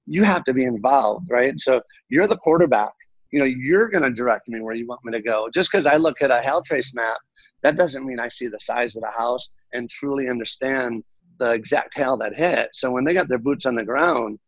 you 0.07 0.25
have 0.25 0.43
to 0.47 0.53
be 0.53 0.64
involved, 0.64 1.29
right? 1.31 1.55
So 1.61 1.81
you're 2.09 2.26
the 2.26 2.38
quarterback. 2.38 2.91
You 3.31 3.38
know, 3.38 3.45
you're 3.45 3.87
going 3.87 4.03
to 4.03 4.11
direct 4.11 4.49
me 4.49 4.61
where 4.61 4.75
you 4.75 4.88
want 4.88 5.05
me 5.05 5.12
to 5.12 5.23
go. 5.23 5.49
Just 5.55 5.71
because 5.71 5.87
I 5.87 5.99
look 5.99 6.21
at 6.21 6.33
a 6.33 6.43
HailTrace 6.45 6.95
map, 6.95 7.19
that 7.62 7.76
doesn't 7.76 8.05
mean 8.05 8.19
I 8.19 8.26
see 8.26 8.49
the 8.49 8.59
size 8.59 8.97
of 8.97 9.03
the 9.03 9.11
house 9.11 9.50
and 9.73 9.88
truly 9.88 10.29
understand 10.29 11.05
the 11.38 11.53
exact 11.53 11.97
hail 11.97 12.17
that 12.17 12.35
hit. 12.35 12.71
So 12.73 12.91
when 12.91 13.05
they 13.05 13.14
got 13.14 13.29
their 13.29 13.38
boots 13.38 13.67
on 13.67 13.76
the 13.76 13.85
ground, 13.85 14.41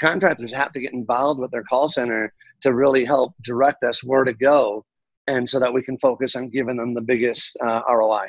contractors 0.00 0.52
have 0.52 0.72
to 0.72 0.80
get 0.80 0.92
involved 0.92 1.40
with 1.40 1.50
their 1.50 1.64
call 1.64 1.88
center 1.88 2.32
to 2.62 2.74
really 2.74 3.04
help 3.04 3.32
direct 3.42 3.84
us 3.84 4.02
where 4.02 4.24
to 4.24 4.32
go 4.32 4.84
and 5.26 5.48
so 5.48 5.58
that 5.58 5.72
we 5.72 5.82
can 5.82 5.98
focus 5.98 6.36
on 6.36 6.48
giving 6.50 6.76
them 6.76 6.94
the 6.94 7.00
biggest 7.00 7.56
uh, 7.64 7.80
roi 7.88 8.28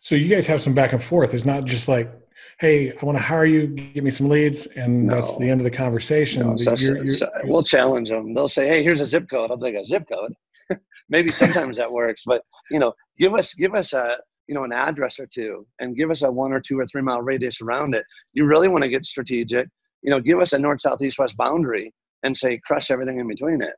so 0.00 0.14
you 0.14 0.28
guys 0.28 0.46
have 0.46 0.62
some 0.62 0.74
back 0.74 0.92
and 0.92 1.02
forth. 1.02 1.34
It's 1.34 1.44
not 1.44 1.64
just 1.64 1.88
like 1.88 2.12
hey 2.60 2.92
i 2.92 3.04
want 3.04 3.18
to 3.18 3.22
hire 3.22 3.44
you 3.44 3.66
give 3.66 4.04
me 4.04 4.12
some 4.12 4.28
leads 4.28 4.66
and 4.66 5.06
no. 5.06 5.16
that's 5.16 5.36
the 5.38 5.50
end 5.50 5.60
of 5.60 5.64
the 5.64 5.70
conversation. 5.70 6.46
No, 6.46 6.56
so, 6.56 6.74
you're, 6.76 7.04
you're, 7.04 7.12
so 7.12 7.28
we'll 7.44 7.64
challenge 7.64 8.10
them 8.10 8.32
they'll 8.32 8.48
say 8.48 8.68
hey 8.68 8.82
here's 8.82 9.00
a 9.00 9.06
zip 9.06 9.28
code. 9.28 9.50
I'll 9.50 9.58
take 9.58 9.74
a 9.74 9.84
zip 9.84 10.04
code? 10.08 10.32
Maybe 11.08 11.32
sometimes 11.32 11.76
that 11.78 11.90
works 11.90 12.22
but 12.24 12.42
you 12.70 12.78
know 12.78 12.94
give 13.18 13.34
us 13.34 13.54
give 13.54 13.74
us 13.74 13.92
a 13.92 14.18
you 14.46 14.54
know 14.54 14.62
an 14.62 14.72
address 14.72 15.18
or 15.18 15.26
two 15.26 15.66
and 15.80 15.96
give 15.96 16.12
us 16.12 16.22
a 16.22 16.30
one 16.30 16.52
or 16.52 16.60
two 16.60 16.78
or 16.78 16.86
three 16.86 17.02
mile 17.02 17.20
radius 17.20 17.60
around 17.60 17.94
it. 17.94 18.04
You 18.34 18.46
really 18.46 18.68
want 18.68 18.84
to 18.84 18.88
get 18.88 19.04
strategic 19.04 19.68
you 20.02 20.10
know 20.10 20.20
give 20.20 20.40
us 20.40 20.52
a 20.52 20.58
north 20.58 20.80
south 20.80 21.02
east 21.02 21.18
west 21.18 21.36
boundary 21.36 21.92
and 22.22 22.36
say 22.36 22.60
crush 22.66 22.90
everything 22.90 23.18
in 23.18 23.28
between 23.28 23.62
it. 23.62 23.74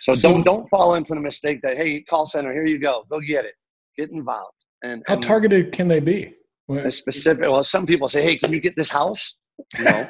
So, 0.00 0.12
so 0.12 0.32
don't 0.32 0.44
don't 0.44 0.68
fall 0.68 0.94
into 0.94 1.14
the 1.14 1.20
mistake 1.20 1.60
that 1.62 1.76
hey 1.76 2.02
call 2.02 2.26
center 2.26 2.52
here 2.52 2.66
you 2.66 2.78
go 2.78 3.04
go 3.10 3.20
get 3.20 3.44
it. 3.44 3.54
Get 3.96 4.10
involved 4.10 4.64
and 4.82 5.02
how 5.06 5.14
and 5.14 5.22
targeted 5.22 5.72
can 5.72 5.88
they 5.88 6.00
be? 6.00 6.34
Specific 6.90 7.42
well 7.42 7.64
some 7.64 7.86
people 7.86 8.08
say 8.08 8.22
hey 8.22 8.36
can 8.36 8.52
you 8.52 8.60
get 8.60 8.76
this 8.76 8.90
house? 8.90 9.36
No. 9.78 10.08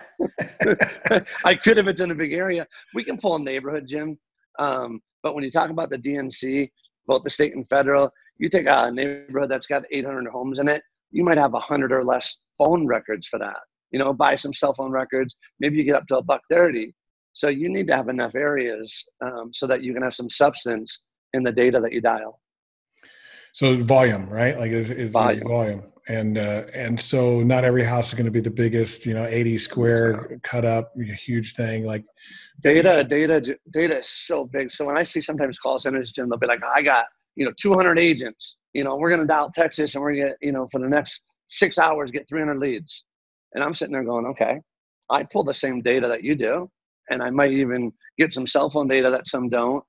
I 1.45 1.57
could 1.57 1.79
if 1.79 1.89
it's 1.89 2.01
in 2.01 2.13
a 2.13 2.15
big 2.15 2.33
area. 2.33 2.67
We 2.95 3.03
can 3.03 3.19
pull 3.19 3.37
a 3.37 3.39
neighborhood 3.41 3.87
jim. 3.89 4.19
Um, 4.59 5.01
but 5.23 5.35
when 5.35 5.43
you 5.45 5.51
talk 5.51 5.71
about 5.71 5.91
the 5.91 5.99
dnc 5.99 6.71
both 7.07 7.25
the 7.25 7.31
state 7.31 7.55
and 7.57 7.69
federal 7.69 8.11
you 8.41 8.49
take 8.49 8.67
a 8.69 8.91
neighborhood 8.91 9.51
that's 9.51 9.67
got 9.67 9.83
800 9.91 10.31
homes 10.31 10.59
in 10.59 10.69
it, 10.69 10.83
you 11.11 11.23
might 11.23 11.39
have 11.39 11.53
100 11.53 11.93
or 11.93 12.03
less 12.03 12.39
phone 12.57 12.87
records 12.87 13.29
for 13.29 13.39
that. 13.39 13.59
You 13.91 13.99
know, 13.99 14.13
buy 14.13 14.35
some 14.35 14.53
cell 14.53 14.75
phone 14.75 14.91
records. 14.91 15.37
Maybe 15.59 15.77
you 15.77 15.85
get 15.85 15.95
up 15.95 16.07
to 16.09 16.19
a 16.19 16.23
buck 16.23 16.43
30. 16.51 16.93
So 17.33 17.49
you 17.49 17.69
need 17.69 17.87
to 17.89 17.97
have 17.97 18.09
enough 18.09 18.35
areas 18.35 19.05
um, 19.25 19.51
so 19.53 19.67
that 19.67 19.83
you 19.83 19.95
can 19.95 20.03
have 20.03 20.15
some 20.15 20.29
substance 20.31 21.01
in 21.33 21.43
the 21.43 21.53
data 21.53 21.81
that 21.81 21.93
you 21.93 22.01
dial. 22.01 22.41
So 23.53 23.83
volume, 23.83 24.29
right? 24.29 24.59
Like 24.59 24.73
it's, 24.73 24.91
it's 24.91 25.13
volume. 25.13 25.47
volume. 25.47 25.83
And 26.09 26.39
uh, 26.39 26.65
and 26.75 27.01
so 27.01 27.41
not 27.43 27.65
every 27.65 27.85
house 27.85 28.09
is 28.09 28.15
going 28.15 28.25
to 28.25 28.33
be 28.33 28.41
the 28.41 28.51
biggest, 28.51 29.07
you 29.07 29.15
know, 29.15 29.27
80 29.27 29.59
square 29.59 30.41
cut 30.43 30.65
up, 30.65 30.93
huge 30.99 31.55
thing. 31.55 31.85
Like 31.85 32.05
data, 32.61 33.05
data, 33.09 33.57
data 33.71 33.99
is 33.99 34.09
so 34.09 34.45
big. 34.45 34.71
So 34.71 34.85
when 34.85 34.97
I 34.97 35.05
see 35.05 35.21
sometimes 35.21 35.59
call 35.59 35.79
centers, 35.79 36.11
Jim, 36.11 36.29
they'll 36.29 36.39
be 36.39 36.49
like, 36.49 36.63
I 36.65 36.83
got 36.83 37.05
you 37.37 37.45
know 37.45 37.53
200 37.57 37.99
agents 37.99 38.57
you 38.73 38.85
know 38.85 38.97
we're 38.97 39.09
going 39.09 39.21
to 39.21 39.27
dial 39.27 39.51
texas 39.55 39.95
and 39.95 40.03
we're 40.03 40.15
going 40.15 40.27
to 40.27 40.37
you 40.41 40.53
know 40.53 40.69
for 40.71 40.81
the 40.81 40.89
next 40.89 41.23
six 41.49 41.79
hours 41.79 42.11
get 42.11 42.29
300 42.29 42.59
leads 42.59 43.05
and 43.55 43.63
i'm 43.63 43.75
sitting 43.75 43.93
there 43.93 44.05
going 44.05 44.27
okay 44.27 44.61
i 45.11 45.23
pull 45.23 45.45
the 45.45 45.55
same 45.55 45.81
data 45.81 46.07
that 46.07 46.25
you 46.25 46.35
do 46.35 46.71
and 47.11 47.23
i 47.23 47.31
might 47.31 47.53
even 47.53 47.93
get 48.19 48.33
some 48.33 48.47
cell 48.47 48.71
phone 48.71 48.89
data 48.89 49.11
that 49.11 49.27
some 49.27 49.49
don't 49.49 49.85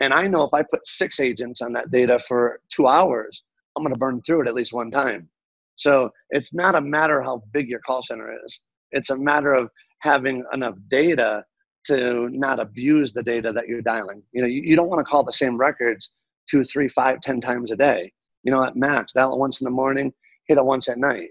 and 0.00 0.12
i 0.12 0.26
know 0.26 0.44
if 0.44 0.54
i 0.54 0.62
put 0.62 0.86
six 0.86 1.20
agents 1.20 1.60
on 1.60 1.72
that 1.72 1.90
data 1.90 2.18
for 2.18 2.60
two 2.68 2.86
hours 2.86 3.44
i'm 3.76 3.82
going 3.82 3.92
to 3.92 3.98
burn 3.98 4.20
through 4.22 4.42
it 4.42 4.48
at 4.48 4.54
least 4.54 4.72
one 4.72 4.90
time 4.90 5.28
so 5.76 6.10
it's 6.30 6.54
not 6.54 6.74
a 6.74 6.80
matter 6.80 7.20
how 7.20 7.42
big 7.52 7.68
your 7.68 7.80
call 7.80 8.02
center 8.02 8.32
is 8.44 8.60
it's 8.92 9.10
a 9.10 9.16
matter 9.16 9.52
of 9.52 9.68
having 10.00 10.44
enough 10.52 10.74
data 10.88 11.44
to 11.84 12.28
not 12.30 12.60
abuse 12.60 13.12
the 13.12 13.22
data 13.22 13.52
that 13.52 13.68
you're 13.68 13.82
dialing 13.82 14.22
you 14.32 14.40
know 14.40 14.48
you, 14.48 14.62
you 14.62 14.76
don't 14.76 14.88
want 14.88 14.98
to 14.98 15.10
call 15.10 15.22
the 15.22 15.32
same 15.32 15.56
records 15.56 16.10
two, 16.48 16.64
three, 16.64 16.88
five, 16.88 17.20
ten 17.20 17.40
times 17.40 17.70
a 17.70 17.76
day. 17.76 18.12
You 18.42 18.52
know, 18.52 18.62
at 18.62 18.76
max, 18.76 19.12
dial 19.12 19.32
it 19.32 19.38
once 19.38 19.60
in 19.60 19.64
the 19.64 19.70
morning, 19.70 20.12
hit 20.46 20.58
it 20.58 20.64
once 20.64 20.88
at 20.88 20.98
night. 20.98 21.30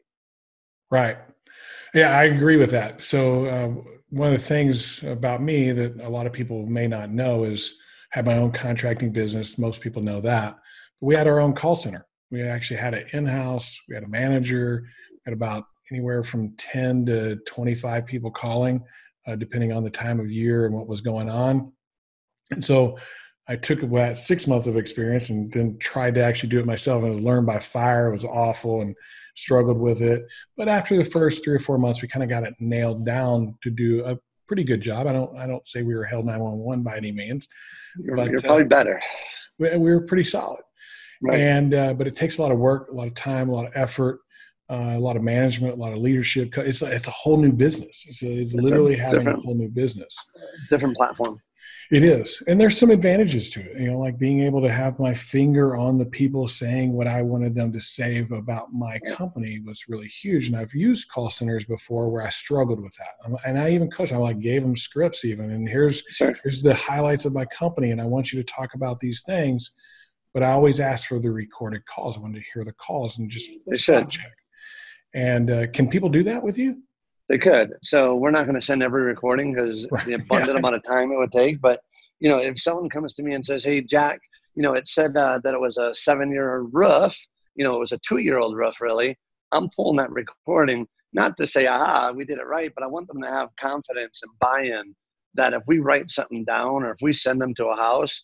Right. 0.89 1.17
Yeah, 1.93 2.17
I 2.17 2.23
agree 2.23 2.57
with 2.57 2.71
that. 2.71 3.01
So 3.01 3.45
uh, 3.45 3.67
one 4.09 4.33
of 4.33 4.39
the 4.39 4.45
things 4.45 5.03
about 5.03 5.41
me 5.41 5.71
that 5.71 5.99
a 6.01 6.09
lot 6.09 6.25
of 6.25 6.33
people 6.33 6.65
may 6.65 6.87
not 6.87 7.11
know 7.11 7.43
is 7.43 7.77
have 8.11 8.25
my 8.25 8.37
own 8.37 8.51
contracting 8.51 9.11
business. 9.11 9.57
Most 9.57 9.81
people 9.81 10.01
know 10.01 10.21
that. 10.21 10.55
But 10.99 11.07
we 11.07 11.15
had 11.15 11.27
our 11.27 11.39
own 11.39 11.53
call 11.53 11.75
center. 11.75 12.05
We 12.31 12.41
actually 12.43 12.77
had 12.77 12.93
it 12.93 13.13
in-house. 13.13 13.79
We 13.87 13.95
had 13.95 14.03
a 14.03 14.07
manager. 14.07 14.85
Had 15.25 15.33
about 15.33 15.65
anywhere 15.91 16.23
from 16.23 16.55
10 16.57 17.05
to 17.05 17.35
25 17.47 18.05
people 18.05 18.31
calling, 18.31 18.83
uh, 19.27 19.35
depending 19.35 19.71
on 19.71 19.83
the 19.83 19.89
time 19.89 20.19
of 20.19 20.31
year 20.31 20.65
and 20.65 20.75
what 20.75 20.87
was 20.87 21.01
going 21.01 21.29
on. 21.29 21.71
And 22.51 22.63
so 22.63 22.97
I 23.47 23.57
took 23.57 23.83
about 23.83 24.15
six 24.15 24.47
months 24.47 24.67
of 24.67 24.77
experience 24.77 25.29
and 25.29 25.51
then 25.51 25.77
tried 25.79 26.15
to 26.15 26.23
actually 26.23 26.49
do 26.49 26.59
it 26.59 26.65
myself 26.65 27.03
and 27.03 27.23
learned 27.23 27.45
by 27.45 27.59
fire. 27.59 28.07
It 28.07 28.13
was 28.13 28.23
awful 28.23 28.81
and 28.81 28.95
struggled 29.35 29.77
with 29.77 30.01
it. 30.01 30.23
But 30.55 30.69
after 30.69 30.95
the 30.95 31.03
first 31.03 31.43
three 31.43 31.55
or 31.55 31.59
four 31.59 31.77
months, 31.77 32.01
we 32.01 32.07
kind 32.07 32.23
of 32.23 32.29
got 32.29 32.43
it 32.43 32.53
nailed 32.59 33.05
down 33.05 33.57
to 33.61 33.69
do 33.69 34.05
a 34.05 34.17
pretty 34.47 34.63
good 34.63 34.81
job. 34.81 35.07
I 35.07 35.13
don't 35.13 35.37
I 35.37 35.45
don't 35.45 35.67
say 35.67 35.83
we 35.83 35.93
were 35.93 36.05
Hail 36.05 36.23
911 36.23 36.83
by 36.83 36.95
any 36.95 37.11
means. 37.11 37.47
You're, 38.01 38.15
but, 38.15 38.29
you're 38.29 38.39
probably 38.39 38.63
uh, 38.63 38.67
better. 38.67 39.01
We, 39.59 39.69
we, 39.77 39.91
were 39.91 40.01
pretty 40.01 40.23
solid. 40.23 40.61
Right. 41.21 41.39
And 41.39 41.73
uh, 41.73 41.93
but 41.95 42.07
it 42.07 42.15
takes 42.15 42.37
a 42.37 42.41
lot 42.41 42.51
of 42.51 42.59
work, 42.59 42.89
a 42.89 42.93
lot 42.93 43.07
of 43.07 43.15
time, 43.15 43.49
a 43.49 43.53
lot 43.53 43.65
of 43.65 43.73
effort. 43.75 44.19
Uh, 44.69 44.95
a 44.95 44.99
lot 44.99 45.17
of 45.17 45.21
management, 45.21 45.73
a 45.73 45.75
lot 45.75 45.91
of 45.91 45.99
leadership. 45.99 46.57
It's 46.57 46.81
a, 46.81 46.85
it's 46.85 47.07
a 47.07 47.11
whole 47.11 47.37
new 47.37 47.51
business. 47.51 48.05
It's, 48.07 48.23
a, 48.23 48.31
it's, 48.31 48.53
it's 48.53 48.63
literally 48.63 48.95
having 48.95 49.27
a 49.27 49.35
whole 49.35 49.53
new 49.53 49.67
business. 49.67 50.15
Different 50.69 50.95
platform. 50.95 51.37
It 51.93 52.03
is. 52.03 52.41
And 52.47 52.59
there's 52.59 52.75
some 52.75 52.89
advantages 52.89 53.51
to 53.51 53.59
it, 53.59 53.79
you 53.79 53.91
know, 53.91 53.99
like 53.99 54.17
being 54.17 54.41
able 54.41 54.63
to 54.63 54.71
have 54.71 54.97
my 54.97 55.13
finger 55.13 55.75
on 55.75 55.99
the 55.99 56.07
people 56.07 56.47
saying 56.47 56.91
what 56.91 57.05
I 57.05 57.21
wanted 57.21 57.53
them 57.53 57.71
to 57.71 57.79
say 57.79 58.25
about 58.31 58.73
my 58.73 58.97
company 59.11 59.59
was 59.63 59.87
really 59.87 60.07
huge. 60.07 60.47
And 60.47 60.57
I've 60.57 60.73
used 60.73 61.11
call 61.11 61.29
centers 61.29 61.65
before 61.65 62.09
where 62.09 62.23
I 62.23 62.29
struggled 62.29 62.81
with 62.81 62.97
that. 62.97 63.37
And 63.45 63.59
I 63.59 63.69
even 63.69 63.91
coached, 63.91 64.11
I 64.11 64.17
like 64.17 64.39
gave 64.39 64.63
them 64.63 64.75
scripts 64.75 65.23
even. 65.23 65.51
And 65.51 65.69
here's, 65.69 66.01
sure. 66.09 66.33
here's 66.41 66.63
the 66.63 66.73
highlights 66.73 67.25
of 67.25 67.33
my 67.33 67.45
company. 67.45 67.91
And 67.91 68.01
I 68.01 68.05
want 68.05 68.33
you 68.33 68.41
to 68.41 68.43
talk 68.43 68.73
about 68.73 68.99
these 68.99 69.21
things. 69.21 69.69
But 70.33 70.41
I 70.41 70.49
always 70.49 70.79
ask 70.79 71.07
for 71.07 71.19
the 71.19 71.29
recorded 71.29 71.85
calls. 71.85 72.17
I 72.17 72.21
wanted 72.21 72.43
to 72.43 72.49
hear 72.55 72.65
the 72.65 72.73
calls 72.73 73.19
and 73.19 73.29
just 73.29 73.51
check. 73.77 74.09
And 75.13 75.51
uh, 75.51 75.67
can 75.67 75.87
people 75.87 76.09
do 76.09 76.23
that 76.23 76.41
with 76.41 76.57
you? 76.57 76.81
They 77.29 77.37
could. 77.37 77.73
So 77.83 78.15
we're 78.15 78.31
not 78.31 78.45
going 78.45 78.59
to 78.59 78.65
send 78.65 78.83
every 78.83 79.03
recording 79.03 79.53
because 79.53 79.87
right. 79.91 80.05
the 80.05 80.13
abundant 80.13 80.53
yeah. 80.53 80.59
amount 80.59 80.75
of 80.75 80.83
time 80.83 81.11
it 81.11 81.17
would 81.17 81.31
take. 81.31 81.61
But 81.61 81.79
you 82.19 82.29
know, 82.29 82.39
if 82.39 82.59
someone 82.59 82.89
comes 82.89 83.13
to 83.15 83.23
me 83.23 83.33
and 83.33 83.45
says, 83.45 83.63
"Hey, 83.63 83.81
Jack, 83.81 84.19
you 84.55 84.63
know, 84.63 84.73
it 84.73 84.87
said 84.87 85.15
uh, 85.17 85.39
that 85.43 85.53
it 85.53 85.59
was 85.59 85.77
a 85.77 85.93
seven-year 85.93 86.59
old 86.59 86.69
roof. 86.73 87.17
You 87.55 87.63
know, 87.63 87.75
it 87.75 87.79
was 87.79 87.91
a 87.91 87.99
two-year-old 88.07 88.55
roof, 88.55 88.81
really." 88.81 89.17
I'm 89.51 89.69
pulling 89.75 89.97
that 89.97 90.11
recording 90.11 90.87
not 91.13 91.37
to 91.37 91.47
say, 91.47 91.67
"Aha, 91.67 92.11
we 92.15 92.25
did 92.25 92.39
it 92.39 92.47
right," 92.47 92.71
but 92.75 92.83
I 92.83 92.87
want 92.87 93.07
them 93.07 93.21
to 93.21 93.27
have 93.27 93.49
confidence 93.59 94.21
and 94.23 94.31
buy-in 94.39 94.95
that 95.35 95.53
if 95.53 95.63
we 95.67 95.79
write 95.79 96.11
something 96.11 96.45
down 96.45 96.83
or 96.83 96.91
if 96.91 96.97
we 97.01 97.13
send 97.13 97.41
them 97.41 97.53
to 97.55 97.67
a 97.67 97.75
house, 97.75 98.21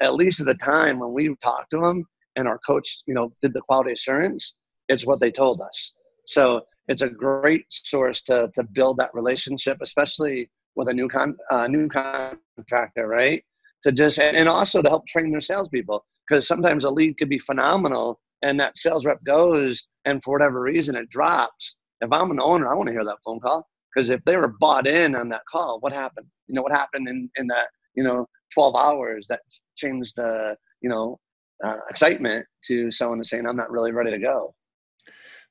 at 0.00 0.14
least 0.14 0.40
at 0.40 0.46
the 0.46 0.54
time 0.54 0.98
when 0.98 1.12
we 1.12 1.34
talked 1.42 1.70
to 1.70 1.80
them 1.80 2.04
and 2.36 2.48
our 2.48 2.58
coach, 2.66 3.00
you 3.06 3.14
know, 3.14 3.32
did 3.42 3.52
the 3.52 3.60
quality 3.62 3.92
assurance, 3.92 4.54
it's 4.88 5.06
what 5.06 5.20
they 5.20 5.30
told 5.30 5.60
us. 5.60 5.92
So 6.26 6.62
it's 6.88 7.02
a 7.02 7.08
great 7.08 7.66
source 7.70 8.22
to 8.22 8.50
to 8.54 8.62
build 8.62 8.98
that 8.98 9.14
relationship, 9.14 9.78
especially 9.80 10.50
with 10.74 10.88
a 10.88 10.94
new 10.94 11.08
con 11.08 11.36
uh, 11.50 11.66
new 11.66 11.88
contractor, 11.88 13.06
right? 13.06 13.42
To 13.82 13.92
just 13.92 14.18
and 14.18 14.48
also 14.48 14.82
to 14.82 14.88
help 14.88 15.06
train 15.06 15.30
their 15.30 15.40
salespeople 15.40 16.04
because 16.28 16.46
sometimes 16.46 16.84
a 16.84 16.90
lead 16.90 17.18
could 17.18 17.28
be 17.28 17.38
phenomenal 17.38 18.20
and 18.42 18.58
that 18.60 18.76
sales 18.76 19.06
rep 19.06 19.22
goes 19.24 19.86
and 20.04 20.22
for 20.22 20.32
whatever 20.32 20.60
reason 20.60 20.96
it 20.96 21.08
drops. 21.08 21.76
If 22.00 22.12
I'm 22.12 22.30
an 22.30 22.40
owner, 22.40 22.70
I 22.70 22.74
want 22.74 22.88
to 22.88 22.92
hear 22.92 23.04
that 23.04 23.18
phone 23.24 23.40
call 23.40 23.66
because 23.94 24.10
if 24.10 24.20
they 24.24 24.36
were 24.36 24.54
bought 24.60 24.86
in 24.86 25.14
on 25.16 25.28
that 25.30 25.42
call, 25.50 25.78
what 25.80 25.92
happened? 25.92 26.26
You 26.46 26.54
know 26.54 26.62
what 26.62 26.72
happened 26.72 27.08
in 27.08 27.30
in 27.36 27.46
that 27.48 27.66
you 27.94 28.04
know 28.04 28.26
12 28.54 28.76
hours 28.76 29.26
that 29.28 29.40
changed 29.76 30.14
the 30.16 30.56
you 30.80 30.88
know 30.88 31.18
uh, 31.64 31.78
excitement 31.90 32.46
to 32.66 32.90
someone 32.92 33.22
saying 33.24 33.46
I'm 33.46 33.56
not 33.56 33.70
really 33.70 33.92
ready 33.92 34.10
to 34.10 34.18
go. 34.18 34.54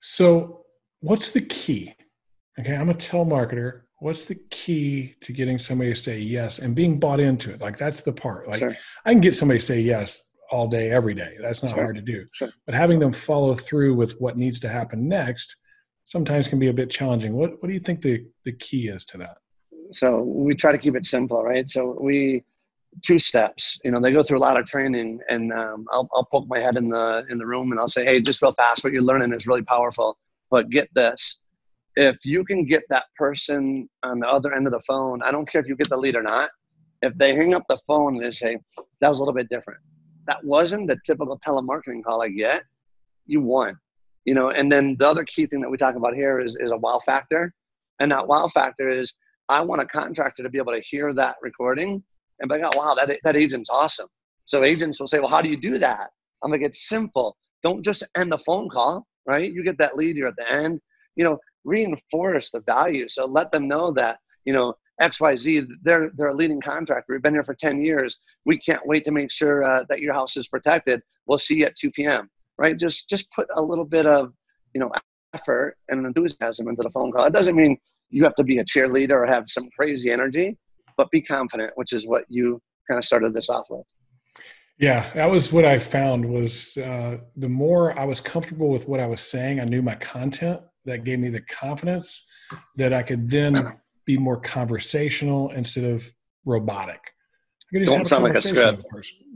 So 0.02 0.65
what's 1.06 1.32
the 1.32 1.42
key? 1.42 1.94
Okay, 2.60 2.76
I'm 2.76 2.90
a 2.90 2.94
telemarketer. 2.94 3.82
What's 4.00 4.26
the 4.26 4.36
key 4.50 5.16
to 5.22 5.32
getting 5.32 5.58
somebody 5.60 5.94
to 5.94 5.96
say 5.96 6.20
yes 6.20 6.60
and 6.60 6.76
being 6.76 7.00
bought 7.00 7.20
into 7.20 7.54
it? 7.54 7.62
Like 7.62 7.78
that's 7.78 8.02
the 8.02 8.12
part. 8.12 8.48
Like 8.48 8.60
sure. 8.60 8.76
I 9.06 9.12
can 9.12 9.22
get 9.22 9.36
somebody 9.36 9.60
to 9.60 9.66
say 9.66 9.82
yes 9.82 10.22
all 10.52 10.68
day, 10.68 10.92
every 10.92 11.14
day. 11.14 11.38
That's 11.42 11.64
not 11.64 11.76
sure. 11.76 11.84
hard 11.84 11.96
to 11.96 12.02
do. 12.02 12.26
Sure. 12.34 12.50
But 12.66 12.76
having 12.76 13.00
them 13.00 13.14
follow 13.14 13.56
through 13.56 13.96
with 13.96 14.20
what 14.20 14.38
needs 14.38 14.60
to 14.62 14.70
happen 14.70 15.08
next 15.08 15.56
sometimes 16.04 16.48
can 16.48 16.60
be 16.60 16.68
a 16.68 16.74
bit 16.74 16.90
challenging. 16.90 17.34
What 17.34 17.62
what 17.62 17.68
do 17.68 17.74
you 17.74 17.80
think 17.80 18.02
the, 18.02 18.26
the 18.44 18.54
key 18.54 18.88
is 18.88 19.06
to 19.06 19.18
that? 19.20 19.38
So 19.92 20.22
we 20.24 20.56
try 20.56 20.72
to 20.72 20.78
keep 20.78 20.96
it 20.96 21.06
simple, 21.06 21.44
right? 21.44 21.70
So 21.70 21.98
we 22.02 22.44
two 23.04 23.20
steps. 23.20 23.80
You 23.84 23.92
know, 23.92 24.00
they 24.00 24.12
go 24.12 24.24
through 24.24 24.40
a 24.40 24.46
lot 24.48 24.60
of 24.60 24.66
training, 24.66 25.20
and 25.30 25.54
um, 25.54 25.86
I'll, 25.92 26.10
I'll 26.16 26.26
poke 26.26 26.48
my 26.48 26.60
head 26.60 26.78
in 26.78 26.90
the 26.90 27.26
in 27.30 27.38
the 27.38 27.46
room 27.46 27.72
and 27.72 27.80
I'll 27.80 27.88
say, 27.88 28.06
"Hey, 28.06 28.22
just 28.22 28.42
real 28.42 28.54
fast, 28.54 28.84
what 28.84 28.92
you're 28.92 29.04
learning 29.04 29.34
is 29.34 29.46
really 29.46 29.64
powerful." 29.64 30.18
But 30.56 30.70
get 30.70 30.88
this 30.96 31.40
if 31.98 32.18
you 32.24 32.46
can 32.46 32.66
get 32.66 32.84
that 32.90 33.06
person 33.18 33.90
on 34.04 34.20
the 34.20 34.28
other 34.28 34.54
end 34.54 34.68
of 34.68 34.72
the 34.72 34.80
phone, 34.82 35.22
I 35.22 35.30
don't 35.32 35.50
care 35.50 35.60
if 35.60 35.68
you 35.68 35.76
get 35.76 35.90
the 35.90 35.98
lead 35.98 36.16
or 36.16 36.24
not, 36.24 36.50
if 37.02 37.14
they 37.18 37.36
hang 37.36 37.54
up 37.54 37.64
the 37.68 37.80
phone 37.86 38.16
and 38.16 38.26
they 38.26 38.32
say, 38.32 38.58
that 39.02 39.10
was 39.10 39.20
a 39.20 39.22
little 39.22 39.34
bit 39.34 39.50
different. 39.50 39.82
That 40.28 40.42
wasn't 40.46 40.88
the 40.88 40.98
typical 41.06 41.38
telemarketing 41.40 42.04
call 42.06 42.22
I 42.22 42.30
get, 42.30 42.64
you 43.26 43.42
won. 43.42 43.78
You 44.24 44.34
know, 44.34 44.50
and 44.50 44.72
then 44.72 44.96
the 44.98 45.10
other 45.10 45.26
key 45.26 45.46
thing 45.46 45.60
that 45.60 45.70
we 45.70 45.76
talk 45.76 45.96
about 45.96 46.16
here 46.16 46.40
is, 46.40 46.56
is 46.62 46.72
a 46.72 46.78
wow 46.78 47.00
factor. 47.06 47.54
And 48.00 48.10
that 48.14 48.26
wow 48.26 48.48
factor 48.48 48.90
is 48.90 49.14
I 49.50 49.60
want 49.60 49.82
a 49.82 49.86
contractor 49.86 50.42
to 50.42 50.50
be 50.50 50.58
able 50.58 50.74
to 50.74 50.82
hear 50.82 51.14
that 51.14 51.36
recording 51.42 52.02
and 52.40 52.50
be 52.50 52.58
like, 52.58 52.74
oh, 52.74 52.78
wow, 52.78 52.96
that, 52.96 53.10
that 53.26 53.36
agent's 53.36 53.70
awesome. 53.70 54.08
So 54.46 54.64
agents 54.64 55.02
will 55.02 55.10
say, 55.10 55.20
well, 55.20 55.28
how 55.30 55.42
do 55.42 55.50
you 55.50 55.58
do 55.58 55.78
that? 55.80 56.12
I'm 56.44 56.52
like, 56.52 56.62
it's 56.62 56.88
simple. 56.88 57.36
Don't 57.62 57.84
just 57.84 58.04
end 58.16 58.34
a 58.34 58.38
phone 58.38 58.70
call, 58.70 59.06
right? 59.26 59.52
You 59.52 59.64
get 59.64 59.78
that 59.80 59.96
lead, 59.96 60.16
you're 60.16 60.28
at 60.28 60.36
the 60.38 60.52
end. 60.52 60.82
You 61.16 61.24
know, 61.24 61.40
reinforce 61.64 62.52
the 62.52 62.62
value. 62.62 63.08
So 63.10 63.26
let 63.26 63.52
them 63.52 63.68
know 63.68 63.92
that, 63.92 64.20
you 64.46 64.54
know, 64.54 64.76
XYZ, 65.02 65.68
they're, 65.84 66.12
they're 66.16 66.30
a 66.30 66.36
leading 66.36 66.62
contractor. 66.62 67.14
We've 67.14 67.22
been 67.22 67.34
here 67.34 67.44
for 67.44 67.56
10 67.56 67.80
years. 67.80 68.18
We 68.46 68.58
can't 68.58 68.86
wait 68.86 69.04
to 69.06 69.12
make 69.12 69.32
sure 69.32 69.64
uh, 69.64 69.84
that 69.90 70.00
your 70.00 70.14
house 70.14 70.38
is 70.38 70.48
protected. 70.48 71.02
We'll 71.26 71.38
see 71.38 71.60
you 71.60 71.66
at 71.66 71.76
2 71.76 71.92
p.m. 71.92 72.30
Right? 72.58 72.78
Just 72.78 73.10
just 73.10 73.30
put 73.32 73.48
a 73.56 73.62
little 73.62 73.84
bit 73.84 74.06
of, 74.06 74.32
you 74.74 74.80
know, 74.80 74.92
effort 75.34 75.76
and 75.90 76.06
enthusiasm 76.06 76.70
into 76.70 76.84
the 76.84 76.90
phone 76.92 77.12
call. 77.12 77.26
It 77.26 77.34
doesn't 77.34 77.56
mean 77.56 77.78
you 78.10 78.24
have 78.24 78.36
to 78.36 78.44
be 78.44 78.60
a 78.60 78.64
cheerleader 78.64 79.12
or 79.12 79.26
have 79.26 79.46
some 79.50 79.70
crazy 79.78 80.12
energy, 80.12 80.58
but 80.96 81.12
be 81.12 81.22
confident, 81.22 81.72
which 81.76 81.92
is 81.92 82.08
what 82.08 82.24
you 82.30 82.62
kind 82.90 82.98
of 82.98 83.04
started 83.04 83.34
this 83.34 83.50
off 83.50 83.66
with. 83.70 83.86
Yeah, 84.78 85.10
that 85.14 85.30
was 85.30 85.54
what 85.54 85.64
I 85.64 85.80
found 85.80 86.26
was 86.26 86.76
uh, 86.78 87.18
the 87.38 87.48
more 87.48 87.98
I 87.98 88.04
was 88.04 88.20
comfortable 88.20 88.70
with 88.70 88.88
what 88.88 89.00
I 89.00 89.08
was 89.08 89.22
saying, 89.22 89.60
I 89.62 89.64
knew 89.64 89.82
my 89.82 89.96
content 89.96 90.60
that 90.84 91.04
gave 91.06 91.20
me 91.20 91.30
the 91.30 91.42
confidence 91.42 92.26
that 92.76 92.94
I 92.94 93.02
could 93.02 93.30
then 93.30 93.74
be 94.06 94.18
more 94.18 94.38
conversational 94.38 95.52
instead 95.52 95.86
of 95.86 96.10
robotic. 96.46 97.00
don't 97.72 98.08
sound 98.08 98.24
like 98.24 98.36
a 98.36 98.42
script. 98.42 98.84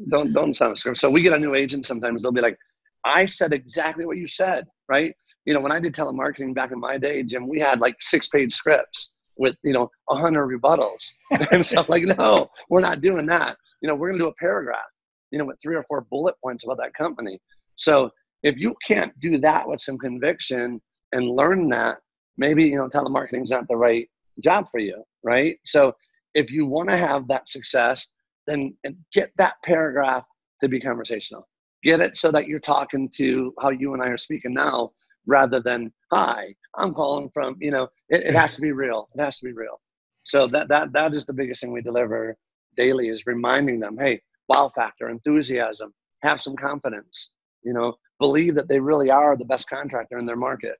Don't 0.09 0.33
don't 0.33 0.55
sound 0.55 0.71
like 0.71 0.77
a 0.77 0.79
script. 0.79 0.99
So 0.99 1.09
we 1.09 1.21
get 1.21 1.33
a 1.33 1.39
new 1.39 1.55
agent 1.55 1.85
sometimes. 1.85 2.21
They'll 2.21 2.31
be 2.31 2.41
like, 2.41 2.57
"I 3.05 3.25
said 3.25 3.53
exactly 3.53 4.05
what 4.05 4.17
you 4.17 4.27
said." 4.27 4.65
Right? 4.87 5.13
You 5.45 5.53
know, 5.53 5.61
when 5.61 5.71
I 5.71 5.79
did 5.79 5.93
telemarketing 5.93 6.53
back 6.53 6.71
in 6.71 6.79
my 6.79 6.97
day, 6.97 7.23
Jim, 7.23 7.47
we 7.47 7.59
had 7.59 7.79
like 7.79 7.95
six-page 7.99 8.53
scripts 8.53 9.13
with 9.37 9.55
you 9.63 9.73
know 9.73 9.89
a 10.09 10.15
hundred 10.15 10.47
rebuttals 10.47 11.03
and 11.51 11.65
stuff. 11.65 11.89
Like, 11.89 12.03
no, 12.03 12.49
we're 12.69 12.81
not 12.81 13.01
doing 13.01 13.25
that. 13.27 13.57
You 13.81 13.87
know, 13.87 13.95
we're 13.95 14.09
going 14.09 14.19
to 14.19 14.25
do 14.25 14.29
a 14.29 14.35
paragraph. 14.35 14.85
You 15.31 15.39
know, 15.39 15.45
with 15.45 15.59
three 15.61 15.75
or 15.75 15.83
four 15.83 16.01
bullet 16.09 16.35
points 16.43 16.63
about 16.63 16.77
that 16.77 16.93
company. 16.93 17.39
So 17.75 18.09
if 18.43 18.57
you 18.57 18.75
can't 18.85 19.17
do 19.19 19.37
that 19.39 19.67
with 19.67 19.81
some 19.81 19.97
conviction 19.97 20.81
and 21.11 21.29
learn 21.29 21.69
that, 21.69 21.97
maybe 22.37 22.67
you 22.67 22.77
know 22.77 22.89
telemarketing 22.89 23.43
is 23.43 23.51
not 23.51 23.67
the 23.67 23.75
right 23.75 24.07
job 24.43 24.65
for 24.71 24.79
you, 24.79 25.03
right? 25.23 25.57
So 25.65 25.93
if 26.33 26.51
you 26.51 26.65
want 26.65 26.89
to 26.89 26.97
have 26.97 27.27
that 27.27 27.49
success, 27.49 28.07
then 28.47 28.75
get 29.13 29.31
that 29.37 29.55
paragraph 29.63 30.23
to 30.61 30.67
be 30.69 30.79
conversational. 30.79 31.47
Get 31.83 32.01
it 32.01 32.17
so 32.17 32.31
that 32.31 32.47
you're 32.47 32.59
talking 32.59 33.09
to 33.15 33.53
how 33.61 33.69
you 33.69 33.93
and 33.93 34.03
I 34.03 34.07
are 34.07 34.17
speaking 34.17 34.53
now 34.53 34.91
rather 35.29 35.59
than 35.59 35.91
hi 36.11 36.53
i'm 36.77 36.93
calling 36.93 37.29
from 37.33 37.55
you 37.59 37.71
know 37.71 37.87
it, 38.09 38.21
it, 38.21 38.35
has 38.35 38.55
to 38.55 38.61
be 38.61 38.71
real 38.71 39.07
it 39.13 39.21
has 39.21 39.37
to 39.37 39.45
be 39.45 39.53
real 39.53 39.79
so 40.23 40.47
that 40.47 40.67
that 40.67 40.91
that 40.91 41.13
is 41.13 41.25
the 41.25 41.33
biggest 41.33 41.61
thing 41.61 41.71
we 41.71 41.81
deliver 41.81 42.35
daily 42.75 43.09
is 43.09 43.25
reminding 43.25 43.79
them 43.79 43.97
hey 43.99 44.19
wow 44.49 44.67
factor 44.67 45.09
enthusiasm 45.09 45.93
have 46.21 46.41
some 46.41 46.55
confidence 46.55 47.29
you 47.63 47.73
know 47.73 47.95
believe 48.19 48.55
that 48.55 48.67
they 48.67 48.79
really 48.79 49.09
are 49.09 49.37
the 49.37 49.45
best 49.45 49.69
contractor 49.69 50.17
in 50.17 50.25
their 50.25 50.35
market 50.35 50.75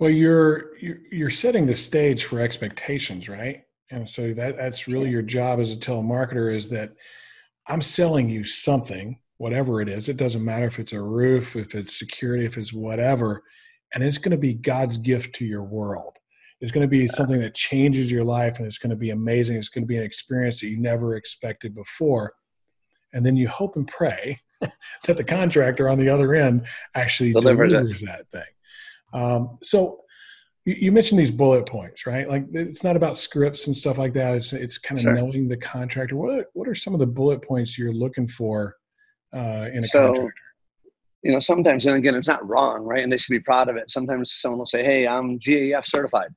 well, 0.00 0.10
you're 0.10 0.76
you're 0.78 1.30
setting 1.30 1.66
the 1.66 1.74
stage 1.74 2.24
for 2.24 2.40
expectations, 2.40 3.28
right? 3.28 3.62
And 3.90 4.08
so 4.08 4.32
that 4.34 4.56
that's 4.56 4.88
really 4.88 5.10
your 5.10 5.22
job 5.22 5.60
as 5.60 5.72
a 5.72 5.76
telemarketer 5.76 6.54
is 6.54 6.68
that 6.70 6.94
I'm 7.68 7.80
selling 7.80 8.28
you 8.28 8.44
something, 8.44 9.20
whatever 9.36 9.80
it 9.80 9.88
is. 9.88 10.08
It 10.08 10.16
doesn't 10.16 10.44
matter 10.44 10.66
if 10.66 10.78
it's 10.78 10.92
a 10.92 11.00
roof, 11.00 11.54
if 11.54 11.74
it's 11.74 11.98
security, 11.98 12.44
if 12.44 12.58
it's 12.58 12.72
whatever, 12.72 13.42
and 13.94 14.02
it's 14.02 14.18
going 14.18 14.32
to 14.32 14.36
be 14.36 14.54
God's 14.54 14.98
gift 14.98 15.36
to 15.36 15.44
your 15.44 15.62
world. 15.62 16.18
It's 16.60 16.72
going 16.72 16.86
to 16.86 16.88
be 16.88 17.06
something 17.06 17.40
that 17.40 17.54
changes 17.54 18.10
your 18.10 18.24
life, 18.24 18.58
and 18.58 18.66
it's 18.66 18.78
going 18.78 18.90
to 18.90 18.96
be 18.96 19.10
amazing. 19.10 19.56
It's 19.56 19.68
going 19.68 19.84
to 19.84 19.88
be 19.88 19.98
an 19.98 20.02
experience 20.02 20.60
that 20.60 20.68
you 20.68 20.78
never 20.78 21.16
expected 21.16 21.74
before. 21.74 22.32
And 23.14 23.24
then 23.24 23.36
you 23.36 23.48
hope 23.48 23.76
and 23.76 23.86
pray 23.86 24.40
that 24.60 25.16
the 25.16 25.24
contractor 25.24 25.88
on 25.88 25.98
the 25.98 26.08
other 26.08 26.34
end 26.34 26.66
actually 26.94 27.32
delivers 27.32 28.02
that 28.02 28.28
thing. 28.28 28.42
Um, 29.12 29.58
so 29.62 30.00
you, 30.64 30.74
you, 30.78 30.92
mentioned 30.92 31.20
these 31.20 31.30
bullet 31.30 31.66
points, 31.66 32.06
right? 32.06 32.28
Like 32.28 32.46
it's 32.52 32.82
not 32.82 32.96
about 32.96 33.16
scripts 33.16 33.68
and 33.68 33.76
stuff 33.76 33.96
like 33.96 34.12
that. 34.14 34.34
It's 34.34 34.52
it's 34.52 34.76
kind 34.76 34.98
of 34.98 35.04
sure. 35.04 35.14
knowing 35.14 35.46
the 35.46 35.56
contractor. 35.56 36.16
What 36.16 36.38
are, 36.38 36.46
what 36.54 36.68
are 36.68 36.74
some 36.74 36.94
of 36.94 37.00
the 37.00 37.06
bullet 37.06 37.42
points 37.42 37.78
you're 37.78 37.92
looking 37.92 38.26
for 38.26 38.76
uh, 39.34 39.68
in 39.72 39.84
a 39.84 39.86
so, 39.86 40.06
contractor? 40.06 40.34
You 41.22 41.32
know, 41.32 41.40
sometimes, 41.40 41.86
and 41.86 41.96
again, 41.96 42.14
it's 42.14 42.28
not 42.28 42.46
wrong, 42.46 42.82
right? 42.82 43.02
And 43.02 43.10
they 43.10 43.16
should 43.16 43.30
be 43.30 43.40
proud 43.40 43.68
of 43.68 43.76
it. 43.76 43.90
Sometimes 43.90 44.34
someone 44.34 44.58
will 44.58 44.66
say, 44.66 44.82
"Hey, 44.82 45.06
I'm 45.06 45.38
GAF 45.38 45.86
certified." 45.86 46.30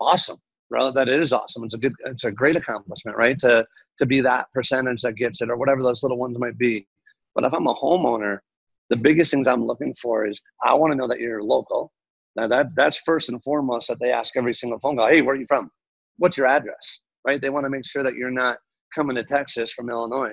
Awesome, 0.00 0.38
bro. 0.70 0.90
That 0.90 1.08
is 1.08 1.32
awesome. 1.32 1.64
It's 1.64 1.74
a 1.74 1.78
good, 1.78 1.94
it's 2.06 2.24
a 2.24 2.32
great 2.32 2.56
accomplishment, 2.56 3.16
right? 3.16 3.38
To 3.40 3.66
to 3.98 4.06
be 4.06 4.20
that 4.20 4.46
percentage 4.52 5.02
that 5.02 5.16
gets 5.16 5.40
it, 5.42 5.50
or 5.50 5.56
whatever 5.56 5.82
those 5.82 6.02
little 6.02 6.18
ones 6.18 6.38
might 6.38 6.58
be. 6.58 6.86
But 7.34 7.44
if 7.44 7.52
I'm 7.52 7.66
a 7.66 7.74
homeowner, 7.74 8.38
the 8.88 8.96
biggest 8.96 9.30
things 9.30 9.48
I'm 9.48 9.66
looking 9.66 9.94
for 10.00 10.26
is 10.26 10.40
I 10.64 10.74
want 10.74 10.92
to 10.92 10.96
know 10.96 11.08
that 11.08 11.20
you're 11.20 11.42
local. 11.42 11.92
Now 12.36 12.46
that 12.48 12.74
that's 12.76 12.98
first 12.98 13.28
and 13.28 13.42
foremost 13.42 13.88
that 13.88 13.98
they 14.00 14.12
ask 14.12 14.36
every 14.36 14.54
single 14.54 14.78
phone 14.78 14.96
call. 14.96 15.08
Hey, 15.08 15.22
where 15.22 15.34
are 15.34 15.38
you 15.38 15.46
from? 15.48 15.70
What's 16.18 16.36
your 16.36 16.46
address? 16.46 17.00
Right? 17.26 17.40
They 17.40 17.50
want 17.50 17.64
to 17.64 17.70
make 17.70 17.86
sure 17.86 18.04
that 18.04 18.14
you're 18.14 18.30
not 18.30 18.58
coming 18.94 19.16
to 19.16 19.24
Texas 19.24 19.72
from 19.72 19.90
Illinois. 19.90 20.32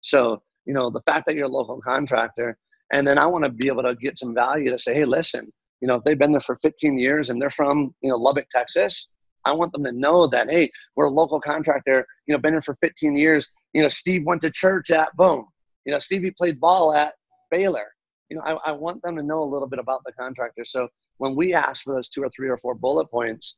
So 0.00 0.42
you 0.66 0.74
know 0.74 0.90
the 0.90 1.02
fact 1.02 1.26
that 1.26 1.34
you're 1.34 1.46
a 1.46 1.48
local 1.48 1.80
contractor, 1.80 2.56
and 2.92 3.06
then 3.06 3.18
I 3.18 3.26
want 3.26 3.44
to 3.44 3.50
be 3.50 3.68
able 3.68 3.82
to 3.82 3.94
get 3.94 4.18
some 4.18 4.34
value 4.34 4.70
to 4.70 4.78
say, 4.78 4.94
hey, 4.94 5.04
listen, 5.04 5.50
you 5.80 5.88
know 5.88 5.96
if 5.96 6.04
they've 6.04 6.18
been 6.18 6.32
there 6.32 6.40
for 6.40 6.58
15 6.62 6.98
years 6.98 7.30
and 7.30 7.40
they're 7.40 7.50
from 7.50 7.94
you 8.02 8.10
know 8.10 8.16
Lubbock, 8.16 8.48
Texas, 8.50 9.08
I 9.44 9.52
want 9.52 9.72
them 9.72 9.84
to 9.84 9.92
know 9.92 10.26
that 10.28 10.50
hey, 10.50 10.70
we're 10.96 11.06
a 11.06 11.10
local 11.10 11.40
contractor. 11.40 12.06
You 12.26 12.34
know, 12.34 12.38
been 12.38 12.54
here 12.54 12.62
for 12.62 12.76
15 12.76 13.16
years. 13.16 13.48
You 13.72 13.82
know, 13.82 13.88
Steve 13.88 14.24
went 14.24 14.42
to 14.42 14.50
church 14.50 14.90
at 14.90 15.14
Boom. 15.16 15.46
You 15.84 15.92
know, 15.92 15.98
Stevie 15.98 16.30
played 16.30 16.60
ball 16.60 16.94
at 16.94 17.14
Baylor. 17.50 17.86
You 18.28 18.36
know, 18.36 18.42
I, 18.44 18.70
I 18.70 18.72
want 18.72 19.02
them 19.02 19.16
to 19.16 19.22
know 19.22 19.42
a 19.42 19.44
little 19.44 19.68
bit 19.68 19.78
about 19.78 20.02
the 20.04 20.12
contractor. 20.12 20.64
So 20.64 20.88
when 21.18 21.36
we 21.36 21.54
ask 21.54 21.84
for 21.84 21.94
those 21.94 22.08
two 22.08 22.22
or 22.22 22.30
three 22.30 22.48
or 22.48 22.56
four 22.58 22.74
bullet 22.74 23.10
points, 23.10 23.56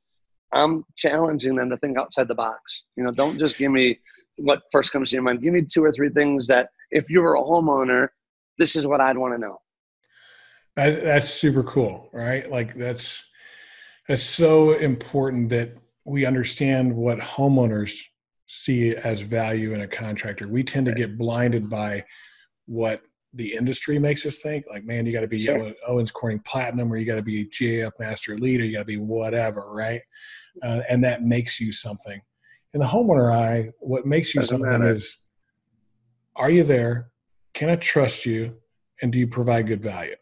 I'm 0.52 0.84
challenging 0.96 1.54
them 1.54 1.70
to 1.70 1.76
think 1.78 1.98
outside 1.98 2.28
the 2.28 2.34
box. 2.34 2.84
You 2.96 3.04
know, 3.04 3.10
don't 3.10 3.38
just 3.38 3.58
give 3.58 3.70
me 3.70 3.98
what 4.36 4.62
first 4.72 4.92
comes 4.92 5.10
to 5.10 5.14
your 5.14 5.22
mind. 5.22 5.42
Give 5.42 5.52
me 5.52 5.62
two 5.62 5.84
or 5.84 5.92
three 5.92 6.10
things 6.10 6.46
that 6.48 6.70
if 6.90 7.08
you 7.08 7.20
were 7.20 7.36
a 7.36 7.42
homeowner, 7.42 8.08
this 8.58 8.76
is 8.76 8.86
what 8.86 9.00
I'd 9.00 9.18
want 9.18 9.34
to 9.34 9.38
know. 9.38 9.58
That, 10.76 11.02
that's 11.04 11.30
super 11.30 11.62
cool, 11.62 12.08
right? 12.12 12.50
Like 12.50 12.74
that's 12.74 13.30
that's 14.08 14.22
so 14.22 14.72
important 14.72 15.50
that 15.50 15.76
we 16.04 16.26
understand 16.26 16.94
what 16.94 17.18
homeowners 17.18 17.98
see 18.46 18.94
as 18.94 19.20
value 19.20 19.74
in 19.74 19.80
a 19.80 19.88
contractor. 19.88 20.48
We 20.48 20.62
tend 20.62 20.86
to 20.86 20.92
get 20.92 21.16
blinded 21.16 21.70
by 21.70 22.04
what 22.66 23.02
the 23.32 23.54
industry 23.54 23.98
makes 23.98 24.24
us 24.26 24.38
think 24.38 24.64
like 24.70 24.84
man 24.84 25.04
you 25.04 25.12
got 25.12 25.22
to 25.22 25.26
be 25.26 25.42
sure. 25.42 25.72
owens 25.88 26.12
corning 26.12 26.38
platinum 26.46 26.90
or 26.92 26.96
you 26.96 27.04
got 27.04 27.16
to 27.16 27.22
be 27.22 27.44
gaf 27.46 27.90
Master 27.98 28.34
Elite 28.34 28.60
you 28.60 28.72
got 28.72 28.78
to 28.78 28.84
be 28.84 28.96
whatever 28.96 29.72
right 29.74 30.00
uh, 30.62 30.82
and 30.88 31.02
that 31.02 31.24
makes 31.24 31.58
you 31.58 31.72
something 31.72 32.22
in 32.74 32.80
the 32.80 32.86
homeowner 32.86 33.34
eye 33.34 33.70
what 33.80 34.06
makes 34.06 34.36
you 34.36 34.40
Doesn't 34.40 34.60
something 34.60 34.78
matter. 34.78 34.92
is 34.92 35.24
are 36.36 36.48
you 36.50 36.62
there 36.62 37.10
can 37.54 37.68
i 37.68 37.74
trust 37.74 38.24
you 38.24 38.54
and 39.02 39.12
do 39.12 39.18
you 39.18 39.26
provide 39.26 39.66
good 39.66 39.82
value. 39.82 40.16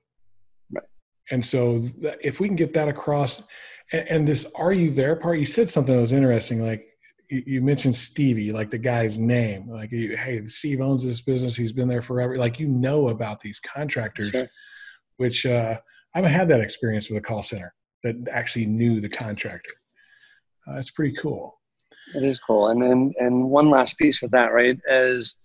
And 1.32 1.44
so 1.44 1.84
if 2.22 2.38
we 2.38 2.46
can 2.46 2.56
get 2.56 2.72
that 2.74 2.86
across 2.86 3.42
and, 3.92 4.08
and 4.08 4.28
this 4.28 4.50
are 4.54 4.72
you 4.72 4.92
there 4.92 5.16
part 5.16 5.38
you 5.38 5.44
said 5.44 5.68
something 5.68 5.94
that 5.94 6.00
was 6.00 6.12
interesting 6.12 6.64
like 6.64 6.86
you 7.32 7.62
mentioned 7.62 7.96
Stevie, 7.96 8.50
like 8.50 8.70
the 8.70 8.78
guy's 8.78 9.18
name. 9.18 9.70
Like, 9.70 9.90
hey, 9.90 10.44
Steve 10.44 10.82
owns 10.82 11.04
this 11.04 11.22
business. 11.22 11.56
He's 11.56 11.72
been 11.72 11.88
there 11.88 12.02
forever. 12.02 12.36
Like, 12.36 12.60
you 12.60 12.68
know 12.68 13.08
about 13.08 13.40
these 13.40 13.58
contractors, 13.58 14.30
sure. 14.30 14.48
which 15.16 15.46
uh, 15.46 15.78
I 16.14 16.18
haven't 16.18 16.32
had 16.32 16.48
that 16.48 16.60
experience 16.60 17.08
with 17.08 17.18
a 17.18 17.22
call 17.22 17.42
center 17.42 17.74
that 18.02 18.16
actually 18.30 18.66
knew 18.66 19.00
the 19.00 19.08
contractor. 19.08 19.72
Uh, 20.68 20.74
it's 20.74 20.90
pretty 20.90 21.14
cool. 21.16 21.58
It 22.14 22.22
is 22.22 22.38
cool. 22.38 22.68
And 22.68 22.82
then, 22.82 23.14
and 23.18 23.48
one 23.48 23.70
last 23.70 23.96
piece 23.96 24.20
with 24.20 24.30
that, 24.32 24.52
right? 24.52 24.78
As 24.88 25.36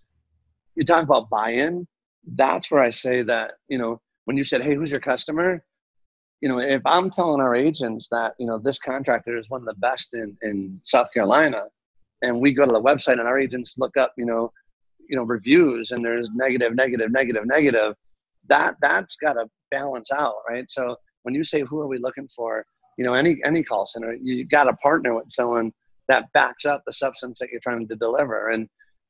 you 0.75 0.83
talk 0.83 1.03
about 1.03 1.29
buy-in, 1.29 1.87
that's 2.35 2.69
where 2.69 2.83
I 2.83 2.89
say 2.89 3.23
that 3.23 3.53
you 3.69 3.77
know 3.77 4.01
when 4.25 4.35
you 4.35 4.43
said, 4.43 4.61
"Hey, 4.61 4.75
who's 4.75 4.91
your 4.91 4.99
customer?" 4.99 5.63
You 6.41 6.49
know, 6.49 6.59
if 6.59 6.81
I'm 6.85 7.09
telling 7.09 7.41
our 7.41 7.55
agents 7.55 8.07
that 8.09 8.33
you 8.37 8.45
know 8.45 8.59
this 8.59 8.79
contractor 8.79 9.37
is 9.37 9.49
one 9.49 9.61
of 9.61 9.67
the 9.67 9.79
best 9.79 10.13
in 10.13 10.37
in 10.41 10.79
South 10.83 11.11
Carolina, 11.13 11.63
and 12.21 12.39
we 12.39 12.53
go 12.53 12.65
to 12.65 12.71
the 12.71 12.81
website 12.81 13.19
and 13.19 13.27
our 13.27 13.39
agents 13.39 13.75
look 13.77 13.97
up, 13.97 14.13
you 14.17 14.25
know, 14.25 14.51
you 15.09 15.15
know, 15.15 15.23
reviews 15.23 15.91
and 15.91 16.03
there's 16.03 16.29
negative, 16.35 16.75
negative, 16.75 17.11
negative, 17.11 17.45
negative, 17.45 17.95
that 18.47 18.75
that's 18.81 19.15
got 19.15 19.33
to 19.33 19.47
balance 19.71 20.11
out, 20.11 20.35
right? 20.49 20.69
So 20.69 20.95
when 21.23 21.33
you 21.35 21.43
say 21.43 21.61
who 21.61 21.81
are 21.81 21.87
we 21.87 21.97
looking 21.97 22.27
for, 22.35 22.65
you 22.97 23.05
know, 23.05 23.13
any 23.13 23.39
any 23.45 23.63
call 23.63 23.85
center, 23.85 24.15
you 24.21 24.45
got 24.45 24.65
to 24.65 24.73
partner 24.73 25.15
with 25.15 25.25
someone 25.29 25.71
that 26.07 26.31
backs 26.33 26.65
up 26.65 26.83
the 26.85 26.93
substance 26.93 27.39
that 27.39 27.49
you're 27.51 27.61
trying 27.61 27.87
to 27.87 27.95
deliver. 27.95 28.49
And 28.49 28.67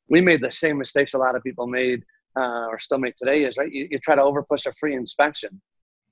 we 0.10 0.22
made 0.22 0.42
the 0.42 0.52
same 0.52 0.78
mistakes 0.78 1.14
a 1.14 1.18
lot 1.18 1.36
of 1.36 1.44
people 1.44 1.68
made 1.68 2.04
uh, 2.38 2.68
or 2.68 2.80
still 2.80 2.98
make 2.98 3.16
today 3.16 3.44
is 3.44 3.58
right. 3.58 3.72
You, 3.72 3.88
you 3.92 4.00
try 4.00 4.16
to 4.16 4.22
overpush 4.22 4.66
a 4.66 4.74
free 4.74 4.96
inspection. 4.96 5.62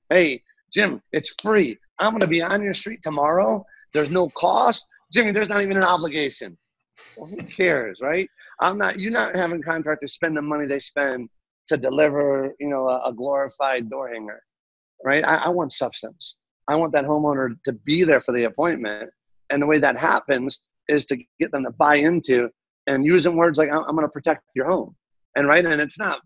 Hey, 0.09 0.41
Jim, 0.75 1.01
it's 1.13 1.33
free. 1.41 1.77
I'm 1.99 2.11
going 2.11 2.19
to 2.19 2.27
be 2.27 2.41
on 2.41 2.61
your 2.61 2.73
street 2.73 2.99
tomorrow 3.01 3.65
There's 3.93 4.11
no 4.11 4.29
cost. 4.31 4.85
Jimmy, 5.11 5.31
there's 5.31 5.47
not 5.47 5.61
even 5.61 5.77
an 5.77 5.83
obligation. 5.83 6.57
Well, 7.15 7.29
who 7.29 7.37
cares, 7.47 7.99
right? 8.01 8.29
I'm 8.59 8.77
not. 8.77 8.99
You're 8.99 9.11
not 9.11 9.35
having 9.35 9.61
contractors 9.61 10.13
spend 10.13 10.35
the 10.35 10.41
money 10.41 10.65
they 10.65 10.81
spend 10.81 11.29
to 11.69 11.77
deliver, 11.77 12.53
you 12.59 12.67
know, 12.67 12.89
a, 12.89 13.09
a 13.09 13.13
glorified 13.13 13.89
door 13.89 14.09
hanger, 14.09 14.41
right? 15.05 15.25
I, 15.25 15.35
I 15.35 15.49
want 15.49 15.71
substance. 15.71 16.35
I 16.67 16.75
want 16.75 16.91
that 16.91 17.05
homeowner 17.05 17.55
to 17.63 17.71
be 17.71 18.03
there 18.03 18.19
for 18.19 18.33
the 18.33 18.43
appointment, 18.43 19.09
and 19.49 19.61
the 19.61 19.65
way 19.65 19.79
that 19.79 19.97
happens 19.97 20.59
is 20.89 21.05
to 21.05 21.17
get 21.39 21.51
them 21.53 21.63
to 21.63 21.71
buy 21.71 21.95
into 21.95 22.49
and 22.87 23.05
using 23.05 23.37
words 23.37 23.57
like, 23.57 23.71
"I'm, 23.71 23.83
going 23.83 24.01
to 24.01 24.09
protect 24.09 24.43
your 24.53 24.65
home," 24.65 24.93
and 25.37 25.47
right, 25.47 25.65
and 25.65 25.79
it's 25.79 25.99
not 25.99 26.19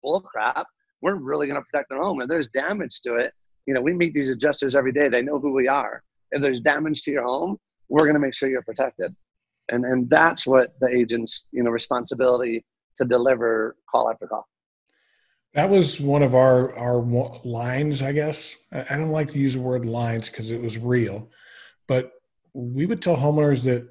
bull 0.00 0.20
crap. 0.20 0.66
We're 1.02 1.16
really 1.16 1.48
going 1.48 1.60
to 1.60 1.66
protect 1.68 1.88
their 1.88 2.00
home. 2.00 2.20
If 2.20 2.28
there's 2.28 2.48
damage 2.48 3.00
to 3.00 3.16
it, 3.16 3.32
you 3.66 3.74
know, 3.74 3.80
we 3.80 3.92
meet 3.92 4.14
these 4.14 4.28
adjusters 4.28 4.74
every 4.74 4.92
day. 4.92 5.08
They 5.08 5.22
know 5.22 5.38
who 5.38 5.52
we 5.52 5.68
are. 5.68 6.02
If 6.30 6.42
there's 6.42 6.60
damage 6.60 7.02
to 7.02 7.10
your 7.10 7.24
home, 7.24 7.58
we're 7.88 8.04
going 8.04 8.14
to 8.14 8.20
make 8.20 8.34
sure 8.34 8.48
you're 8.48 8.62
protected. 8.62 9.14
And 9.70 9.84
and 9.84 10.08
that's 10.08 10.46
what 10.46 10.78
the 10.80 10.88
agent's 10.88 11.44
you 11.50 11.62
know 11.64 11.70
responsibility 11.70 12.64
to 12.96 13.04
deliver 13.04 13.76
call 13.90 14.08
after 14.10 14.26
call. 14.26 14.46
That 15.54 15.70
was 15.70 16.00
one 16.00 16.22
of 16.22 16.34
our 16.34 16.76
our 16.78 17.00
lines 17.44 18.02
i 18.02 18.12
guess. 18.12 18.54
I 18.70 18.96
don't 18.96 19.10
like 19.10 19.32
to 19.32 19.38
use 19.38 19.54
the 19.54 19.60
word 19.60 19.88
lines 19.88 20.28
because 20.28 20.52
it 20.52 20.62
was 20.62 20.78
real 20.78 21.28
but 21.88 22.12
we 22.52 22.86
would 22.86 23.02
tell 23.02 23.16
homeowners 23.16 23.62
that 23.64 23.86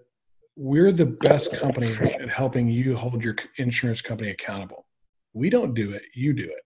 we're 0.55 0.91
the 0.91 1.05
best 1.05 1.53
company 1.53 1.91
at 1.91 2.29
helping 2.29 2.67
you 2.67 2.95
hold 2.95 3.23
your 3.23 3.35
insurance 3.57 4.01
company 4.01 4.29
accountable. 4.29 4.85
We 5.33 5.49
don't 5.49 5.73
do 5.73 5.91
it. 5.91 6.03
You 6.13 6.33
do 6.33 6.45
it. 6.45 6.63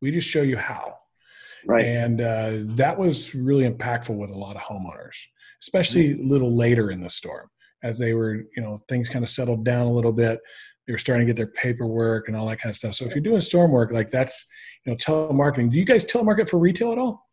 We 0.00 0.10
just 0.10 0.28
show 0.28 0.42
you 0.42 0.56
how 0.56 0.96
right 1.66 1.86
and 1.86 2.20
uh, 2.20 2.52
that 2.76 2.96
was 2.96 3.34
really 3.34 3.68
impactful 3.68 4.16
with 4.16 4.30
a 4.30 4.38
lot 4.38 4.56
of 4.56 4.62
homeowners 4.62 5.16
especially 5.62 6.12
a 6.12 6.22
little 6.22 6.54
later 6.54 6.90
in 6.90 7.00
the 7.00 7.10
storm 7.10 7.48
as 7.82 7.98
they 7.98 8.14
were, 8.14 8.34
you 8.56 8.62
know, 8.62 8.78
things 8.88 9.08
kind 9.08 9.24
of 9.24 9.28
settled 9.28 9.64
down 9.64 9.86
a 9.86 9.92
little 9.92 10.12
bit. 10.12 10.40
They 10.86 10.92
were 10.92 10.98
starting 10.98 11.26
to 11.26 11.32
get 11.32 11.36
their 11.36 11.52
paperwork 11.52 12.28
and 12.28 12.36
all 12.36 12.46
that 12.46 12.60
kind 12.60 12.70
of 12.70 12.76
stuff. 12.76 12.94
So 12.94 13.04
if 13.04 13.14
you're 13.14 13.22
doing 13.22 13.40
storm 13.40 13.70
work, 13.70 13.92
like 13.92 14.10
that's, 14.10 14.44
you 14.84 14.92
know, 14.92 14.96
telemarketing. 14.96 15.70
Do 15.70 15.78
you 15.78 15.84
guys 15.84 16.04
telemarket 16.04 16.48
for 16.48 16.58
retail 16.58 16.92
at 16.92 16.98
all? 16.98 17.26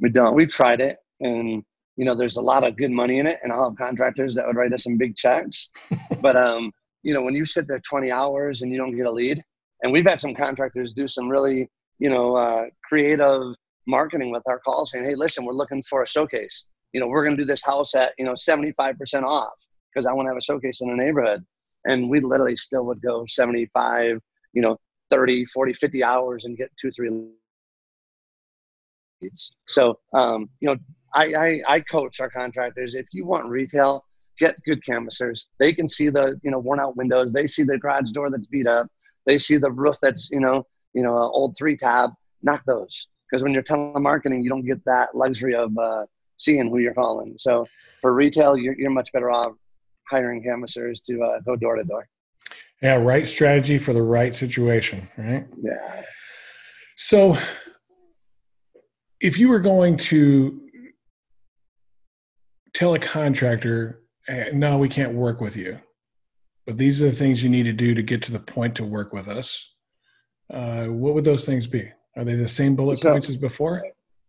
We 0.00 0.10
don't. 0.10 0.34
We've 0.34 0.50
tried 0.50 0.80
it, 0.80 0.96
and 1.20 1.62
you 1.96 2.04
know, 2.06 2.14
there's 2.14 2.38
a 2.38 2.42
lot 2.42 2.64
of 2.64 2.76
good 2.76 2.90
money 2.90 3.18
in 3.18 3.26
it, 3.26 3.38
and 3.42 3.52
I'll 3.52 3.70
have 3.70 3.76
contractors 3.76 4.34
that 4.34 4.46
would 4.46 4.56
write 4.56 4.72
us 4.72 4.84
some 4.84 4.96
big 4.96 5.16
checks. 5.16 5.70
but 6.22 6.36
um, 6.36 6.72
you 7.02 7.12
know, 7.12 7.22
when 7.22 7.34
you 7.34 7.44
sit 7.44 7.66
there 7.66 7.80
20 7.80 8.10
hours 8.10 8.62
and 8.62 8.72
you 8.72 8.78
don't 8.78 8.96
get 8.96 9.06
a 9.06 9.10
lead, 9.10 9.42
and 9.82 9.92
we've 9.92 10.06
had 10.06 10.20
some 10.20 10.34
contractors 10.34 10.94
do 10.94 11.08
some 11.08 11.28
really, 11.28 11.68
you 11.98 12.08
know, 12.08 12.36
uh, 12.36 12.66
creative 12.84 13.54
marketing 13.90 14.30
with 14.30 14.42
our 14.46 14.60
calls, 14.60 14.92
saying, 14.92 15.04
"Hey, 15.04 15.14
listen, 15.14 15.44
we're 15.44 15.52
looking 15.52 15.82
for 15.82 16.02
a 16.02 16.08
showcase. 16.08 16.66
You 16.92 17.00
know, 17.00 17.08
we're 17.08 17.24
going 17.24 17.36
to 17.36 17.42
do 17.42 17.46
this 17.46 17.64
house 17.64 17.94
at 17.94 18.12
you 18.18 18.24
know 18.24 18.34
75% 18.34 19.24
off." 19.24 19.52
because 19.92 20.06
I 20.06 20.12
want 20.12 20.26
to 20.26 20.30
have 20.30 20.36
a 20.36 20.42
showcase 20.42 20.80
in 20.80 20.88
the 20.88 20.96
neighborhood. 20.96 21.44
And 21.86 22.10
we 22.10 22.20
literally 22.20 22.56
still 22.56 22.84
would 22.86 23.00
go 23.00 23.24
75, 23.26 24.18
you 24.52 24.62
know, 24.62 24.76
30, 25.10 25.46
40, 25.46 25.72
50 25.72 26.04
hours 26.04 26.44
and 26.44 26.56
get 26.56 26.70
two, 26.80 26.90
three 26.90 27.10
leads. 29.22 29.56
So, 29.66 29.98
um, 30.12 30.48
you 30.60 30.68
know, 30.68 30.76
I, 31.14 31.34
I, 31.34 31.60
I 31.68 31.80
coach 31.80 32.20
our 32.20 32.30
contractors. 32.30 32.94
If 32.94 33.06
you 33.12 33.26
want 33.26 33.46
retail, 33.46 34.04
get 34.38 34.56
good 34.64 34.84
canvassers. 34.84 35.48
They 35.58 35.72
can 35.72 35.88
see 35.88 36.10
the, 36.10 36.38
you 36.42 36.50
know, 36.50 36.58
worn 36.58 36.80
out 36.80 36.96
windows. 36.96 37.32
They 37.32 37.46
see 37.46 37.62
the 37.62 37.78
garage 37.78 38.12
door 38.12 38.30
that's 38.30 38.46
beat 38.46 38.66
up. 38.66 38.88
They 39.26 39.38
see 39.38 39.56
the 39.56 39.72
roof 39.72 39.96
that's, 40.00 40.30
you 40.30 40.40
know, 40.40 40.66
you 40.92 41.02
know, 41.02 41.16
old 41.16 41.56
three 41.56 41.76
tab. 41.76 42.10
Knock 42.42 42.62
those. 42.66 43.08
Because 43.30 43.42
when 43.42 43.52
you're 43.52 43.62
telemarketing, 43.62 44.42
you 44.42 44.48
don't 44.48 44.66
get 44.66 44.84
that 44.86 45.14
luxury 45.14 45.54
of 45.54 45.76
uh, 45.78 46.06
seeing 46.36 46.68
who 46.68 46.78
you're 46.78 46.94
calling. 46.94 47.34
So 47.38 47.66
for 48.00 48.12
retail, 48.12 48.56
you're, 48.56 48.74
you're 48.78 48.90
much 48.90 49.12
better 49.12 49.30
off 49.30 49.52
hiring 50.08 50.42
canvassers 50.42 51.00
to 51.02 51.22
uh, 51.22 51.40
go 51.40 51.54
door 51.56 51.76
to 51.76 51.84
door. 51.84 52.08
Yeah, 52.82 52.96
right 52.96 53.28
strategy 53.28 53.78
for 53.78 53.92
the 53.92 54.02
right 54.02 54.34
situation, 54.34 55.08
right? 55.18 55.46
Yeah. 55.62 56.02
So, 56.96 57.36
if 59.20 59.38
you 59.38 59.48
were 59.48 59.60
going 59.60 59.98
to 59.98 60.60
tell 62.72 62.94
a 62.94 62.98
contractor, 62.98 64.02
hey, 64.26 64.50
no, 64.54 64.78
we 64.78 64.88
can't 64.88 65.14
work 65.14 65.40
with 65.40 65.56
you, 65.56 65.78
but 66.66 66.78
these 66.78 67.02
are 67.02 67.10
the 67.10 67.16
things 67.16 67.42
you 67.42 67.50
need 67.50 67.64
to 67.64 67.72
do 67.72 67.94
to 67.94 68.02
get 68.02 68.22
to 68.22 68.32
the 68.32 68.40
point 68.40 68.74
to 68.76 68.84
work 68.84 69.12
with 69.12 69.28
us, 69.28 69.74
uh, 70.52 70.86
what 70.86 71.14
would 71.14 71.24
those 71.24 71.44
things 71.44 71.66
be? 71.66 71.90
Are 72.20 72.24
they 72.24 72.34
the 72.34 72.46
same 72.46 72.76
bullet 72.76 72.98
so, 72.98 73.12
points 73.12 73.28
as 73.30 73.36
before? 73.36 73.82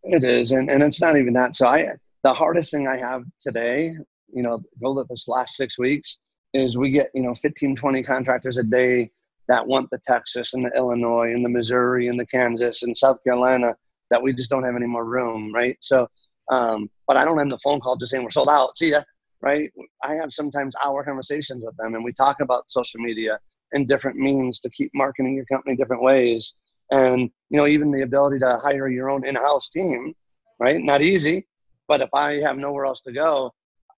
It 0.04 0.24
is, 0.24 0.52
and, 0.52 0.72
and 0.72 0.82
it's 0.82 1.02
not 1.02 1.18
even 1.18 1.34
that. 1.34 1.56
So 1.56 1.68
I 1.68 1.90
the 2.24 2.34
hardest 2.34 2.72
thing 2.72 2.88
I 2.88 2.98
have 2.98 3.24
today 3.42 3.96
you 4.34 4.44
know, 4.44 4.62
build 4.80 5.00
it 5.00 5.08
this 5.10 5.28
last 5.28 5.56
six 5.56 5.78
weeks 5.78 6.18
is 6.54 6.78
we 6.78 6.92
get, 6.92 7.10
you 7.14 7.24
know, 7.24 7.36
15, 7.36 7.76
20 7.76 8.04
contractors 8.04 8.58
a 8.58 8.64
day 8.64 9.10
that 9.48 9.66
want 9.66 9.90
the 9.90 10.00
Texas 10.06 10.54
and 10.54 10.66
the 10.66 10.72
Illinois 10.76 11.34
and 11.34 11.44
the 11.44 11.50
Missouri 11.50 12.08
and 12.08 12.20
the 12.20 12.26
Kansas 12.26 12.84
and 12.84 12.96
South 12.96 13.18
Carolina 13.24 13.76
that 14.10 14.22
we 14.22 14.34
just 14.34 14.50
don't 14.50 14.64
have 14.64 14.76
any 14.76 14.86
more 14.88 15.06
room, 15.06 15.54
right? 15.54 15.78
So, 15.82 16.08
um, 16.50 16.90
but 17.08 17.18
I 17.18 17.26
don't 17.26 17.40
end 17.40 17.52
the 17.52 17.60
phone 17.60 17.80
call 17.80 17.96
just 17.96 18.12
saying 18.12 18.24
we're 18.24 18.30
sold 18.30 18.50
out. 18.50 18.76
See 18.78 18.92
ya, 18.92 19.02
right? 19.42 19.72
I 20.04 20.16
have 20.16 20.34
sometimes 20.34 20.76
hour 20.84 21.04
conversations 21.04 21.64
with 21.64 21.76
them 21.78 21.96
and 21.96 22.04
we 22.04 22.14
talk 22.14 22.42
about 22.42 22.70
social 22.70 23.00
media 23.00 23.40
and 23.74 23.88
different 23.88 24.18
means 24.18 24.60
to 24.60 24.70
keep 24.70 24.92
marketing 24.94 25.36
your 25.36 25.46
company 25.46 25.76
different 25.76 26.04
ways. 26.04 26.56
And, 26.92 27.22
you 27.50 27.58
know, 27.58 27.68
even 27.68 27.92
the 27.92 28.02
ability 28.02 28.40
to 28.40 28.58
hire 28.58 28.90
your 28.90 29.10
own 29.10 29.26
in-house 29.26 29.70
team, 29.70 30.14
right? 30.60 30.82
Not 30.82 31.02
easy, 31.02 31.48
but 31.88 32.02
if 32.02 32.10
I 32.14 32.42
have 32.42 32.58
nowhere 32.58 32.86
else 32.86 33.02
to 33.02 33.14
go, 33.14 33.54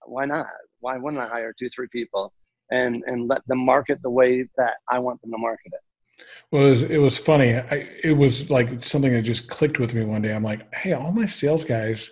why 0.05 0.25
not? 0.25 0.47
Why 0.79 0.97
wouldn't 0.97 1.21
I 1.21 1.27
hire 1.27 1.53
two, 1.57 1.69
three 1.69 1.87
people 1.91 2.33
and 2.71 3.03
and 3.07 3.27
let 3.27 3.45
them 3.47 3.59
market 3.59 3.99
the 4.03 4.09
way 4.09 4.47
that 4.57 4.75
I 4.89 4.99
want 4.99 5.21
them 5.21 5.31
to 5.31 5.37
market 5.37 5.71
it? 5.73 6.25
Well, 6.51 6.65
it 6.65 6.69
was, 6.69 6.83
it 6.83 6.97
was 6.97 7.17
funny. 7.17 7.55
I, 7.55 7.89
it 8.03 8.15
was 8.15 8.49
like 8.49 8.83
something 8.83 9.11
that 9.11 9.23
just 9.23 9.49
clicked 9.49 9.79
with 9.79 9.93
me 9.93 10.03
one 10.05 10.21
day. 10.21 10.33
I'm 10.33 10.43
like, 10.43 10.73
hey, 10.75 10.93
all 10.93 11.11
my 11.11 11.25
sales 11.25 11.65
guys 11.65 12.09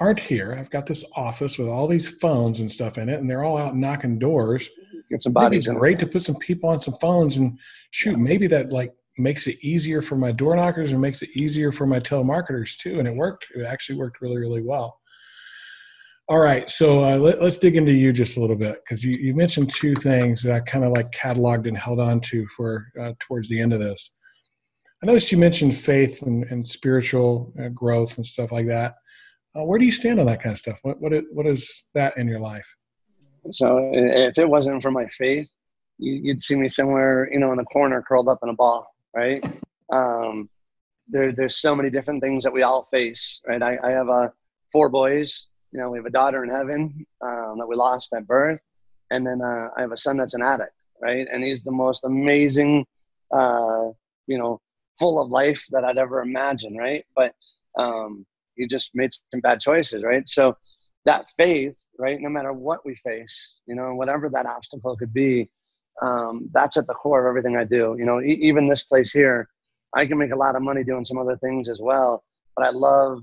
aren't 0.00 0.18
here. 0.18 0.56
I've 0.58 0.70
got 0.70 0.86
this 0.86 1.04
office 1.14 1.58
with 1.58 1.68
all 1.68 1.86
these 1.86 2.08
phones 2.20 2.60
and 2.60 2.70
stuff 2.70 2.98
in 2.98 3.08
it, 3.08 3.20
and 3.20 3.28
they're 3.28 3.44
all 3.44 3.58
out 3.58 3.76
knocking 3.76 4.18
doors. 4.18 4.70
Get 5.10 5.22
some 5.22 5.32
bodies. 5.32 5.66
It'd 5.66 5.76
be 5.76 5.80
great 5.80 5.98
to 5.98 6.06
put 6.06 6.22
some 6.22 6.36
people 6.36 6.70
on 6.70 6.80
some 6.80 6.94
phones 7.00 7.36
and 7.36 7.58
shoot. 7.90 8.18
Maybe 8.18 8.46
that 8.46 8.72
like 8.72 8.94
makes 9.16 9.46
it 9.46 9.58
easier 9.62 10.02
for 10.02 10.16
my 10.16 10.32
door 10.32 10.56
knockers 10.56 10.92
and 10.92 11.00
makes 11.00 11.22
it 11.22 11.30
easier 11.34 11.72
for 11.72 11.86
my 11.86 12.00
telemarketers 12.00 12.76
too. 12.76 12.98
And 12.98 13.08
it 13.08 13.14
worked. 13.14 13.46
It 13.54 13.64
actually 13.64 13.98
worked 13.98 14.20
really, 14.20 14.38
really 14.38 14.62
well. 14.62 15.00
All 16.26 16.40
right, 16.40 16.70
so 16.70 17.04
uh, 17.04 17.18
let, 17.18 17.38
us 17.40 17.58
dig 17.58 17.76
into 17.76 17.92
you 17.92 18.10
just 18.10 18.38
a 18.38 18.40
little 18.40 18.56
bit 18.56 18.80
because 18.82 19.04
you, 19.04 19.14
you 19.20 19.34
mentioned 19.34 19.70
two 19.70 19.92
things 19.92 20.42
that 20.42 20.54
I 20.54 20.60
kind 20.60 20.82
of 20.82 20.92
like 20.96 21.10
cataloged 21.10 21.68
and 21.68 21.76
held 21.76 22.00
on 22.00 22.18
to 22.20 22.46
for 22.56 22.86
uh, 22.98 23.12
towards 23.18 23.50
the 23.50 23.60
end 23.60 23.74
of 23.74 23.80
this. 23.80 24.16
I 25.02 25.06
noticed 25.06 25.30
you 25.30 25.36
mentioned 25.36 25.76
faith 25.76 26.22
and, 26.22 26.44
and 26.44 26.66
spiritual 26.66 27.52
uh, 27.62 27.68
growth 27.68 28.16
and 28.16 28.24
stuff 28.24 28.52
like 28.52 28.66
that. 28.68 28.94
Uh, 29.54 29.64
where 29.64 29.78
do 29.78 29.84
you 29.84 29.92
stand 29.92 30.18
on 30.18 30.24
that 30.24 30.42
kind 30.42 30.54
of 30.54 30.58
stuff? 30.58 30.78
What 30.80 30.98
what 30.98 31.12
is, 31.12 31.24
what 31.30 31.46
is 31.46 31.84
that 31.92 32.16
in 32.16 32.26
your 32.26 32.40
life? 32.40 32.74
So 33.52 33.90
if 33.92 34.38
it 34.38 34.48
wasn't 34.48 34.80
for 34.80 34.90
my 34.90 35.06
faith, 35.08 35.50
you'd 35.98 36.42
see 36.42 36.56
me 36.56 36.68
somewhere, 36.68 37.28
you 37.30 37.38
know, 37.38 37.52
in 37.52 37.58
a 37.58 37.64
corner, 37.64 38.02
curled 38.02 38.28
up 38.28 38.38
in 38.42 38.48
a 38.48 38.54
ball, 38.54 38.86
right? 39.14 39.44
Um, 39.92 40.48
there, 41.08 41.32
there's 41.32 41.58
so 41.60 41.74
many 41.74 41.90
different 41.90 42.22
things 42.22 42.44
that 42.44 42.52
we 42.52 42.62
all 42.62 42.88
face, 42.90 43.40
right? 43.46 43.62
I, 43.62 43.78
I 43.82 43.90
have 43.90 44.08
uh, 44.08 44.28
four 44.72 44.88
boys 44.88 45.48
you 45.74 45.80
know, 45.80 45.90
we 45.90 45.98
have 45.98 46.06
a 46.06 46.10
daughter 46.10 46.44
in 46.44 46.50
heaven 46.50 47.04
um, 47.20 47.56
that 47.58 47.66
we 47.66 47.74
lost 47.74 48.14
at 48.14 48.28
birth, 48.28 48.60
and 49.10 49.26
then 49.26 49.42
uh, 49.42 49.70
I 49.76 49.80
have 49.80 49.90
a 49.90 49.96
son 49.96 50.16
that's 50.16 50.34
an 50.34 50.42
addict, 50.42 50.72
right? 51.02 51.26
And 51.30 51.42
he's 51.42 51.64
the 51.64 51.72
most 51.72 52.04
amazing, 52.04 52.86
uh, 53.32 53.88
you 54.28 54.38
know, 54.38 54.60
full 54.96 55.20
of 55.20 55.30
life 55.30 55.66
that 55.72 55.82
I'd 55.82 55.98
ever 55.98 56.22
imagine, 56.22 56.76
right? 56.76 57.04
But 57.16 57.34
um, 57.76 58.24
he 58.54 58.68
just 58.68 58.92
made 58.94 59.10
some 59.32 59.40
bad 59.40 59.60
choices, 59.60 60.04
right? 60.04 60.28
So 60.28 60.56
that 61.06 61.28
faith, 61.36 61.76
right? 61.98 62.20
No 62.20 62.28
matter 62.28 62.52
what 62.52 62.86
we 62.86 62.94
face, 62.94 63.58
you 63.66 63.74
know, 63.74 63.96
whatever 63.96 64.28
that 64.28 64.46
obstacle 64.46 64.96
could 64.96 65.12
be, 65.12 65.50
um, 66.02 66.48
that's 66.52 66.76
at 66.76 66.86
the 66.86 66.94
core 66.94 67.20
of 67.20 67.28
everything 67.28 67.56
I 67.56 67.64
do. 67.64 67.96
You 67.98 68.04
know, 68.04 68.20
e- 68.20 68.38
even 68.42 68.68
this 68.68 68.84
place 68.84 69.12
here, 69.12 69.48
I 69.94 70.06
can 70.06 70.18
make 70.18 70.32
a 70.32 70.36
lot 70.36 70.56
of 70.56 70.62
money 70.62 70.84
doing 70.84 71.04
some 71.04 71.18
other 71.18 71.36
things 71.36 71.68
as 71.68 71.80
well, 71.80 72.24
but 72.56 72.66
I 72.66 72.70
love 72.70 73.22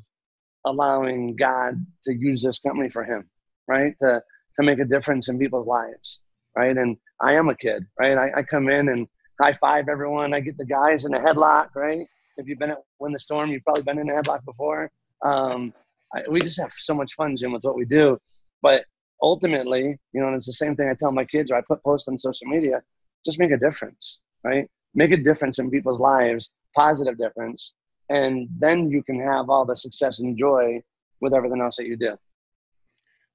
allowing 0.66 1.36
God 1.36 1.86
to 2.04 2.14
use 2.14 2.42
this 2.42 2.60
company 2.60 2.90
for 2.90 3.04
Him, 3.04 3.30
right? 3.68 3.94
To 4.00 4.22
to 4.58 4.64
make 4.64 4.80
a 4.80 4.86
difference 4.86 5.30
in 5.30 5.40
people's 5.40 5.68
lives, 5.68 6.20
right? 6.56 6.78
And 6.78 6.98
I 7.22 7.34
am 7.34 7.50
a 7.50 7.56
kid, 7.56 7.86
right? 8.00 8.18
I, 8.18 8.32
I 8.38 8.44
come 8.44 8.70
in 8.70 8.90
and 8.90 9.08
high 9.40 9.54
five 9.54 9.88
everyone. 9.90 10.34
I 10.34 10.40
get 10.40 10.58
the 10.58 10.66
guys 10.66 11.06
in 11.06 11.14
a 11.14 11.20
headlock, 11.20 11.70
right? 11.76 12.06
If 12.38 12.48
you've 12.48 12.60
been 12.60 12.72
at 12.72 12.80
Win 13.00 13.14
the 13.14 13.20
Storm, 13.20 13.50
you've 13.52 13.64
probably 13.64 13.84
been 13.84 14.00
in 14.00 14.10
a 14.10 14.14
headlock 14.14 14.44
before. 14.46 14.92
Um, 15.24 15.74
I, 16.14 16.24
we 16.30 16.42
just 16.42 16.60
have 16.60 16.72
so 16.74 16.94
much 16.94 17.14
fun, 17.14 17.38
Jim, 17.38 17.52
with 17.52 17.64
what 17.64 17.76
we 17.76 17.86
do. 17.86 18.18
But 18.62 18.86
ultimately, 19.22 19.98
you 20.14 20.22
know, 20.22 20.28
and 20.28 20.36
it's 20.36 20.48
the 20.48 20.54
same 20.54 20.76
thing 20.76 20.90
I 20.90 20.94
tell 20.94 21.12
my 21.12 21.26
kids 21.26 21.52
or 21.52 21.56
I 21.56 21.62
put 21.62 21.84
posts 21.84 22.08
on 22.08 22.18
social 22.18 22.48
media, 22.48 22.82
just 23.26 23.40
make 23.40 23.52
a 23.52 23.58
difference, 23.58 24.20
right? 24.44 24.68
Make 24.94 25.12
a 25.12 25.18
difference 25.18 25.60
in 25.60 25.70
people's 25.70 26.00
lives, 26.00 26.50
positive 26.76 27.18
difference, 27.18 27.74
and 28.10 28.50
then 28.60 28.90
you 28.90 29.04
can 29.04 29.20
have 29.20 29.50
all 29.50 29.66
the 29.66 29.76
success 29.76 30.20
and 30.20 30.38
joy 30.38 30.82
with 31.22 31.34
everything 31.34 31.62
else 31.62 31.78
that 31.78 31.86
you 31.86 31.96
do 31.96 32.18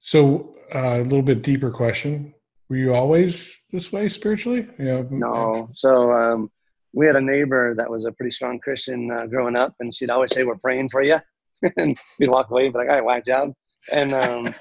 So 0.01 0.55
uh, 0.73 1.01
a 1.01 1.03
little 1.03 1.21
bit 1.21 1.41
deeper 1.41 1.71
question: 1.71 2.33
Were 2.69 2.75
you 2.75 2.93
always 2.93 3.63
this 3.71 3.91
way 3.91 4.07
spiritually? 4.09 4.67
Yeah. 4.77 5.03
No. 5.09 5.69
So 5.73 6.11
um, 6.11 6.51
we 6.93 7.07
had 7.07 7.15
a 7.15 7.21
neighbor 7.21 7.73
that 7.75 7.89
was 7.89 8.05
a 8.05 8.11
pretty 8.11 8.31
strong 8.31 8.59
Christian 8.59 9.09
uh, 9.11 9.25
growing 9.25 9.55
up, 9.55 9.73
and 9.79 9.95
she'd 9.95 10.09
always 10.09 10.33
say, 10.33 10.43
"We're 10.43 10.57
praying 10.57 10.89
for 10.89 11.01
you," 11.01 11.19
and 11.77 11.97
we'd 12.19 12.29
walk 12.29 12.51
away, 12.51 12.69
but 12.69 12.79
like, 12.79 12.89
"All 12.89 12.95
right, 12.95 13.05
whack 13.05 13.25
job," 13.25 13.53
and 13.91 14.13
um, 14.13 14.53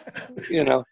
you 0.48 0.64
know, 0.64 0.84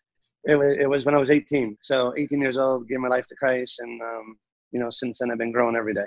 it 0.47 0.57
was 0.57 0.77
it 0.79 0.89
was 0.89 1.05
when 1.05 1.15
I 1.15 1.19
was 1.19 1.31
18. 1.31 1.79
So 1.83 2.15
18 2.17 2.41
years 2.41 2.59
old, 2.59 2.89
gave 2.89 3.01
my 3.01 3.09
life 3.09 3.27
to 3.29 3.35
Christ, 3.37 3.81
and 3.81 4.01
um, 4.03 4.37
you 4.73 4.81
know, 4.81 4.91
since 4.91 5.19
then 5.19 5.31
I've 5.31 5.39
been 5.39 5.53
growing 5.53 5.77
every 5.77 5.95
day. 5.95 6.07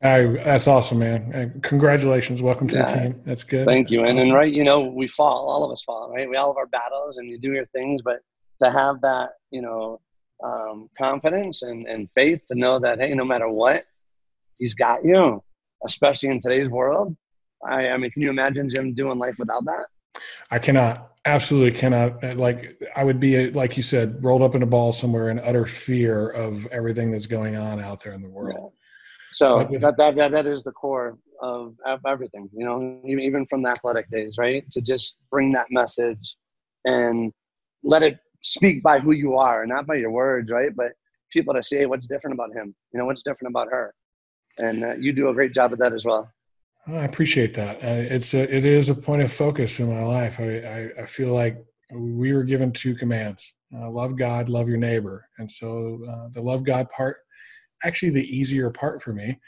I, 0.00 0.26
that's 0.44 0.68
awesome, 0.68 1.00
man. 1.00 1.32
And 1.34 1.62
congratulations. 1.62 2.40
Welcome 2.40 2.68
to 2.68 2.76
yeah. 2.76 2.86
the 2.86 3.00
team. 3.00 3.22
That's 3.24 3.42
good. 3.42 3.66
Thank 3.66 3.90
you. 3.90 3.98
That's 4.00 4.10
and 4.10 4.18
awesome. 4.18 4.28
then, 4.28 4.36
right, 4.36 4.52
you 4.52 4.62
know, 4.62 4.82
we 4.82 5.08
fall, 5.08 5.48
all 5.48 5.64
of 5.64 5.72
us 5.72 5.82
fall, 5.82 6.12
right? 6.14 6.28
We 6.28 6.36
all 6.36 6.50
have 6.50 6.56
our 6.56 6.66
battles 6.66 7.16
and 7.16 7.28
you 7.28 7.36
do 7.36 7.50
your 7.50 7.66
things, 7.66 8.00
but 8.04 8.20
to 8.62 8.70
have 8.70 9.00
that, 9.00 9.30
you 9.50 9.60
know, 9.60 10.00
um, 10.44 10.88
confidence 10.96 11.62
and, 11.62 11.86
and 11.88 12.08
faith 12.14 12.40
to 12.48 12.56
know 12.56 12.78
that, 12.78 13.00
hey, 13.00 13.12
no 13.14 13.24
matter 13.24 13.48
what, 13.48 13.86
he's 14.58 14.74
got 14.74 15.04
you, 15.04 15.42
especially 15.84 16.28
in 16.28 16.40
today's 16.40 16.68
world. 16.68 17.16
I, 17.66 17.88
I 17.88 17.96
mean, 17.96 18.12
can 18.12 18.22
you 18.22 18.30
imagine 18.30 18.70
Jim 18.70 18.94
doing 18.94 19.18
life 19.18 19.36
without 19.40 19.64
that? 19.64 19.86
I 20.50 20.58
cannot, 20.58 21.12
absolutely 21.24 21.78
cannot. 21.78 22.36
Like, 22.36 22.80
I 22.96 23.04
would 23.04 23.20
be, 23.20 23.50
like 23.50 23.76
you 23.76 23.82
said, 23.82 24.22
rolled 24.22 24.42
up 24.42 24.54
in 24.54 24.62
a 24.62 24.66
ball 24.66 24.92
somewhere 24.92 25.30
in 25.30 25.38
utter 25.38 25.66
fear 25.66 26.28
of 26.28 26.66
everything 26.66 27.10
that's 27.10 27.26
going 27.26 27.56
on 27.56 27.80
out 27.80 28.02
there 28.02 28.12
in 28.12 28.22
the 28.22 28.28
world. 28.28 28.56
Yeah 28.58 28.78
so 29.38 29.68
that, 29.80 29.96
that, 29.96 30.16
that, 30.16 30.32
that 30.32 30.46
is 30.46 30.64
the 30.64 30.72
core 30.72 31.16
of, 31.40 31.76
of 31.86 32.00
everything, 32.06 32.48
you 32.52 32.64
know, 32.64 33.00
even 33.06 33.46
from 33.46 33.62
the 33.62 33.70
athletic 33.70 34.10
days, 34.10 34.36
right? 34.38 34.68
To 34.72 34.80
just 34.80 35.16
bring 35.30 35.52
that 35.52 35.66
message 35.70 36.34
and 36.84 37.32
let 37.84 38.02
it 38.02 38.18
speak 38.40 38.82
by 38.82 38.98
who 38.98 39.12
you 39.12 39.36
are, 39.36 39.64
not 39.66 39.86
by 39.86 39.94
your 39.94 40.10
words, 40.10 40.50
right? 40.50 40.74
But 40.74 40.92
people 41.30 41.54
to 41.54 41.62
say, 41.62 41.86
what's 41.86 42.08
different 42.08 42.34
about 42.34 42.52
him? 42.52 42.74
You 42.92 42.98
know, 42.98 43.06
what's 43.06 43.22
different 43.22 43.52
about 43.52 43.68
her? 43.70 43.94
And 44.58 44.84
uh, 44.84 44.94
you 44.94 45.12
do 45.12 45.28
a 45.28 45.34
great 45.34 45.52
job 45.52 45.72
of 45.72 45.78
that 45.78 45.92
as 45.92 46.04
well. 46.04 46.28
I 46.86 47.04
appreciate 47.04 47.54
that. 47.54 47.76
Uh, 47.76 48.14
it's 48.14 48.32
a, 48.32 48.54
it 48.54 48.64
is 48.64 48.88
a 48.88 48.94
point 48.94 49.22
of 49.22 49.32
focus 49.32 49.78
in 49.78 49.92
my 49.92 50.02
life. 50.02 50.40
I, 50.40 50.58
I, 50.58 51.02
I 51.02 51.06
feel 51.06 51.34
like 51.34 51.58
we 51.92 52.32
were 52.32 52.44
given 52.44 52.72
two 52.72 52.94
commands: 52.94 53.52
uh, 53.74 53.90
love 53.90 54.16
God, 54.16 54.48
love 54.48 54.68
your 54.68 54.78
neighbor. 54.78 55.28
And 55.38 55.50
so 55.50 56.00
uh, 56.08 56.28
the 56.32 56.40
love 56.40 56.64
God 56.64 56.88
part 56.88 57.18
actually 57.84 58.10
the 58.10 58.36
easier 58.36 58.70
part 58.70 59.02
for 59.02 59.12
me. 59.12 59.38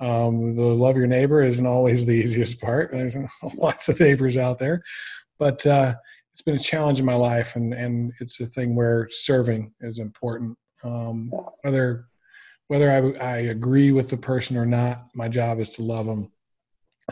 Um, 0.00 0.54
the 0.56 0.62
love 0.62 0.96
your 0.96 1.06
neighbor 1.06 1.42
isn't 1.42 1.66
always 1.66 2.04
the 2.04 2.12
easiest 2.22 2.60
part. 2.60 2.90
There's 2.92 3.16
lots 3.54 3.88
of 3.88 4.00
neighbors 4.00 4.36
out 4.36 4.58
there, 4.58 4.82
but 5.38 5.64
uh, 5.66 5.94
it's 6.32 6.42
been 6.42 6.56
a 6.56 6.58
challenge 6.58 7.00
in 7.00 7.06
my 7.06 7.14
life, 7.14 7.56
and 7.56 7.74
and 7.74 8.12
it's 8.20 8.40
a 8.40 8.46
thing 8.46 8.74
where 8.74 9.08
serving 9.10 9.72
is 9.80 9.98
important. 9.98 10.56
Um, 10.82 11.30
whether 11.62 12.06
whether 12.68 12.90
I, 12.90 13.24
I 13.24 13.36
agree 13.38 13.92
with 13.92 14.10
the 14.10 14.16
person 14.16 14.56
or 14.56 14.64
not, 14.64 15.08
my 15.14 15.28
job 15.28 15.58
is 15.58 15.70
to 15.70 15.82
love 15.82 16.06
them. 16.06 16.30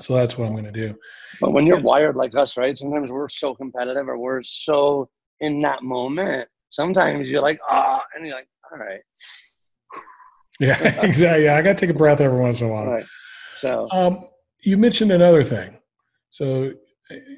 So 0.02 0.14
that's 0.14 0.36
what 0.36 0.46
I'm 0.46 0.52
going 0.52 0.64
to 0.64 0.72
do. 0.72 0.94
But 1.40 1.52
when 1.52 1.66
you're 1.66 1.80
wired 1.80 2.16
like 2.16 2.34
us, 2.36 2.56
right? 2.56 2.76
Sometimes 2.76 3.10
we're 3.10 3.28
so 3.28 3.54
competitive, 3.54 4.08
or 4.08 4.18
we're 4.18 4.42
so 4.42 5.08
in 5.40 5.60
that 5.62 5.82
moment. 5.82 6.48
Sometimes 6.70 7.30
you're 7.30 7.40
like, 7.40 7.60
ah, 7.68 8.00
oh, 8.00 8.16
and 8.16 8.26
you're 8.26 8.36
like, 8.36 8.48
all 8.70 8.78
right, 8.78 9.00
yeah, 10.60 10.76
exactly. 11.02 11.44
Yeah, 11.44 11.56
I 11.56 11.62
got 11.62 11.78
to 11.78 11.86
take 11.86 11.94
a 11.94 11.98
breath 11.98 12.20
every 12.20 12.38
once 12.38 12.60
in 12.60 12.68
a 12.68 12.70
while. 12.70 12.86
Right. 12.86 13.06
So, 13.58 13.88
um, 13.90 14.28
you 14.62 14.76
mentioned 14.76 15.12
another 15.12 15.42
thing. 15.42 15.78
So, 16.30 16.72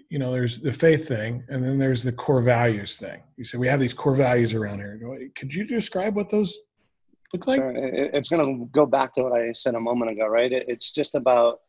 you 0.09 0.19
know, 0.19 0.33
there's 0.33 0.59
the 0.59 0.73
faith 0.73 1.07
thing, 1.07 1.45
and 1.49 1.63
then 1.63 1.79
there's 1.79 2.03
the 2.03 2.13
core 2.13 2.43
values 2.43 2.97
thing. 2.97 3.23
You 3.37 3.45
said 3.45 3.61
we 3.61 3.69
have 3.69 3.81
these 3.81 3.95
core 3.95 4.15
values 4.15 4.55
around 4.55 4.79
here. 4.79 5.01
Could 5.37 5.55
you 5.55 5.65
describe 5.65 6.17
what 6.17 6.29
those 6.29 6.57
look 7.33 7.47
like? 7.47 7.61
Sure. 7.61 7.73
It's 7.75 8.29
going 8.29 8.45
to 8.45 8.67
go 8.73 8.87
back 8.87 9.15
to 9.15 9.23
what 9.23 9.33
I 9.33 9.53
said 9.53 9.75
a 9.75 9.81
moment 9.81 10.11
ago, 10.11 10.27
right? 10.27 10.51
It's 10.53 10.91
just 10.91 11.15
about 11.15 11.61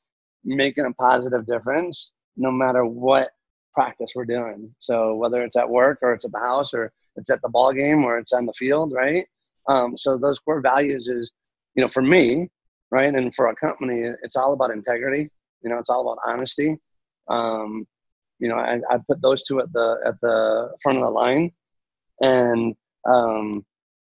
making 0.44 0.86
a 0.86 0.94
positive 0.94 1.46
difference, 1.46 2.12
no 2.38 2.52
matter 2.52 2.86
what 2.86 3.30
practice 3.74 4.14
we're 4.16 4.26
doing. 4.26 4.74
So 4.80 5.16
whether 5.16 5.44
it's 5.44 5.56
at 5.56 5.70
work 5.70 6.00
or 6.02 6.14
it's 6.14 6.26
at 6.26 6.32
the 6.32 6.40
house 6.40 6.74
or 6.74 6.92
it's 7.16 7.30
at 7.30 7.42
the 7.42 7.50
ball 7.50 7.72
game 7.72 8.04
or 8.04 8.18
it's 8.18 8.34
on 8.34 8.46
the 8.46 8.54
field, 8.54 8.94
right? 8.94 9.26
Um, 9.68 9.98
so 9.98 10.18
those 10.18 10.40
core 10.40 10.62
values 10.62 11.08
is 11.08 11.32
you 11.76 11.82
know, 11.82 11.88
for 11.88 12.02
me, 12.02 12.50
right, 12.90 13.14
and 13.14 13.34
for 13.34 13.48
a 13.48 13.56
company, 13.56 14.10
it's 14.24 14.36
all 14.36 14.54
about 14.54 14.72
integrity. 14.72 15.30
You 15.64 15.70
know, 15.70 15.78
it's 15.78 15.90
all 15.90 16.02
about 16.02 16.18
honesty. 16.26 16.78
Um, 17.28 17.88
you 18.40 18.50
know, 18.50 18.56
I, 18.56 18.80
I 18.90 18.98
put 19.08 19.22
those 19.22 19.44
two 19.44 19.60
at 19.60 19.72
the 19.74 19.98
at 20.06 20.20
the 20.22 20.76
front 20.82 20.98
of 20.98 21.06
the 21.06 21.12
line, 21.12 21.52
and 22.22 22.76
um, 23.08 23.66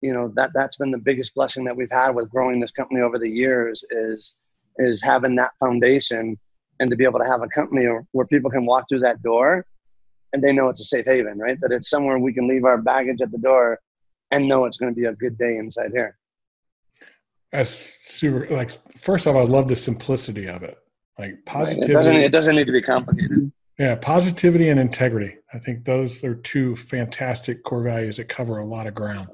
you 0.02 0.14
know 0.14 0.32
that 0.36 0.52
that's 0.54 0.78
been 0.78 0.92
the 0.92 0.98
biggest 0.98 1.34
blessing 1.36 1.64
that 1.66 1.76
we've 1.76 1.92
had 1.92 2.12
with 2.12 2.30
growing 2.30 2.60
this 2.60 2.72
company 2.72 3.02
over 3.02 3.20
the 3.20 3.30
years 3.30 3.84
is 3.90 4.36
is 4.78 5.02
having 5.02 5.36
that 5.36 5.52
foundation 5.60 6.38
and 6.80 6.90
to 6.90 6.96
be 6.96 7.06
able 7.06 7.20
to 7.20 7.26
have 7.26 7.42
a 7.42 7.48
company 7.48 7.88
where 8.12 8.28
people 8.28 8.52
can 8.52 8.66
walk 8.66 8.86
through 8.90 9.00
that 9.00 9.22
door 9.22 9.66
and 10.34 10.44
they 10.44 10.52
know 10.52 10.68
it's 10.70 10.82
a 10.82 10.84
safe 10.84 11.06
haven, 11.06 11.38
right? 11.38 11.58
That 11.62 11.72
it's 11.72 11.90
somewhere 11.90 12.20
we 12.20 12.34
can 12.34 12.48
leave 12.48 12.66
our 12.66 12.78
baggage 12.78 13.22
at 13.22 13.32
the 13.32 13.38
door 13.38 13.80
and 14.32 14.48
know 14.48 14.66
it's 14.66 14.78
going 14.78 14.94
to 14.94 15.00
be 15.00 15.06
a 15.06 15.14
good 15.14 15.38
day 15.38 15.58
inside 15.58 15.92
here. 15.94 16.18
That's 17.52 17.70
super. 17.70 18.48
Like, 18.50 18.72
first 18.98 19.28
off, 19.28 19.36
I 19.36 19.42
love 19.42 19.70
the 19.70 19.76
simplicity 19.78 20.48
of 20.48 20.64
it. 20.64 20.78
Like 21.18 21.46
positivity. 21.46 21.92
It 21.92 21.96
doesn't, 21.96 22.16
it 22.16 22.32
doesn't 22.34 22.56
need 22.56 22.68
to 22.68 22.74
be 22.74 22.82
complicated. 22.82 23.52
Yeah, 23.80 23.96
positivity 23.96 24.70
and 24.70 24.80
integrity. 24.80 25.38
I 25.54 25.60
think 25.60 25.86
those 25.86 26.24
are 26.24 26.36
two 26.36 26.76
fantastic 26.76 27.64
core 27.64 27.84
values 27.84 28.18
that 28.18 28.28
cover 28.28 28.58
a 28.58 28.66
lot 28.66 28.88
of 28.88 28.96
ground. 28.96 29.30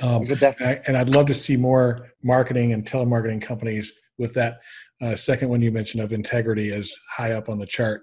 Um, 0.00 0.22
and, 0.60 0.96
I, 0.96 1.02
would 1.02 1.14
love 1.14 1.26
to 1.26 1.34
see 1.34 1.56
more 1.56 2.08
marketing 2.22 2.72
and 2.72 2.84
telemarketing 2.84 3.42
companies 3.42 4.00
with 4.18 4.34
that 4.34 4.60
uh, 5.02 5.14
second 5.14 5.48
one 5.48 5.60
you 5.60 5.72
mentioned 5.72 6.02
of 6.02 6.12
integrity 6.12 6.72
as 6.72 6.94
high 7.10 7.32
up 7.32 7.48
on 7.48 7.58
the 7.58 7.66
chart. 7.66 8.02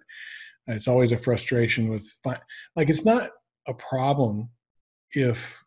It's 0.68 0.88
always 0.88 1.12
a 1.12 1.18
frustration 1.18 1.90
with, 1.90 2.08
like, 2.26 2.90
it's 2.90 3.06
not 3.06 3.32
a 3.68 3.74
problem 3.74 4.50
if 5.14 5.62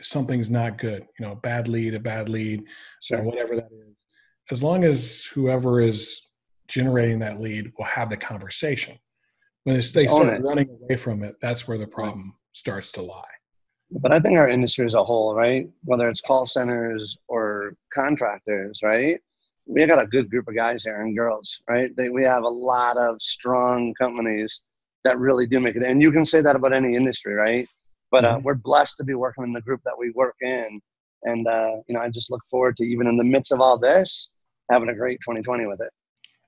something's 0.00 0.50
not 0.50 0.78
good, 0.78 1.06
you 1.18 1.26
know, 1.26 1.32
a 1.32 1.36
bad 1.36 1.68
lead, 1.68 1.94
a 1.94 2.00
bad 2.00 2.28
lead, 2.28 2.64
sure. 3.02 3.18
or 3.18 3.22
whatever 3.22 3.56
that 3.56 3.68
is. 3.72 3.94
As 4.50 4.62
long 4.62 4.84
as 4.84 5.24
whoever 5.24 5.80
is 5.80 6.20
generating 6.68 7.18
that 7.20 7.40
lead 7.40 7.72
will 7.76 7.84
have 7.84 8.10
the 8.10 8.16
conversation. 8.16 8.98
When 9.64 9.74
they 9.76 9.80
start 9.80 10.42
running 10.42 10.68
away 10.68 10.96
from 10.96 11.22
it, 11.22 11.36
that's 11.40 11.66
where 11.66 11.78
the 11.78 11.86
problem 11.86 12.34
starts 12.52 12.92
to 12.92 13.02
lie. 13.02 13.22
But 13.90 14.12
I 14.12 14.20
think 14.20 14.38
our 14.38 14.48
industry 14.48 14.86
as 14.86 14.94
a 14.94 15.04
whole, 15.04 15.34
right? 15.34 15.68
Whether 15.84 16.08
it's 16.08 16.20
call 16.20 16.46
centers 16.46 17.16
or 17.28 17.74
contractors, 17.92 18.80
right? 18.82 19.20
We 19.66 19.86
got 19.86 20.02
a 20.02 20.06
good 20.06 20.30
group 20.30 20.48
of 20.48 20.54
guys 20.54 20.84
here 20.84 21.00
and 21.00 21.16
girls, 21.16 21.60
right? 21.68 21.94
They, 21.96 22.10
we 22.10 22.24
have 22.24 22.42
a 22.42 22.48
lot 22.48 22.96
of 22.96 23.20
strong 23.20 23.94
companies 23.94 24.60
that 25.04 25.18
really 25.18 25.46
do 25.46 25.60
make 25.60 25.76
it. 25.76 25.82
And 25.82 26.02
you 26.02 26.12
can 26.12 26.24
say 26.24 26.40
that 26.42 26.56
about 26.56 26.72
any 26.72 26.96
industry, 26.96 27.34
right? 27.34 27.68
But 28.10 28.24
uh, 28.24 28.36
mm-hmm. 28.36 28.44
we're 28.44 28.54
blessed 28.56 28.96
to 28.98 29.04
be 29.04 29.14
working 29.14 29.44
in 29.44 29.52
the 29.52 29.60
group 29.60 29.80
that 29.84 29.98
we 29.98 30.10
work 30.10 30.36
in. 30.40 30.80
And, 31.22 31.46
uh, 31.46 31.76
you 31.86 31.94
know, 31.94 32.00
I 32.00 32.08
just 32.10 32.30
look 32.30 32.42
forward 32.50 32.76
to 32.76 32.84
even 32.84 33.06
in 33.06 33.16
the 33.16 33.24
midst 33.24 33.52
of 33.52 33.60
all 33.60 33.78
this, 33.78 34.28
having 34.70 34.88
a 34.90 34.94
great 34.94 35.18
2020 35.20 35.66
with 35.66 35.80
it. 35.80 35.90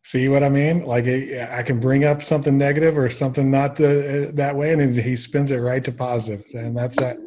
See 0.06 0.28
what 0.28 0.44
I 0.44 0.48
mean? 0.48 0.84
Like 0.84 1.04
I 1.08 1.64
can 1.64 1.80
bring 1.80 2.04
up 2.04 2.22
something 2.22 2.56
negative 2.56 2.96
or 2.96 3.08
something 3.08 3.50
not 3.50 3.72
uh, 3.80 4.30
that 4.34 4.52
way, 4.54 4.72
and 4.72 4.94
he 4.94 5.16
spins 5.16 5.50
it 5.50 5.56
right 5.56 5.82
to 5.82 5.90
positive, 5.90 6.44
and 6.54 6.76
that's 6.76 6.94
that. 6.98 7.18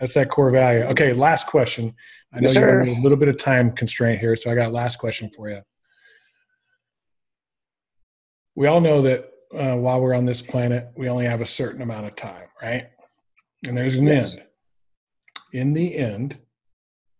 That's 0.00 0.14
that 0.14 0.30
core 0.30 0.50
value. 0.50 0.80
Okay, 0.86 1.12
last 1.12 1.46
question. 1.46 1.94
I 2.32 2.40
know 2.40 2.48
yes, 2.48 2.56
you're 2.56 2.80
a 2.80 3.00
little 3.00 3.16
bit 3.16 3.28
of 3.28 3.38
time 3.38 3.70
constraint 3.70 4.18
here, 4.18 4.34
so 4.34 4.50
I 4.50 4.56
got 4.56 4.72
last 4.72 4.96
question 4.96 5.30
for 5.30 5.48
you. 5.48 5.60
We 8.56 8.66
all 8.66 8.80
know 8.80 9.00
that 9.02 9.30
uh, 9.56 9.76
while 9.76 10.00
we're 10.00 10.14
on 10.14 10.24
this 10.24 10.42
planet, 10.42 10.88
we 10.96 11.08
only 11.08 11.26
have 11.26 11.40
a 11.40 11.46
certain 11.46 11.82
amount 11.82 12.06
of 12.06 12.16
time, 12.16 12.48
right? 12.60 12.88
And 13.68 13.76
there's 13.76 13.94
an 13.94 14.08
yes. 14.08 14.32
end. 14.32 14.42
In 15.52 15.72
the 15.72 15.96
end, 15.96 16.36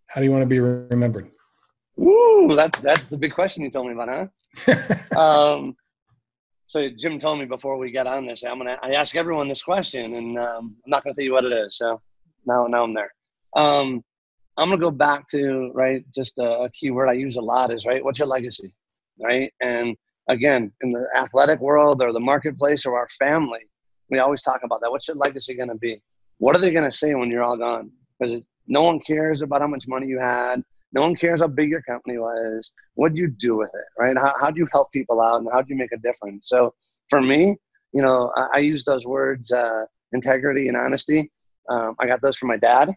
how 0.08 0.20
do 0.20 0.24
you 0.24 0.32
want 0.32 0.42
to 0.42 0.46
be 0.46 0.58
remembered? 0.58 1.30
Ooh, 2.00 2.52
that's 2.56 2.80
that's 2.80 3.06
the 3.06 3.16
big 3.16 3.32
question 3.32 3.62
you 3.62 3.70
told 3.70 3.86
me 3.86 3.92
about, 3.92 4.08
huh? 4.08 4.26
um, 5.16 5.76
so 6.66 6.88
Jim 6.98 7.18
told 7.18 7.38
me 7.38 7.44
before 7.44 7.76
we 7.76 7.90
got 7.90 8.06
on 8.06 8.26
this, 8.26 8.42
I'm 8.44 8.58
gonna 8.58 8.78
I 8.82 8.92
ask 8.92 9.14
everyone 9.16 9.48
this 9.48 9.62
question, 9.62 10.14
and 10.14 10.38
um, 10.38 10.76
I'm 10.84 10.90
not 10.90 11.04
gonna 11.04 11.14
tell 11.14 11.24
you 11.24 11.32
what 11.32 11.44
it 11.44 11.52
is. 11.52 11.76
So 11.76 12.00
now 12.46 12.66
now 12.66 12.82
I'm 12.82 12.94
there. 12.94 13.12
Um, 13.56 14.02
I'm 14.56 14.70
gonna 14.70 14.80
go 14.80 14.90
back 14.90 15.28
to 15.28 15.70
right. 15.74 16.04
Just 16.14 16.38
a, 16.38 16.60
a 16.60 16.70
key 16.70 16.90
word 16.90 17.08
I 17.08 17.14
use 17.14 17.36
a 17.36 17.42
lot 17.42 17.72
is 17.72 17.84
right. 17.86 18.04
What's 18.04 18.18
your 18.18 18.28
legacy, 18.28 18.74
right? 19.20 19.52
And 19.60 19.96
again, 20.28 20.72
in 20.80 20.92
the 20.92 21.06
athletic 21.16 21.60
world 21.60 22.02
or 22.02 22.12
the 22.12 22.20
marketplace 22.20 22.86
or 22.86 22.96
our 22.96 23.08
family, 23.18 23.60
we 24.10 24.18
always 24.18 24.42
talk 24.42 24.60
about 24.64 24.80
that. 24.80 24.90
What's 24.90 25.08
your 25.08 25.16
legacy 25.16 25.54
gonna 25.54 25.76
be? 25.76 26.02
what 26.38 26.56
are 26.56 26.58
they 26.58 26.70
to 26.70 26.92
say 26.92 27.14
when 27.14 27.30
you're 27.30 27.42
all 27.42 27.56
gone? 27.56 27.90
Because 28.18 28.40
no 28.66 28.82
one 28.82 29.00
cares 29.00 29.42
about 29.42 29.60
how 29.60 29.66
much 29.66 29.86
money 29.86 30.06
you 30.06 30.18
had. 30.18 30.62
No 30.94 31.02
one 31.02 31.16
cares 31.16 31.40
how 31.40 31.48
big 31.48 31.70
your 31.70 31.82
company 31.82 32.18
was. 32.18 32.70
What 32.94 33.14
do 33.14 33.20
you 33.20 33.28
do 33.28 33.56
with 33.56 33.70
it, 33.74 33.84
right? 33.98 34.16
How, 34.16 34.32
how 34.40 34.50
do 34.50 34.60
you 34.60 34.68
help 34.72 34.92
people 34.92 35.20
out 35.20 35.40
and 35.40 35.48
how 35.52 35.60
do 35.60 35.68
you 35.68 35.76
make 35.76 35.92
a 35.92 35.98
difference? 35.98 36.48
So 36.48 36.72
for 37.08 37.20
me, 37.20 37.56
you 37.92 38.00
know, 38.00 38.32
I, 38.36 38.48
I 38.54 38.58
use 38.58 38.84
those 38.84 39.04
words, 39.04 39.50
uh, 39.50 39.84
integrity 40.12 40.68
and 40.68 40.76
honesty. 40.76 41.30
Um, 41.68 41.96
I 41.98 42.06
got 42.06 42.22
those 42.22 42.36
from 42.36 42.48
my 42.48 42.58
dad, 42.58 42.90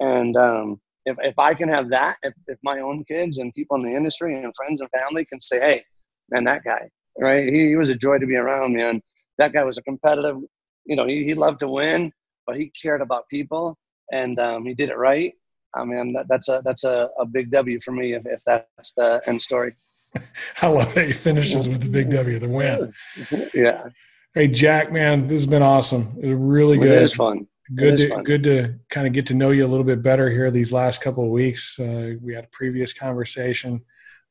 and 0.00 0.36
um, 0.36 0.80
if 1.06 1.16
if 1.22 1.38
I 1.38 1.54
can 1.54 1.68
have 1.68 1.88
that, 1.90 2.16
if 2.22 2.34
if 2.46 2.58
my 2.62 2.80
own 2.80 3.04
kids 3.04 3.38
and 3.38 3.54
people 3.54 3.76
in 3.78 3.82
the 3.82 3.96
industry 3.96 4.34
and 4.34 4.52
friends 4.54 4.80
and 4.80 4.90
family 4.90 5.24
can 5.24 5.40
say, 5.40 5.58
"Hey, 5.58 5.84
man, 6.30 6.44
that 6.44 6.64
guy, 6.64 6.88
right? 7.18 7.46
He, 7.46 7.68
he 7.68 7.76
was 7.76 7.90
a 7.90 7.94
joy 7.94 8.18
to 8.18 8.26
be 8.26 8.36
around, 8.36 8.74
man. 8.74 9.00
That 9.38 9.52
guy 9.52 9.64
was 9.64 9.78
a 9.78 9.82
competitive. 9.82 10.36
You 10.84 10.96
know, 10.96 11.06
he, 11.06 11.24
he 11.24 11.34
loved 11.34 11.60
to 11.60 11.68
win, 11.68 12.12
but 12.46 12.58
he 12.58 12.70
cared 12.70 13.00
about 13.00 13.28
people, 13.28 13.78
and 14.12 14.38
um, 14.38 14.66
he 14.66 14.74
did 14.74 14.90
it 14.90 14.98
right. 14.98 15.32
I 15.76 15.84
mean, 15.84 16.12
that, 16.12 16.26
that's 16.28 16.48
a 16.48 16.62
that's 16.64 16.84
a, 16.84 17.10
a 17.18 17.26
big 17.26 17.50
W 17.50 17.80
for 17.80 17.92
me 17.92 18.14
if, 18.14 18.26
if 18.26 18.42
that's 18.46 18.92
the 18.96 19.22
end 19.26 19.42
story. 19.42 19.74
I 20.62 20.68
love 20.68 20.96
it. 20.96 21.08
He 21.08 21.12
finishes 21.12 21.68
with 21.68 21.82
the 21.82 21.88
big 21.88 22.10
W, 22.10 22.38
the 22.38 22.48
win. 22.48 22.92
Yeah. 23.54 23.88
Hey 24.34 24.48
Jack, 24.48 24.90
man, 24.90 25.28
this 25.28 25.42
has 25.42 25.46
been 25.46 25.62
awesome. 25.62 26.16
It 26.20 26.28
was 26.28 26.38
really 26.38 26.76
good. 26.76 26.90
It 26.90 27.02
is 27.02 27.14
fun. 27.14 27.46
Good 27.74 27.94
is 27.94 28.00
to 28.00 28.08
fun. 28.08 28.24
good 28.24 28.42
to 28.44 28.74
kind 28.90 29.06
of 29.06 29.12
get 29.12 29.26
to 29.26 29.34
know 29.34 29.50
you 29.50 29.64
a 29.64 29.68
little 29.68 29.84
bit 29.84 30.02
better 30.02 30.28
here 30.28 30.50
these 30.50 30.72
last 30.72 31.02
couple 31.02 31.24
of 31.24 31.30
weeks. 31.30 31.78
Uh, 31.78 32.14
we 32.20 32.34
had 32.34 32.44
a 32.44 32.48
previous 32.48 32.92
conversation. 32.92 33.80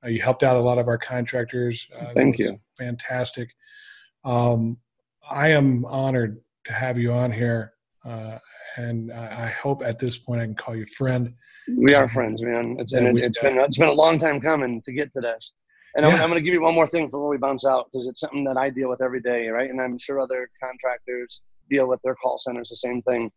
Uh, 0.04 0.10
you 0.10 0.22
helped 0.22 0.44
out 0.44 0.58
a 0.58 0.62
lot 0.62 0.78
of 0.78 0.88
our 0.88 0.98
contractors. 0.98 1.88
Uh, 1.98 2.12
Thank 2.14 2.38
you. 2.38 2.60
Fantastic. 2.78 3.56
Um, 4.26 4.78
I 5.30 5.50
am 5.50 5.86
honored 5.86 6.42
to 6.66 6.74
have 6.74 6.98
you 6.98 7.14
on 7.14 7.32
here, 7.32 7.74
uh, 8.06 8.38
and 8.78 9.12
I, 9.12 9.46
I 9.46 9.48
hope 9.48 9.84
at 9.84 10.00
this 10.00 10.18
point 10.18 10.42
I 10.42 10.46
can 10.46 10.56
call 10.56 10.76
you 10.76 10.86
friend. 10.86 11.34
We 11.68 11.94
are 11.94 12.10
friends, 12.10 12.42
man. 12.42 12.78
It's, 12.80 12.94
and 12.94 13.06
Yeah, 13.06 13.24
it, 13.24 13.26
it's 13.26 13.40
been 13.40 13.58
it's 13.58 13.78
been 13.78 13.90
a 13.90 13.94
long 13.94 14.20
time 14.20 14.40
coming 14.42 14.82
to 14.84 14.92
get 14.92 15.12
to 15.14 15.22
this. 15.22 15.54
And 15.96 16.06
I'm, 16.06 16.14
I'm 16.14 16.30
going 16.30 16.40
to 16.40 16.42
give 16.42 16.54
you 16.54 16.62
one 16.62 16.74
more 16.74 16.88
thing 16.88 17.06
before 17.06 17.28
we 17.28 17.38
bounce 17.38 17.66
out 17.66 17.88
because 17.92 18.08
it's 18.08 18.20
something 18.20 18.44
that 18.46 18.58
I 18.58 18.72
deal 18.72 18.90
with 18.90 19.02
every 19.02 19.22
day, 19.22 19.48
right? 19.50 19.70
And 19.70 19.80
I'm 19.80 20.00
sure 20.00 20.20
other 20.20 20.50
contractors 20.62 21.42
deal 21.70 21.88
with 21.88 22.02
their 22.04 22.16
call 22.16 22.40
centers 22.40 22.70
the 22.70 22.76
same 22.76 23.02
thing. 23.04 23.32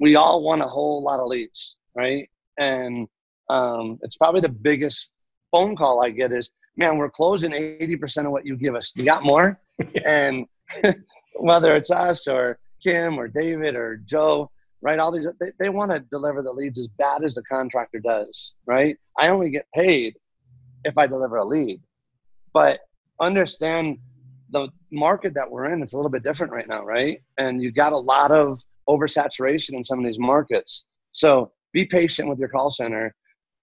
We 0.00 0.16
all 0.16 0.42
want 0.42 0.62
a 0.62 0.66
whole 0.66 1.02
lot 1.02 1.20
of 1.20 1.26
leads, 1.26 1.76
right? 1.94 2.28
And 2.58 3.08
um, 3.50 3.98
it's 4.02 4.16
probably 4.16 4.40
the 4.40 4.48
biggest 4.48 5.10
phone 5.50 5.76
call 5.76 6.02
I 6.02 6.10
get 6.10 6.32
is, 6.32 6.50
"Man, 6.78 6.96
we're 6.96 7.10
closing 7.10 7.52
80% 7.52 8.24
of 8.24 8.32
what 8.32 8.46
you 8.46 8.56
give 8.56 8.74
us. 8.74 8.92
You 8.94 9.04
got 9.04 9.24
more?" 9.24 9.60
and 10.06 10.46
whether 11.34 11.76
it's 11.76 11.90
us 11.90 12.26
or 12.26 12.58
Kim 12.82 13.18
or 13.18 13.28
David 13.28 13.76
or 13.76 13.98
Joe, 13.98 14.50
right? 14.82 14.98
All 14.98 15.12
these 15.12 15.26
they, 15.40 15.52
they 15.58 15.68
want 15.68 15.92
to 15.92 16.00
deliver 16.00 16.42
the 16.42 16.52
leads 16.52 16.78
as 16.78 16.88
bad 16.98 17.24
as 17.24 17.34
the 17.34 17.42
contractor 17.44 18.00
does, 18.00 18.54
right? 18.66 18.96
I 19.18 19.28
only 19.28 19.50
get 19.50 19.66
paid 19.74 20.16
if 20.84 20.98
I 20.98 21.06
deliver 21.06 21.36
a 21.36 21.44
lead. 21.44 21.80
But 22.52 22.80
understand 23.20 23.98
the 24.50 24.68
market 24.90 25.32
that 25.34 25.50
we're 25.50 25.72
in, 25.72 25.82
it's 25.82 25.94
a 25.94 25.96
little 25.96 26.10
bit 26.10 26.24
different 26.24 26.52
right 26.52 26.68
now, 26.68 26.84
right? 26.84 27.22
And 27.38 27.62
you 27.62 27.72
got 27.72 27.92
a 27.92 27.98
lot 27.98 28.30
of 28.30 28.60
oversaturation 28.88 29.72
in 29.72 29.84
some 29.84 29.98
of 29.98 30.04
these 30.04 30.18
markets. 30.18 30.84
So 31.12 31.52
be 31.72 31.86
patient 31.86 32.28
with 32.28 32.38
your 32.38 32.48
call 32.48 32.70
center 32.70 33.14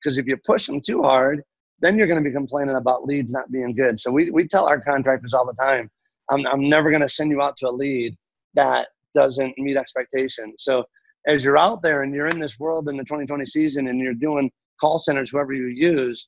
because 0.02 0.18
if 0.18 0.26
you 0.26 0.38
push 0.38 0.66
them 0.66 0.82
too 0.82 1.04
hard, 1.04 1.44
then 1.82 1.98
you're 1.98 2.08
going 2.08 2.22
to 2.22 2.28
be 2.28 2.34
complaining 2.34 2.76
about 2.76 3.06
leads 3.06 3.32
not 3.32 3.52
being 3.52 3.76
good. 3.76 4.00
So 4.00 4.12
we, 4.12 4.32
we 4.32 4.48
tell 4.48 4.66
our 4.66 4.80
contractors 4.80 5.34
all 5.34 5.46
the 5.46 5.54
time, 5.54 5.90
I'm, 6.32 6.46
I'm 6.48 6.68
never 6.68 6.90
going 6.90 7.02
to 7.02 7.10
send 7.10 7.32
you 7.32 7.42
out 7.42 7.58
to 7.58 7.70
a 7.70 7.72
lead 7.72 8.18
that 8.54 8.88
doesn't 9.14 9.58
meet 9.58 9.78
expectations. 9.78 10.56
So 10.60 10.84
as 11.28 11.44
you're 11.44 11.58
out 11.58 11.82
there 11.82 12.04
and 12.04 12.14
you're 12.14 12.28
in 12.28 12.40
this 12.40 12.60
world 12.60 12.90
in 12.90 12.98
the 12.98 13.04
2020 13.04 13.46
season 13.46 13.88
and 13.88 14.00
you're 14.00 14.14
doing 14.14 14.52
call 14.80 15.00
centers, 15.00 15.32
whoever 15.32 15.54
you 15.54 15.68
use, 15.68 16.28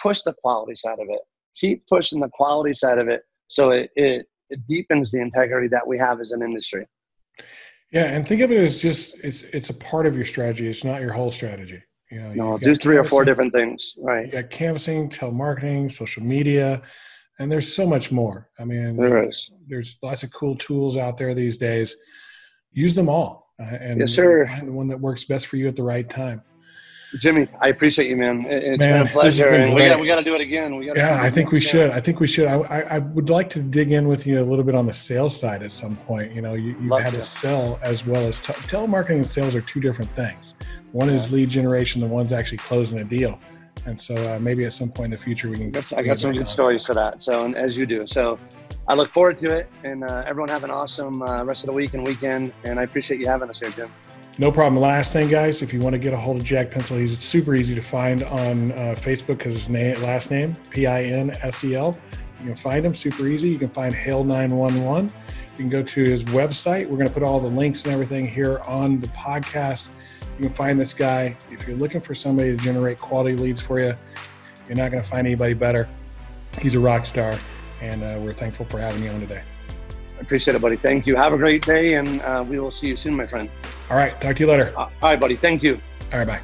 push 0.00 0.22
the 0.22 0.34
quality 0.42 0.76
side 0.76 0.98
of 0.98 1.06
it. 1.08 1.20
Keep 1.56 1.86
pushing 1.86 2.20
the 2.20 2.28
quality 2.28 2.74
side 2.74 2.98
of 2.98 3.08
it 3.08 3.22
so 3.48 3.70
it, 3.70 3.90
it, 3.96 4.26
it 4.50 4.60
deepens 4.68 5.10
the 5.10 5.20
integrity 5.20 5.68
that 5.68 5.86
we 5.86 5.98
have 5.98 6.20
as 6.20 6.32
an 6.32 6.42
industry. 6.42 6.86
Yeah, 7.90 8.04
and 8.04 8.26
think 8.26 8.42
of 8.42 8.50
it 8.50 8.58
as 8.58 8.78
just 8.78 9.18
it's 9.24 9.44
it's 9.44 9.70
a 9.70 9.74
part 9.74 10.06
of 10.06 10.14
your 10.14 10.26
strategy. 10.26 10.68
It's 10.68 10.84
not 10.84 11.00
your 11.00 11.12
whole 11.12 11.30
strategy. 11.30 11.82
You 12.10 12.20
know, 12.20 12.32
No, 12.34 12.58
do 12.58 12.74
three 12.74 12.96
or 12.96 13.04
four 13.04 13.24
different 13.24 13.52
things. 13.52 13.94
Right. 13.98 14.26
You 14.26 14.32
got 14.32 14.50
canvassing, 14.50 15.08
telemarketing, 15.08 15.90
social 15.90 16.22
media, 16.22 16.82
and 17.38 17.50
there's 17.50 17.74
so 17.74 17.86
much 17.86 18.10
more. 18.12 18.50
I 18.58 18.64
mean, 18.64 18.96
There 18.96 19.28
is. 19.28 19.50
there's 19.66 19.96
lots 20.02 20.22
of 20.22 20.32
cool 20.32 20.56
tools 20.56 20.96
out 20.96 21.16
there 21.16 21.34
these 21.34 21.56
days. 21.56 21.96
Use 22.72 22.94
them 22.94 23.08
all, 23.08 23.47
Uh, 23.60 23.64
and 23.80 24.00
Yes, 24.00 24.12
sir. 24.12 24.46
find 24.46 24.68
the 24.68 24.72
one 24.72 24.88
that 24.88 25.00
works 25.00 25.24
best 25.24 25.46
for 25.46 25.56
you 25.56 25.66
at 25.66 25.76
the 25.76 25.82
right 25.82 26.08
time. 26.08 26.42
Jimmy, 27.20 27.46
I 27.62 27.68
appreciate 27.68 28.08
you, 28.10 28.16
man. 28.18 28.44
It, 28.44 28.62
has 28.72 28.78
Man, 28.78 28.98
been 28.98 29.06
a 29.06 29.10
pleasure. 29.10 29.50
been 29.50 29.72
we 29.72 29.86
got, 29.86 29.98
we 29.98 30.06
got 30.06 30.16
to 30.16 30.22
do 30.22 30.34
it 30.34 30.42
again. 30.42 30.76
We 30.76 30.86
gotta 30.86 31.00
Yeah, 31.00 31.20
I 31.22 31.30
think 31.30 31.52
we 31.52 31.58
should. 31.58 31.90
I 31.90 32.00
think 32.00 32.20
we 32.20 32.26
should. 32.26 32.46
I, 32.46 32.56
I, 32.58 32.80
I 32.80 32.98
would 32.98 33.30
like 33.30 33.48
to 33.50 33.62
dig 33.62 33.92
in 33.92 34.08
with 34.08 34.26
you 34.26 34.40
a 34.40 34.44
little 34.44 34.62
bit 34.62 34.74
on 34.74 34.84
the 34.84 34.92
sales 34.92 35.34
side 35.38 35.62
at 35.62 35.72
some 35.72 35.96
point. 35.96 36.32
You 36.34 36.42
know, 36.42 36.52
you, 36.52 36.76
you've 36.78 36.84
Love 36.84 37.00
had 37.00 37.14
to. 37.14 37.22
sell 37.22 37.78
as 37.82 38.04
well 38.04 38.26
as 38.26 38.40
te- 38.42 38.52
telemarketing 38.52 39.16
and 39.16 39.26
sales 39.26 39.56
are 39.56 39.62
two 39.62 39.80
different 39.80 40.14
things. 40.14 40.54
One 40.92 41.08
is 41.08 41.32
lead 41.32 41.48
generation, 41.48 42.02
the 42.02 42.06
one's 42.06 42.34
actually 42.34 42.58
closing 42.58 43.00
a 43.00 43.04
deal. 43.04 43.38
And 43.86 44.00
so 44.00 44.14
uh, 44.14 44.38
maybe 44.38 44.64
at 44.64 44.72
some 44.72 44.90
point 44.90 45.06
in 45.06 45.10
the 45.12 45.18
future 45.18 45.48
we 45.48 45.56
can. 45.56 45.70
That's, 45.70 45.92
I 45.92 46.02
got 46.02 46.18
some 46.20 46.32
good 46.32 46.40
on. 46.40 46.46
stories 46.46 46.84
for 46.84 46.94
that. 46.94 47.22
So, 47.22 47.44
and 47.44 47.56
as 47.56 47.76
you 47.76 47.86
do. 47.86 48.02
So, 48.06 48.38
I 48.88 48.94
look 48.94 49.10
forward 49.10 49.38
to 49.38 49.50
it. 49.50 49.70
And 49.84 50.04
uh, 50.04 50.24
everyone 50.26 50.48
have 50.48 50.64
an 50.64 50.70
awesome 50.70 51.22
uh, 51.22 51.44
rest 51.44 51.64
of 51.64 51.66
the 51.68 51.74
week 51.74 51.94
and 51.94 52.06
weekend. 52.06 52.52
And 52.64 52.80
I 52.80 52.84
appreciate 52.84 53.20
you 53.20 53.26
having 53.26 53.50
us 53.50 53.60
here, 53.60 53.70
Jim. 53.70 53.90
No 54.40 54.52
problem. 54.52 54.80
Last 54.80 55.12
thing, 55.12 55.28
guys, 55.28 55.62
if 55.62 55.72
you 55.72 55.80
want 55.80 55.94
to 55.94 55.98
get 55.98 56.12
a 56.12 56.16
hold 56.16 56.36
of 56.36 56.44
Jack 56.44 56.70
Pinsel, 56.70 56.98
he's 57.00 57.18
super 57.18 57.56
easy 57.56 57.74
to 57.74 57.82
find 57.82 58.22
on 58.22 58.70
uh, 58.72 58.94
Facebook 58.96 59.38
because 59.38 59.54
his 59.54 59.68
name, 59.68 60.00
last 60.00 60.30
name, 60.30 60.54
P 60.70 60.86
I 60.86 61.04
N 61.04 61.32
S 61.42 61.64
E 61.64 61.74
L. 61.74 61.98
You 62.40 62.46
can 62.46 62.54
find 62.54 62.86
him 62.86 62.94
super 62.94 63.26
easy. 63.26 63.48
You 63.48 63.58
can 63.58 63.68
find 63.68 63.92
Hail 63.92 64.22
911. 64.22 65.10
You 65.50 65.56
can 65.56 65.68
go 65.68 65.82
to 65.82 66.04
his 66.04 66.22
website. 66.24 66.86
We're 66.86 66.96
going 66.96 67.08
to 67.08 67.12
put 67.12 67.24
all 67.24 67.40
the 67.40 67.50
links 67.50 67.84
and 67.84 67.92
everything 67.92 68.24
here 68.24 68.60
on 68.68 69.00
the 69.00 69.08
podcast. 69.08 69.90
You 70.38 70.44
can 70.44 70.54
find 70.54 70.78
this 70.78 70.94
guy. 70.94 71.36
If 71.50 71.66
you're 71.66 71.76
looking 71.76 72.00
for 72.00 72.14
somebody 72.14 72.56
to 72.56 72.62
generate 72.62 72.98
quality 72.98 73.34
leads 73.36 73.60
for 73.60 73.80
you, 73.80 73.94
you're 74.68 74.76
not 74.76 74.90
going 74.92 75.02
to 75.02 75.08
find 75.08 75.26
anybody 75.26 75.54
better. 75.54 75.88
He's 76.60 76.74
a 76.74 76.80
rock 76.80 77.06
star, 77.06 77.34
and 77.80 78.02
uh, 78.04 78.18
we're 78.20 78.34
thankful 78.34 78.64
for 78.66 78.78
having 78.78 79.02
you 79.02 79.10
on 79.10 79.20
today. 79.20 79.42
I 80.16 80.20
appreciate 80.20 80.54
it, 80.54 80.60
buddy. 80.60 80.76
Thank 80.76 81.06
you. 81.06 81.16
Have 81.16 81.32
a 81.32 81.38
great 81.38 81.64
day. 81.64 81.94
And 81.94 82.20
uh, 82.22 82.44
we 82.48 82.58
will 82.58 82.70
see 82.70 82.88
you 82.88 82.96
soon, 82.96 83.16
my 83.16 83.24
friend. 83.24 83.48
All 83.90 83.96
right. 83.96 84.20
Talk 84.20 84.36
to 84.36 84.42
you 84.44 84.48
later. 84.48 84.72
Uh, 84.76 84.90
all 85.02 85.10
right, 85.10 85.20
buddy. 85.20 85.36
Thank 85.36 85.62
you. 85.62 85.80
All 86.12 86.18
right. 86.18 86.26
Bye. 86.26 86.40